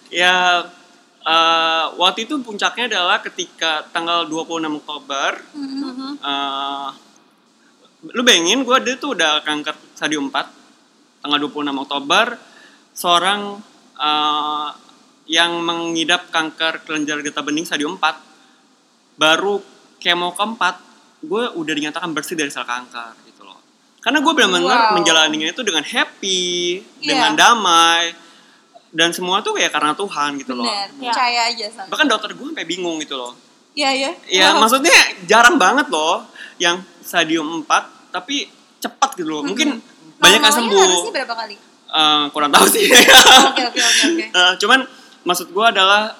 Ya 0.08 0.62
eh, 1.26 1.84
waktu 1.92 2.24
itu 2.24 2.38
puncaknya 2.38 2.86
adalah 2.88 3.18
ketika 3.20 3.82
tanggal 3.90 4.24
26 4.24 4.46
Oktober 4.76 5.30
Mhm. 5.52 6.10
eh, 6.16 6.88
lu 8.08 8.22
bayangin 8.22 8.62
gue 8.62 8.76
dia 8.80 8.94
tuh 8.94 9.12
udah 9.12 9.42
kanker 9.42 9.74
stadium 9.92 10.28
4 10.28 10.46
tanggal 11.18 11.38
26 11.40 11.50
Oktober 11.76 12.38
seorang 12.92 13.58
eh, 13.96 14.68
yang 15.26 15.58
mengidap 15.58 16.30
kanker 16.30 16.84
kelenjar 16.84 17.18
getah 17.18 17.42
bening 17.42 17.64
stadium 17.64 17.96
4 17.96 18.14
baru 19.16 19.58
kemo 19.98 20.30
keempat 20.30 20.78
gue 21.18 21.44
udah 21.50 21.72
dinyatakan 21.74 22.12
bersih 22.12 22.36
dari 22.36 22.46
sel 22.46 22.62
kanker 22.62 23.26
gitu 23.26 23.42
loh 23.42 23.58
karena 23.98 24.20
gue 24.20 24.32
benar-benar 24.32 24.62
Wow. 24.86 24.94
menjalaninya 24.94 25.48
itu 25.48 25.64
dengan 25.64 25.82
happy 25.82 26.44
Iya. 27.00 27.08
dengan 27.08 27.32
damai 27.34 28.14
dan 28.96 29.12
semua 29.12 29.38
tuh 29.38 29.52
kayak 29.52 29.68
karena 29.70 29.92
Tuhan 29.92 30.30
gitu 30.36 30.52
loh 30.52 30.64
bener 30.64 30.88
Ya. 30.98 31.12
percaya 31.12 31.40
aja 31.46 31.66
sama 31.70 31.88
bahkan 31.88 32.06
dokter 32.06 32.32
gue 32.32 32.46
sampai 32.46 32.64
bingung 32.64 32.96
gitu 32.98 33.14
loh 33.14 33.36
iya 33.72 33.92
iya 33.92 34.10
Ya 34.26 34.46
Wow. 34.50 34.64
maksudnya 34.64 34.96
jarang 35.24 35.56
banget 35.56 35.86
loh 35.86 36.24
yang 36.56 36.80
stadium 36.98 37.60
4 37.62 37.68
tapi 38.08 38.48
cepat 38.78 39.12
gitu 39.14 39.28
loh. 39.28 39.42
Mungkin 39.42 39.76
banyak 40.16 40.40
yang 40.40 40.54
sembuh. 40.54 40.80
harusnya 40.80 41.12
berapa 41.14 41.34
kali 41.36 41.56
Eh, 41.86 42.24
kurang 42.30 42.50
tahu 42.50 42.66
sih. 42.66 42.88
oke 43.48 43.62
oke 43.62 43.80
oke 43.80 44.02
oke 44.06 44.24
Eh, 44.38 44.52
cuman 44.56 44.80
maksud 45.22 45.48
gue 45.48 45.64
adalah 45.66 46.16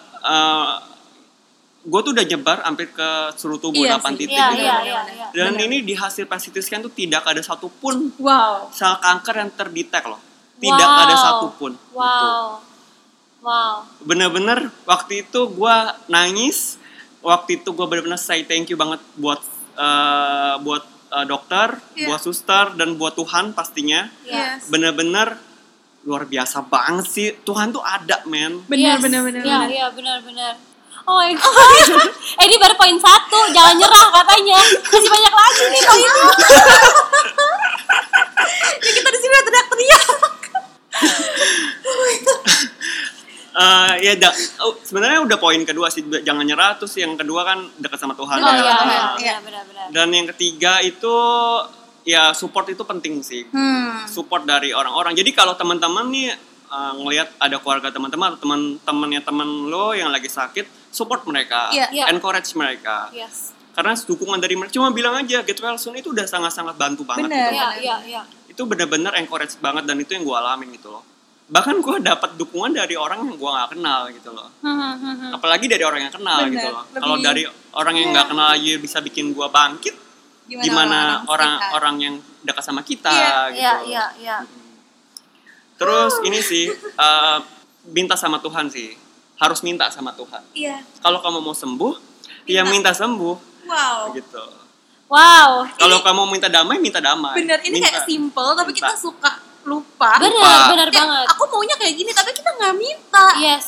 gue 1.83 2.01
tuh 2.03 2.13
udah 2.13 2.27
nyebar 2.27 2.59
hampir 2.61 2.91
ke 2.91 3.09
seluruh 3.33 3.57
tubuh 3.57 3.79
Iya 3.81 3.97
8 3.97 4.11
sih. 4.11 4.19
titik. 4.21 4.35
Iya, 4.35 4.47
gitu. 4.51 4.59
iya, 4.61 4.77
iya, 4.83 5.01
iya. 5.09 5.27
Dan 5.33 5.55
Benar. 5.55 5.65
ini 5.65 5.77
di 5.81 5.95
hasil 5.95 6.25
PET 6.25 6.41
CT 6.43 6.57
scan 6.59 6.81
tuh 6.83 6.91
tidak 6.91 7.23
ada 7.25 7.39
satupun 7.41 8.11
wow 8.19 8.67
sel 8.69 8.99
kanker 8.99 9.35
yang 9.39 9.51
terdetek 9.51 10.05
loh. 10.05 10.19
Tidak 10.57 10.73
Wow. 10.89 11.03
ada 11.03 11.15
satupun. 11.15 11.73
Gitu. 11.73 11.93
Wow. 11.93 12.65
Wow. 13.41 13.75
Bener-bener 14.01 14.59
waktu 14.85 15.23
itu 15.23 15.41
gue 15.47 15.77
nangis. 16.07 16.81
Waktu 17.21 17.59
itu 17.59 17.69
gue 17.71 17.87
bener-bener 17.87 18.17
say 18.17 18.43
thank 18.43 18.67
you 18.67 18.77
banget 18.77 18.99
buat 19.15 19.39
eh, 19.77 20.55
buat 20.59 20.83
eh, 21.13 21.25
dokter, 21.25 21.77
Iya. 21.93 22.09
buat 22.09 22.21
suster 22.21 22.73
dan 22.75 22.97
buat 22.97 23.13
Tuhan 23.13 23.53
pastinya. 23.53 24.09
Iya. 24.23 24.59
yes 24.59 24.67
Bener-bener 24.67 25.37
luar 26.03 26.25
biasa 26.25 26.65
banget 26.65 27.07
sih. 27.07 27.29
Tuhan 27.43 27.71
tuh 27.71 27.83
ada, 27.83 28.23
men. 28.25 28.63
bener 28.65 28.97
Yes. 28.97 29.03
bener 29.03 29.21
bener 29.23 29.43
Iya, 29.43 29.57
bener. 29.61 29.69
iya, 29.69 29.87
benar 29.91 30.19
benar. 30.23 30.55
Oh 31.05 31.15
my 31.17 31.31
god. 31.31 32.11
eh 32.41 32.45
ini 32.45 32.57
baru 32.57 32.75
poin 32.75 32.97
satu, 32.97 33.39
jangan 33.53 33.75
nyerah 33.75 34.07
katanya. 34.13 34.59
Masih 34.59 35.07
banyak 35.07 35.33
lagi 35.33 35.63
nih 35.69 35.83
poinnya. 35.83 36.25
Ya, 38.77 38.91
kita 38.93 39.09
di 39.11 39.19
sini 39.19 39.33
udah 39.33 39.45
teriak-teriak 39.45 40.05
Eh, 43.57 43.93
ya 44.05 44.13
da- 44.21 44.37
oh, 44.61 44.77
sebenarnya 44.77 45.25
udah 45.25 45.41
poin 45.41 45.57
kedua 45.65 45.89
sih 45.89 46.05
jangan 46.21 46.45
nyerah 46.45 46.77
terus 46.77 46.93
yang 47.01 47.17
kedua 47.17 47.41
kan 47.41 47.65
dekat 47.81 47.97
sama 47.97 48.13
Tuhan. 48.13 48.37
Oh 48.37 48.53
iya, 48.53 48.53
Benar, 48.53 48.85
iya, 48.85 49.05
iya, 49.17 49.37
benar. 49.41 49.65
Dan 49.89 50.13
yang 50.13 50.29
ketiga 50.29 50.85
itu 50.85 51.09
ya 52.05 52.37
support 52.37 52.69
itu 52.69 52.85
penting 52.85 53.25
sih. 53.25 53.49
hmm 53.49 54.05
Support 54.07 54.45
dari 54.45 54.77
orang-orang. 54.77 55.17
Jadi 55.17 55.33
kalau 55.33 55.57
teman-teman 55.57 56.05
nih 56.13 56.37
eh, 56.69 56.93
ngelihat 57.01 57.33
ada 57.41 57.57
keluarga 57.57 57.89
teman-teman 57.89 58.37
atau 58.37 58.45
teman-temannya 58.45 59.25
teman 59.25 59.49
lo 59.73 59.97
yang 59.97 60.13
lagi 60.13 60.29
sakit, 60.29 60.93
support 60.93 61.25
mereka, 61.25 61.73
Iya. 61.73 61.89
Iya. 61.89 62.05
encourage 62.13 62.53
mereka. 62.53 63.09
Yes. 63.09 63.57
Karena 63.73 63.97
dukungan 63.97 64.37
dari 64.37 64.53
mereka 64.53 64.77
cuma 64.77 64.93
bilang 64.93 65.17
aja 65.17 65.41
get 65.41 65.57
well 65.61 65.81
soon 65.81 65.97
itu 65.97 66.13
udah 66.13 66.29
sangat-sangat 66.29 66.77
bantu 66.77 67.09
banget. 67.09 67.33
Bener. 67.33 67.41
gitu. 67.49 67.57
Iya, 67.57 67.69
iya, 67.81 67.97
iya. 68.05 68.23
Itu 68.57 68.65
bener-bener 68.65 69.13
encourage 69.15 69.61
banget 69.61 69.85
dan 69.85 70.01
itu 70.01 70.17
yang 70.17 70.25
gue 70.25 70.33
alamin 70.35 70.73
gitu 70.73 70.89
loh. 70.89 71.05
Bahkan 71.47 71.77
gue 71.79 71.97
dapat 72.03 72.35
dukungan 72.35 72.73
dari 72.73 72.97
orang 72.97 73.23
yang 73.23 73.37
gue 73.37 73.51
nggak 73.53 73.71
kenal 73.71 74.09
gitu 74.09 74.33
loh. 74.33 74.49
apalagi 75.29 75.69
dari 75.69 75.85
orang 75.85 76.01
yang 76.03 76.11
kenal 76.11 76.41
Bener, 76.41 76.57
gitu 76.57 76.69
loh. 76.71 76.85
lebih- 76.87 76.99
Kalau 76.99 77.17
dari 77.21 77.43
orang 77.71 77.95
yang 77.95 78.09
nggak 78.11 78.25
Iya. 78.25 78.33
kenal 78.33 78.49
aja 78.51 78.73
bisa 78.79 78.99
bikin 78.99 79.31
gua 79.31 79.47
bangkit, 79.49 79.93
gimana 80.49 80.99
orang-orang 81.27 81.97
yang 82.01 82.15
dekat 82.41 82.65
sama 82.65 82.81
kita 82.81 83.13
Iya, 83.13 83.37
gitu. 83.47 83.59
Iya, 83.59 83.73
iya, 83.85 84.05
iya. 84.19 84.37
Terus 85.77 86.13
ini 86.25 86.41
sih 86.41 86.65
eh, 86.73 87.39
minta 87.87 88.17
sama 88.17 88.41
Tuhan 88.41 88.67
sih, 88.67 88.97
harus 89.37 89.61
minta 89.61 89.87
sama 89.87 90.11
Tuhan. 90.11 90.41
iya 90.53 90.81
Kalau 90.99 91.21
kamu 91.21 91.39
mau 91.41 91.53
sembuh, 91.53 91.95
ya 92.45 92.65
Minta. 92.65 92.73
minta 92.73 92.93
sembuh 92.93 93.37
wow 93.63 94.09
gitu. 94.11 94.45
Wow. 95.07 95.71
Kalau 95.73 95.99
kamu 96.01 96.23
minta 96.29 96.49
damai, 96.49 96.77
minta 96.77 96.99
damai. 96.99 97.35
bener 97.37 97.63
ini 97.63 97.79
Minta. 97.79 97.95
kayak 97.95 98.03
simple 98.05 98.51
tapi 98.53 98.71
Minta. 98.71 98.81
kita 98.85 98.95
suka 98.97 99.31
lupa 99.63 100.15
Benar, 100.17 100.31
Lupa. 100.33 100.55
benar 100.71 100.89
Kayak, 100.89 100.99
banget. 101.01 101.27
aku 101.29 101.43
maunya 101.49 101.75
kayak 101.75 101.95
gini 101.95 102.11
tapi 102.11 102.31
kita 102.33 102.51
nggak 102.53 102.75
minta 102.77 103.27
Yes. 103.37 103.67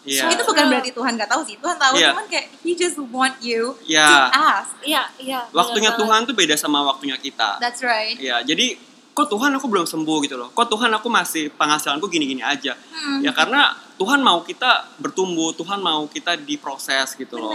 Iya. 0.00 0.32
itu 0.32 0.42
bukan 0.42 0.64
berarti 0.66 0.90
Tuhan 0.90 1.12
nggak 1.12 1.28
tahu 1.28 1.42
sih 1.44 1.56
Tuhan 1.56 1.76
tahu 1.76 1.92
Iya. 1.94 2.12
cuman 2.12 2.24
kayak 2.26 2.46
he 2.58 2.72
just 2.72 2.96
want 3.06 3.36
you 3.38 3.76
Iya. 3.82 4.08
to 4.08 4.16
ask 4.34 4.72
Iya, 4.80 5.02
iya. 5.18 5.40
benar 5.44 5.56
Waktunya 5.58 5.90
banget. 5.90 6.00
Tuhan 6.02 6.20
tuh 6.24 6.34
beda 6.34 6.54
sama 6.56 6.78
waktunya 6.82 7.16
kita. 7.16 7.56
that's 7.56 7.80
right 7.80 8.16
Iya, 8.16 8.40
jadi 8.42 8.76
kok 9.10 9.28
Tuhan 9.28 9.52
aku 9.52 9.66
belum 9.66 9.84
sembuh 9.84 10.18
gitu 10.22 10.36
loh. 10.36 10.48
Kok 10.48 10.66
Tuhan 10.70 10.88
aku 10.90 11.08
masih 11.08 11.52
penghasilanku 11.52 12.06
gini-gini 12.06 12.40
aja. 12.40 12.72
Hmm. 12.72 13.20
Ya 13.20 13.30
karena 13.30 13.68
Tuhan 13.96 14.16
mau 14.18 14.40
kita 14.40 14.88
bertumbuh, 14.96 15.52
Tuhan 15.52 15.76
mau 15.78 16.06
kita 16.06 16.38
diproses 16.38 17.12
gitu 17.14 17.36
loh. 17.36 17.52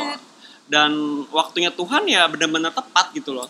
Dan 0.65 0.91
waktunya 1.30 1.69
Tuhan 1.69 2.06
ya 2.06 2.25
benar-benar 2.25 2.71
tepat 2.71 3.13
gitu 3.13 3.32
loh. 3.32 3.45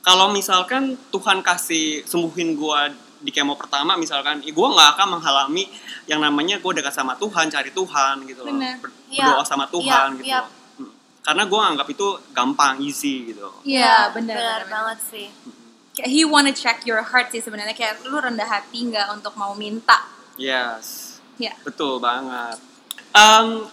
Kalau 0.00 0.30
misalkan 0.30 0.94
Tuhan 1.08 1.40
kasih 1.40 2.02
sembuhin 2.04 2.54
gua 2.54 2.86
di 3.16 3.30
kemo 3.30 3.54
pertama 3.54 3.94
misalkan, 3.94 4.38
ya 4.40 4.50
gua 4.50 4.70
nggak 4.70 4.88
akan 4.94 5.08
menghalami 5.18 5.64
yang 6.04 6.18
namanya 6.18 6.58
gua 6.58 6.74
dekat 6.74 6.92
sama 6.92 7.14
Tuhan, 7.14 7.48
cari 7.48 7.70
Tuhan 7.70 8.22
gitu 8.24 8.40
loh. 8.42 8.50
Bener. 8.52 8.78
Ber- 8.78 8.94
Iya. 9.06 9.22
berdoa 9.30 9.42
sama 9.42 9.66
Tuhan 9.66 10.08
Iya, 10.12 10.16
gitu 10.16 10.26
iya. 10.26 10.38
loh. 10.42 10.50
Hmm. 10.76 10.90
Karena 11.22 11.42
gua 11.44 11.60
anggap 11.66 11.86
itu 11.86 12.06
gampang, 12.30 12.78
easy 12.80 13.30
gitu. 13.30 13.46
Iya, 13.62 14.10
benar, 14.10 14.34
benar 14.34 14.60
banget 14.66 14.98
sih. 15.06 15.28
kayak 15.96 16.12
he 16.12 16.28
wanna 16.28 16.52
check 16.52 16.84
your 16.84 17.00
heart 17.00 17.32
sih 17.32 17.40
sebenarnya 17.40 17.72
kayak 17.72 18.04
lu 18.04 18.20
rendah 18.20 18.44
hati 18.44 18.84
nggak 18.84 19.16
untuk 19.16 19.32
mau 19.32 19.56
minta 19.56 20.04
Yes. 20.36 21.16
ya 21.36 21.56
Betul 21.64 21.96
banget. 21.98 22.60
Em, 23.10 23.64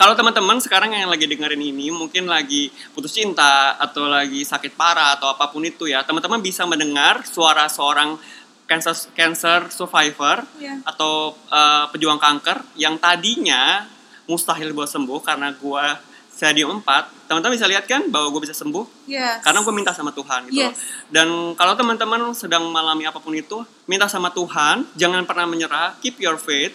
kalau 0.00 0.16
teman-teman 0.16 0.56
sekarang 0.64 0.96
yang 0.96 1.12
lagi 1.12 1.28
dengerin 1.28 1.60
ini 1.60 1.92
mungkin 1.92 2.24
lagi 2.24 2.72
putus 2.96 3.12
cinta 3.12 3.76
atau 3.76 4.08
lagi 4.08 4.48
sakit 4.48 4.72
parah 4.72 5.20
atau 5.20 5.28
apa 5.28 5.52
pun 5.52 5.60
itu 5.60 5.84
ya, 5.92 6.00
teman-teman 6.00 6.40
bisa 6.40 6.64
mendengar 6.64 7.20
suara 7.28 7.68
seorang 7.68 8.16
cancer 8.64 8.96
cancer 9.12 9.68
survivor 9.68 10.40
Iya. 10.56 10.80
atau 10.88 11.36
eh, 11.52 11.84
pejuang 11.92 12.16
kanker 12.16 12.80
yang 12.80 12.96
tadinya 12.96 13.84
mustahil 14.24 14.72
buat 14.72 14.88
sembuh 14.88 15.20
karena 15.20 15.52
gua 15.52 16.00
stadium 16.32 16.80
4. 16.80 17.28
Teman-teman 17.28 17.60
bisa 17.60 17.68
lihat 17.68 17.84
kan 17.84 18.08
bahwa 18.08 18.32
gue 18.32 18.48
bisa 18.48 18.56
sembuh 18.56 19.04
yes 19.04 19.44
karena 19.44 19.60
gue 19.60 19.74
minta 19.76 19.92
sama 19.92 20.08
Tuhan 20.16 20.48
gitu. 20.48 20.64
Yes. 20.72 20.80
Dan 21.12 21.52
kalau 21.52 21.76
teman-teman 21.76 22.32
sedang 22.32 22.64
mengalami 22.72 23.04
apa 23.04 23.20
pun 23.20 23.36
itu, 23.36 23.60
minta 23.84 24.08
sama 24.08 24.32
Tuhan, 24.32 24.88
jangan 24.96 25.28
pernah 25.28 25.44
menyerah, 25.44 26.00
keep 26.00 26.16
your 26.16 26.40
faith. 26.40 26.72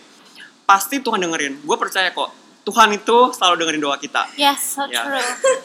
Pasti 0.70 1.02
Tuhan 1.02 1.18
dengerin. 1.18 1.66
Gue 1.66 1.78
percaya 1.82 2.14
kok, 2.14 2.30
Tuhan 2.66 2.90
itu 2.92 3.18
selalu 3.32 3.56
dengerin 3.62 3.82
doa 3.82 3.98
kita. 3.98 4.26
Yes, 4.36 4.76
so 4.76 4.90
Ya. 4.90 5.06
true. 5.06 5.22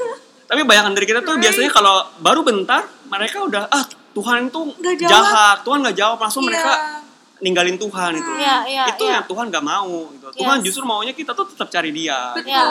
Tapi 0.50 0.60
bayangan 0.62 0.92
dari 0.92 1.06
kita 1.08 1.24
tuh 1.24 1.38
Right. 1.38 1.48
biasanya 1.48 1.70
kalau 1.70 1.96
baru 2.20 2.44
bentar, 2.44 2.84
mereka 3.08 3.40
udah 3.40 3.70
ah 3.70 3.84
Tuhan 4.12 4.50
itu 4.50 4.60
jahat, 5.00 5.62
Tuhan 5.62 5.78
nggak 5.80 5.96
jawab, 5.96 6.18
langsung 6.18 6.44
Iya. 6.44 6.48
mereka 6.50 6.72
ninggalin 7.40 7.78
Tuhan 7.80 8.12
itu. 8.20 8.32
Iya, 8.36 8.56
iya, 8.68 8.84
itu 8.92 9.04
iya. 9.08 9.12
yang 9.16 9.24
Tuhan 9.24 9.46
nggak 9.48 9.64
mau. 9.64 10.10
Gitu. 10.12 10.26
Tuhan 10.44 10.56
Yes. 10.60 10.64
justru 10.68 10.82
maunya 10.84 11.14
kita 11.16 11.32
tuh 11.32 11.48
tetap 11.48 11.72
cari 11.72 11.88
Dia. 11.90 12.36
betul 12.36 12.52
Iya. 12.52 12.64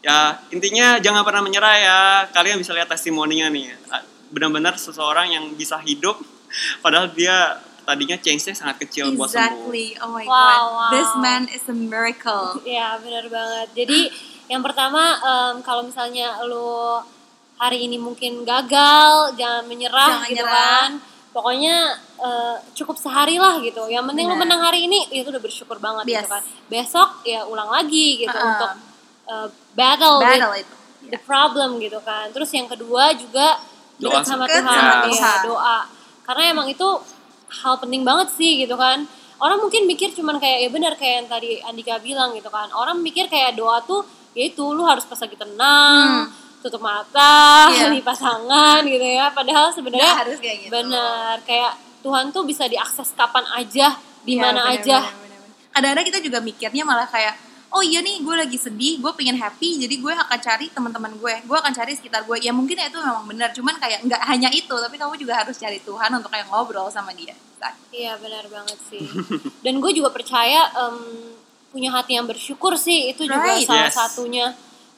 Ya, 0.00 0.20
intinya 0.48 0.96
jangan 0.96 1.22
pernah 1.24 1.44
menyerah 1.44 1.76
ya. 1.76 1.98
Kalian 2.32 2.56
bisa 2.56 2.72
lihat 2.72 2.88
testimoninya 2.88 3.52
nih. 3.52 3.68
Benar-benar 4.32 4.80
seseorang 4.80 5.28
yang 5.28 5.44
bisa 5.54 5.76
hidup 5.80 6.16
padahal 6.80 7.12
dia 7.12 7.60
tadinya 7.90 8.14
change-nya 8.16 8.54
sangat 8.54 8.76
kecil 8.80 9.10
buat 9.12 9.26
sembuh. 9.26 9.66
exactly 9.66 9.98
oh 9.98 10.10
my 10.10 10.22
Wow, 10.22 10.30
god 10.30 10.60
wow. 10.70 10.90
this 10.90 11.10
man 11.16 11.42
is 11.46 11.64
a 11.64 11.74
miracle 11.74 12.62
Iya, 12.62 12.96
benar 12.98 13.26
banget. 13.26 13.68
Jadi 13.74 14.00
yang 14.46 14.62
pertama 14.62 15.02
em, 15.16 15.54
kalau 15.60 15.82
misalnya 15.82 16.38
lu 16.42 17.02
hari 17.54 17.84
ini 17.84 17.96
mungkin 17.96 18.42
gagal, 18.42 19.34
jangan 19.34 19.62
menyerah 19.64 20.16
Jangan 20.16 20.26
gitu 20.26 20.38
nyerah. 20.40 20.54
kan. 20.54 20.90
Pokoknya 21.30 21.76
eh, 22.18 22.56
cukup 22.72 22.96
sehari 22.96 23.36
lah 23.36 23.60
gitu. 23.60 23.86
Yang 23.86 24.04
penting 24.08 24.24
lu 24.24 24.34
Benar. 24.34 24.42
menang 24.48 24.60
hari 24.64 24.86
ini, 24.86 25.06
itu 25.10 25.26
udah 25.26 25.38
bersyukur 25.38 25.76
banget 25.76 26.04
Yes. 26.06 26.14
gitu 26.16 26.28
kan. 26.30 26.42
Besok 26.66 27.10
ya 27.22 27.44
ulang 27.44 27.68
lagi 27.68 28.18
gitu 28.18 28.32
Uh-uh. 28.32 28.50
untuk 28.50 28.70
eh, 29.26 29.48
battle, 29.72 30.18
battle 30.18 30.50
with 30.50 30.66
itu 30.66 30.76
the 31.08 31.20
problem 31.20 31.78
gitu 31.78 31.98
kan. 32.00 32.28
Terus 32.30 32.50
yang 32.50 32.66
kedua 32.66 33.14
juga 33.14 33.60
Doa 33.96 34.24
sama 34.24 34.48
Tuhan, 34.48 34.64
sama 34.64 34.94
ya, 34.96 35.06
Tuhan. 35.06 35.38
doa. 35.46 35.78
Karena 36.24 36.44
emang 36.50 36.66
itu 36.66 36.88
hal 37.50 37.74
penting 37.76 38.02
banget 38.02 38.30
sih 38.32 38.62
gitu 38.62 38.74
kan. 38.74 39.04
Orang 39.40 39.58
mungkin 39.58 39.88
mikir 39.88 40.12
cuman 40.12 40.36
kayak 40.36 40.58
ya 40.64 40.68
benar 40.68 40.92
kayak 40.94 41.14
yang 41.24 41.28
tadi 41.28 41.50
Andika 41.64 41.96
bilang 41.98 42.36
gitu 42.36 42.48
kan. 42.48 42.68
Orang 42.70 43.00
mikir 43.00 43.26
kayak 43.26 43.56
doa 43.56 43.80
tuh 43.82 44.04
ya 44.30 44.46
itu 44.46 44.62
lu 44.62 44.84
harus 44.84 45.02
pas 45.02 45.16
lagi 45.16 45.34
tenang, 45.34 46.28
tutup 46.60 46.78
mata, 46.78 47.66
Iya. 47.72 47.88
lipat 47.90 48.16
tangan 48.16 48.80
gitu 48.84 49.06
ya. 49.06 49.32
Padahal 49.32 49.72
sebenarnya 49.72 50.12
harus 50.20 50.38
kayak 50.38 50.68
gitu 50.68 50.70
benar 50.70 51.40
kayak 51.42 51.72
Tuhan 52.00 52.30
tuh 52.30 52.44
bisa 52.44 52.64
diakses 52.64 53.12
kapan 53.12 53.44
aja, 53.52 53.96
di 54.24 54.36
Iya, 54.36 54.40
mana 54.40 54.60
benar, 54.64 54.76
aja. 54.80 54.98
Kadang-kadang 55.70 56.06
kita 56.08 56.18
juga 56.20 56.38
mikirnya 56.40 56.82
malah 56.82 57.06
kayak, 57.06 57.34
oh 57.70 57.82
iya 57.82 58.02
nih 58.02 58.18
gue 58.20 58.34
lagi 58.34 58.58
sedih, 58.58 58.98
gue 58.98 59.12
pengen 59.14 59.38
happy, 59.38 59.78
jadi 59.78 59.94
gue 59.94 60.12
akan 60.12 60.38
cari 60.42 60.66
teman-teman 60.68 61.12
gue, 61.14 61.34
gue 61.46 61.56
akan 61.56 61.70
cari 61.70 61.94
sekitar 61.94 62.26
gue. 62.26 62.42
Ya 62.42 62.50
mungkin 62.50 62.74
itu 62.74 62.98
memang 62.98 63.24
benar, 63.26 63.54
cuman 63.54 63.78
kayak 63.78 64.02
nggak 64.02 64.22
hanya 64.26 64.50
itu, 64.50 64.74
tapi 64.74 64.98
kamu 64.98 65.14
juga 65.14 65.38
harus 65.38 65.54
cari 65.54 65.78
Tuhan 65.78 66.10
untuk 66.18 66.30
kayak 66.30 66.50
ngobrol 66.50 66.90
sama 66.90 67.14
dia. 67.14 67.34
Iya 67.90 68.16
benar 68.18 68.46
banget 68.48 68.78
sih. 68.88 69.02
Dan 69.64 69.78
gue 69.78 69.92
juga 69.92 70.10
percaya 70.10 70.70
em, 70.72 70.96
punya 71.70 71.90
hati 71.92 72.16
yang 72.16 72.26
bersyukur 72.26 72.74
sih 72.74 73.10
itu 73.10 73.26
juga 73.26 73.54
Right. 73.54 73.66
salah 73.66 73.86
Yes. 73.86 73.94
satunya. 73.94 74.46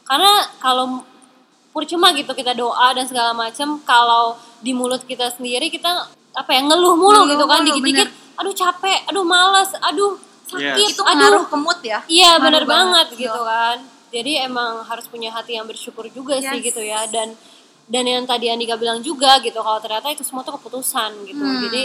Karena 0.04 0.46
kalau 0.56 1.00
percuma 1.72 2.12
gitu 2.12 2.32
kita 2.32 2.52
doa 2.52 2.92
dan 2.92 3.08
segala 3.08 3.32
macam 3.32 3.80
kalau 3.82 4.36
di 4.60 4.76
mulut 4.76 5.00
kita 5.08 5.32
sendiri 5.32 5.72
kita 5.72 5.88
apa 6.32 6.50
ya 6.52 6.60
ngeluh 6.62 6.94
mulu 6.94 7.24
Ngeluh 7.24 7.30
gitu 7.32 7.44
kan 7.48 7.60
dikit-dikit 7.64 8.08
aduh 8.32 8.52
capek, 8.52 8.98
aduh 9.08 9.24
malas, 9.24 9.72
aduh 9.80 10.16
sakit, 10.52 10.76
Yes. 10.76 10.92
Itu 10.92 11.02
aduh 11.02 11.16
ngaruh 11.16 11.44
ke 11.48 11.56
mood 11.56 11.80
ya. 11.80 11.98
Iya 12.04 12.30
bener 12.36 12.64
banget, 12.68 13.08
banget, 13.08 13.20
gitu 13.28 13.40
Dok. 13.40 13.48
kan. 13.48 13.78
Jadi 14.12 14.32
emang 14.44 14.84
harus 14.84 15.08
punya 15.08 15.32
hati 15.32 15.56
yang 15.56 15.64
bersyukur 15.64 16.04
juga 16.12 16.36
sih 16.36 16.60
Yes. 16.60 16.66
gitu 16.68 16.82
ya. 16.84 17.08
Dan 17.08 17.32
dan 17.88 18.04
yang 18.06 18.24
tadi 18.28 18.52
Andika 18.52 18.76
bilang 18.76 19.00
juga 19.00 19.40
gitu 19.40 19.58
kalau 19.58 19.80
ternyata 19.80 20.12
itu 20.12 20.22
semua 20.22 20.44
tuh 20.44 20.54
keputusan 20.60 21.10
gitu. 21.26 21.42
Hmm. 21.42 21.60
Jadi 21.68 21.84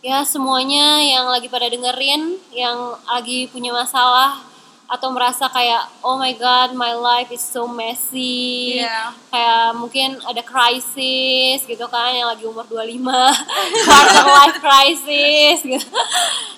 ya 0.00 0.24
semuanya 0.26 0.98
yang 1.00 1.30
lagi 1.30 1.46
pada 1.46 1.70
dengerin, 1.70 2.36
yang 2.50 2.98
lagi 3.06 3.46
punya 3.48 3.70
masalah 3.70 4.49
atau 4.90 5.14
merasa 5.14 5.46
kayak 5.46 5.86
oh 6.02 6.18
my 6.18 6.34
god 6.34 6.74
my 6.74 6.90
life 6.90 7.30
is 7.30 7.38
so 7.38 7.70
messy 7.70 8.82
Iya. 8.82 9.14
kayak 9.30 9.78
mungkin 9.78 10.18
ada 10.26 10.42
krisis 10.42 11.62
gitu 11.62 11.86
kan 11.86 12.10
yang 12.10 12.26
lagi 12.26 12.42
umur 12.42 12.66
25 12.66 12.98
quarter 13.86 14.26
life 14.26 14.58
crisis 14.58 15.62
gitu 15.62 15.86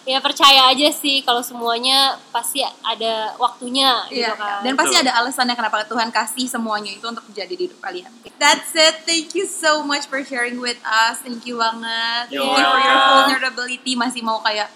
ya 0.02 0.18
percaya 0.18 0.72
aja 0.72 0.88
sih 0.90 1.20
kalau 1.20 1.44
semuanya 1.44 2.16
pasti 2.32 2.64
ada 2.64 3.36
waktunya 3.36 4.00
gitu 4.08 4.24
Iya, 4.24 4.32
kan 4.34 4.64
dan 4.64 4.72
pasti 4.74 4.96
ada 4.96 5.12
alasannya 5.20 5.52
kenapa 5.52 5.84
Tuhan 5.84 6.08
kasih 6.08 6.48
semuanya 6.48 6.88
itu 6.88 7.04
untuk 7.04 7.22
terjadi 7.28 7.52
di 7.52 7.62
hidup 7.68 7.84
kalian. 7.84 8.08
That's 8.40 8.72
it. 8.74 9.06
Thank 9.06 9.36
you 9.36 9.46
so 9.46 9.84
much 9.84 10.08
for 10.08 10.18
sharing 10.24 10.58
with 10.58 10.80
us. 10.82 11.20
Thank 11.20 11.44
you 11.44 11.60
banget. 11.60 12.32
You're 12.34 12.42
Thank 12.42 12.58
you 12.58 12.64
for 12.64 12.80
your 12.80 12.98
vulnerability. 12.98 13.92
Masih 13.94 14.24
mau 14.24 14.42
kayak 14.42 14.66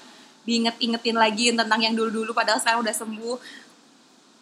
diinget-ingetin 0.46 1.14
lagi 1.14 1.50
tentang 1.50 1.76
yang 1.76 1.92
dulu-dulu 1.92 2.30
padahal 2.30 2.56
sekarang 2.56 2.80
udah 2.80 2.94
sembuh. 2.94 3.36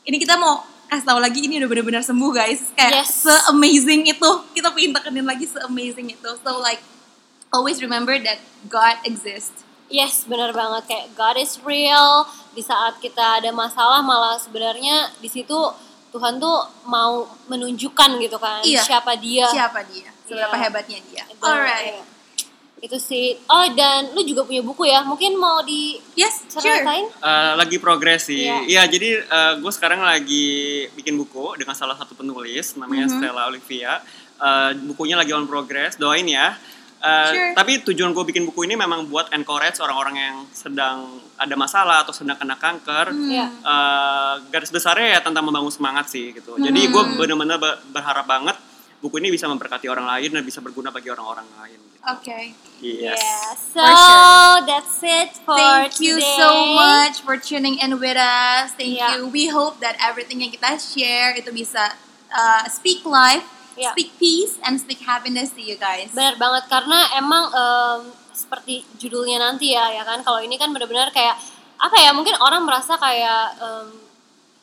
Ini 0.04 0.16
kita 0.20 0.36
mau 0.36 0.60
kasih 0.84 1.08
tahu 1.08 1.18
lagi 1.18 1.40
ini 1.42 1.56
udah 1.58 1.66
benar-benar 1.66 2.04
sembuh 2.04 2.30
guys. 2.30 2.70
Kayak 2.76 3.08
Yes. 3.08 3.24
se-amazing 3.24 4.04
itu. 4.06 4.30
Kita 4.52 4.68
pengen 4.70 4.92
tekenin 4.92 5.24
lagi 5.24 5.48
se-amazing 5.48 6.12
itu. 6.12 6.30
So 6.44 6.60
like 6.60 6.84
always 7.50 7.80
remember 7.80 8.14
that 8.20 8.38
God 8.68 9.00
exists. 9.02 9.64
Yes, 9.88 10.24
benar 10.24 10.52
banget 10.52 10.88
kayak 10.88 11.06
God 11.14 11.36
is 11.36 11.56
real. 11.60 12.28
Di 12.52 12.60
saat 12.60 13.00
kita 13.00 13.40
ada 13.40 13.50
masalah 13.50 14.00
malah 14.00 14.36
sebenarnya 14.36 15.12
di 15.18 15.28
situ 15.28 15.56
Tuhan 16.08 16.38
tuh 16.38 16.62
mau 16.86 17.26
menunjukkan 17.50 18.22
gitu 18.22 18.38
kan 18.38 18.62
Iya. 18.62 18.84
siapa 18.84 19.16
dia. 19.18 19.50
Siapa 19.50 19.82
dia? 19.88 20.08
Seberapa 20.24 20.54
Iya. 20.54 20.62
hebatnya 20.62 20.98
dia. 21.10 21.24
Alright. 21.40 21.90
iya. 21.90 22.04
Itu 22.84 23.00
sih. 23.00 23.32
Oh, 23.46 23.64
dan 23.72 24.12
lu 24.12 24.20
juga 24.22 24.44
punya 24.44 24.60
buku 24.60 24.84
ya? 24.84 25.00
Mungkin 25.02 25.34
mau 25.34 25.64
di 25.64 25.96
Yes, 26.12 26.44
sure. 26.46 26.60
ceritain? 26.60 27.08
Eh, 27.08 27.52
lagi 27.56 27.76
progres 27.78 28.28
sih. 28.28 28.44
Iya. 28.44 28.60
Iya, 28.62 28.82
jadi 28.86 29.08
gue 29.56 29.72
sekarang 29.72 30.04
lagi 30.04 30.46
bikin 30.92 31.16
buku 31.16 31.56
dengan 31.56 31.72
salah 31.72 31.96
satu 31.96 32.12
penulis 32.12 32.76
namanya 32.76 33.08
Mhm. 33.08 33.12
Stella 33.14 33.42
Olivia. 33.46 34.04
Eh, 34.36 34.70
bukunya 34.84 35.16
lagi 35.16 35.32
on 35.32 35.46
progress, 35.46 35.96
doain 35.96 36.28
ya. 36.28 36.60
Eh, 37.00 37.28
Sure. 37.30 37.52
Tapi 37.54 37.72
tujuan 37.84 38.12
gue 38.12 38.24
bikin 38.26 38.44
buku 38.44 38.64
ini 38.64 38.74
memang 38.74 39.04
buat 39.06 39.28
encourage 39.30 39.76
orang-orang 39.78 40.16
yang 40.16 40.36
sedang 40.50 41.08
ada 41.36 41.52
masalah 41.54 42.00
atau 42.00 42.12
sedang 42.12 42.36
kena 42.36 42.56
kanker. 42.56 43.08
Hmm. 43.08 43.32
Eh, 43.60 44.34
garis 44.50 44.68
besarnya 44.68 45.08
ya 45.10 45.20
tentang 45.20 45.40
membangun 45.42 45.68
semangat 45.68 46.08
sih 46.08 46.32
gitu. 46.32 46.56
Jadi 46.58 46.80
gue 46.84 47.02
Hmm. 47.02 47.16
benar-benar 47.16 47.56
be- 47.56 47.80
berharap 47.90 48.24
banget 48.24 48.56
buku 49.04 49.20
ini 49.20 49.28
bisa 49.28 49.44
memberkati 49.44 49.84
orang 49.84 50.08
lain 50.16 50.32
dan 50.32 50.40
bisa 50.40 50.64
berguna 50.64 50.88
bagi 50.88 51.12
orang-orang 51.12 51.44
lain. 51.60 51.76
Gitu. 51.76 52.00
Okay. 52.04 52.44
Yes. 52.80 53.20
Yeah. 53.20 53.52
So, 53.76 53.84
sure. 53.84 54.56
that's 54.64 54.96
it 55.04 55.36
for 55.44 55.60
Thank 55.60 56.00
you 56.00 56.16
today. 56.16 56.36
so 56.40 56.48
much 56.72 57.20
for 57.20 57.36
tuning 57.36 57.76
in 57.84 58.00
with 58.00 58.16
us. 58.16 58.72
Thank 58.72 58.96
Yeah. 58.96 59.20
you. 59.20 59.28
We 59.28 59.52
hope 59.52 59.84
that 59.84 60.00
everything 60.00 60.40
yang 60.40 60.56
kita 60.56 60.80
share 60.80 61.36
itu 61.36 61.52
bisa 61.52 61.92
uh, 62.32 62.64
speak 62.72 63.04
life, 63.04 63.44
Yeah. 63.76 63.92
speak 63.92 64.16
peace, 64.16 64.56
and 64.64 64.80
speak 64.80 65.04
happiness 65.04 65.52
to 65.52 65.60
you 65.60 65.76
guys. 65.76 66.08
Benar 66.16 66.40
banget 66.40 66.64
karena 66.72 67.10
emang 67.18 67.50
em, 67.50 68.00
seperti 68.30 68.86
judulnya 68.96 69.36
nanti 69.36 69.74
ya, 69.76 69.90
ya 69.92 70.06
kan. 70.06 70.24
Kalau 70.24 70.40
ini 70.40 70.56
kan 70.56 70.70
benar-benar 70.72 71.12
kayak 71.12 71.36
apa 71.76 71.96
ya? 72.00 72.14
Mungkin 72.16 72.38
orang 72.40 72.62
merasa 72.64 72.94
kayak 72.96 73.58
em, 73.60 73.88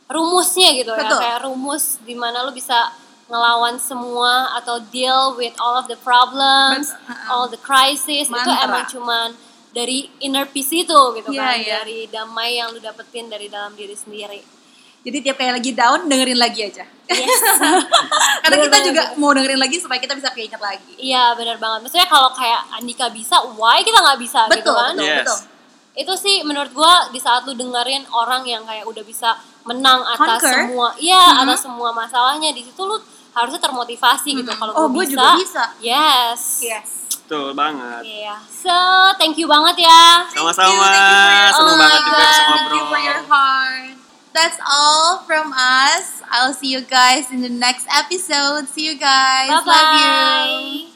rumusnya 0.10 0.72
gitu 0.80 0.96
ya, 0.96 1.04
Betul. 1.06 1.20
kayak 1.22 1.40
rumus 1.44 2.00
di 2.08 2.16
mana 2.16 2.42
lu 2.48 2.56
bisa 2.56 2.88
ngelawan 3.32 3.80
semua 3.80 4.34
atau 4.54 4.84
deal 4.86 5.32
with 5.34 5.56
all 5.56 5.74
of 5.74 5.88
the 5.88 5.96
problems, 5.98 6.92
Bet- 6.92 7.00
uh-uh. 7.08 7.32
all 7.32 7.48
the 7.48 7.56
crisis 7.58 8.28
itu 8.28 8.36
Mantra. 8.36 8.62
emang 8.62 8.84
cuman 8.86 9.28
dari 9.72 10.12
inner 10.20 10.44
peace 10.46 10.76
itu 10.76 10.92
gitu 11.16 11.32
Iya, 11.32 11.40
kan, 11.42 11.56
iya. 11.58 11.76
dari 11.80 12.00
damai 12.06 12.60
yang 12.60 12.70
lu 12.70 12.80
dapetin 12.80 13.26
dari 13.26 13.48
dalam 13.48 13.72
diri 13.72 13.96
sendiri. 13.96 14.44
Jadi 15.02 15.18
tiap 15.20 15.34
kali 15.34 15.50
lagi 15.50 15.72
down 15.72 16.06
dengerin 16.06 16.38
lagi 16.38 16.62
aja. 16.62 16.86
Yes. 17.08 17.42
Karena 18.44 18.54
Bener 18.54 18.68
kita 18.68 18.78
juga 18.86 19.04
mau 19.16 19.32
dengerin 19.32 19.58
lagi 19.58 19.80
supaya 19.80 19.98
kita 19.98 20.14
bisa 20.14 20.30
keinget 20.30 20.60
lagi. 20.60 20.94
Iya 20.96 21.34
benar 21.34 21.58
banget. 21.58 21.88
Maksudnya 21.88 22.06
kalau 22.06 22.30
kayak 22.32 22.70
Andika 22.72 23.10
bisa, 23.10 23.40
why 23.56 23.80
kita 23.80 23.98
nggak 23.98 24.20
bisa 24.20 24.46
gitu 24.46 24.62
Betul, 24.62 24.76
kan? 24.76 24.94
betul, 24.94 25.08
Yes. 25.08 25.18
betul. 25.24 25.40
Itu 25.94 26.14
sih 26.16 26.36
menurut 26.42 26.70
gua 26.72 27.10
di 27.10 27.18
saat 27.18 27.44
lu 27.44 27.54
dengerin 27.54 28.06
orang 28.08 28.46
yang 28.46 28.62
kayak 28.62 28.86
udah 28.86 29.02
bisa 29.02 29.34
menang 29.64 30.02
atas 30.04 30.38
Conquer. 30.38 30.54
semua, 30.68 30.88
iya 30.98 31.22
Mhm. 31.32 31.42
atas 31.42 31.60
semua 31.62 31.90
masalahnya 31.92 32.50
di 32.50 32.62
situ 32.62 32.82
lu 32.82 32.98
harusnya 33.32 33.60
termotivasi 33.60 34.30
gitu. 34.36 34.52
Kalau 34.52 34.74
Oh, 34.76 34.88
gua 34.88 35.04
juga 35.04 35.36
bisa. 35.36 35.64
Yes. 35.80 36.62
Yes. 36.62 36.90
Betul 37.24 37.56
banget. 37.56 38.04
Iya. 38.04 38.36
So, 38.52 38.76
thank 39.16 39.40
you 39.40 39.48
banget 39.48 39.88
ya. 39.88 40.28
Sama-sama. 40.28 40.68
Thank 40.68 40.84
you, 40.84 40.92
thank 40.92 41.08
you 41.08 41.16
for 41.16 41.32
your 41.32 41.52
Senang 41.52 41.72
Oh 41.72 41.80
banget 41.80 42.02
juga 42.04 42.18
bisa 42.20 42.42
God. 42.44 42.52
Thank 42.52 42.52
you 42.52 42.84
ngobrol. 42.84 42.92
for 42.92 43.00
your 43.00 43.22
heart. 43.26 43.94
That's 44.32 44.60
all 44.64 45.24
from 45.28 45.52
us. 45.52 46.24
I'll 46.32 46.56
see 46.56 46.72
you 46.72 46.84
guys 46.84 47.28
in 47.32 47.44
the 47.44 47.52
next 47.52 47.84
episode. 47.92 48.68
See 48.72 48.88
you 48.88 48.96
guys. 48.96 49.52
Bye 49.52 49.64
Love 49.64 49.92
you. 49.96 50.12
bye. 50.88 50.91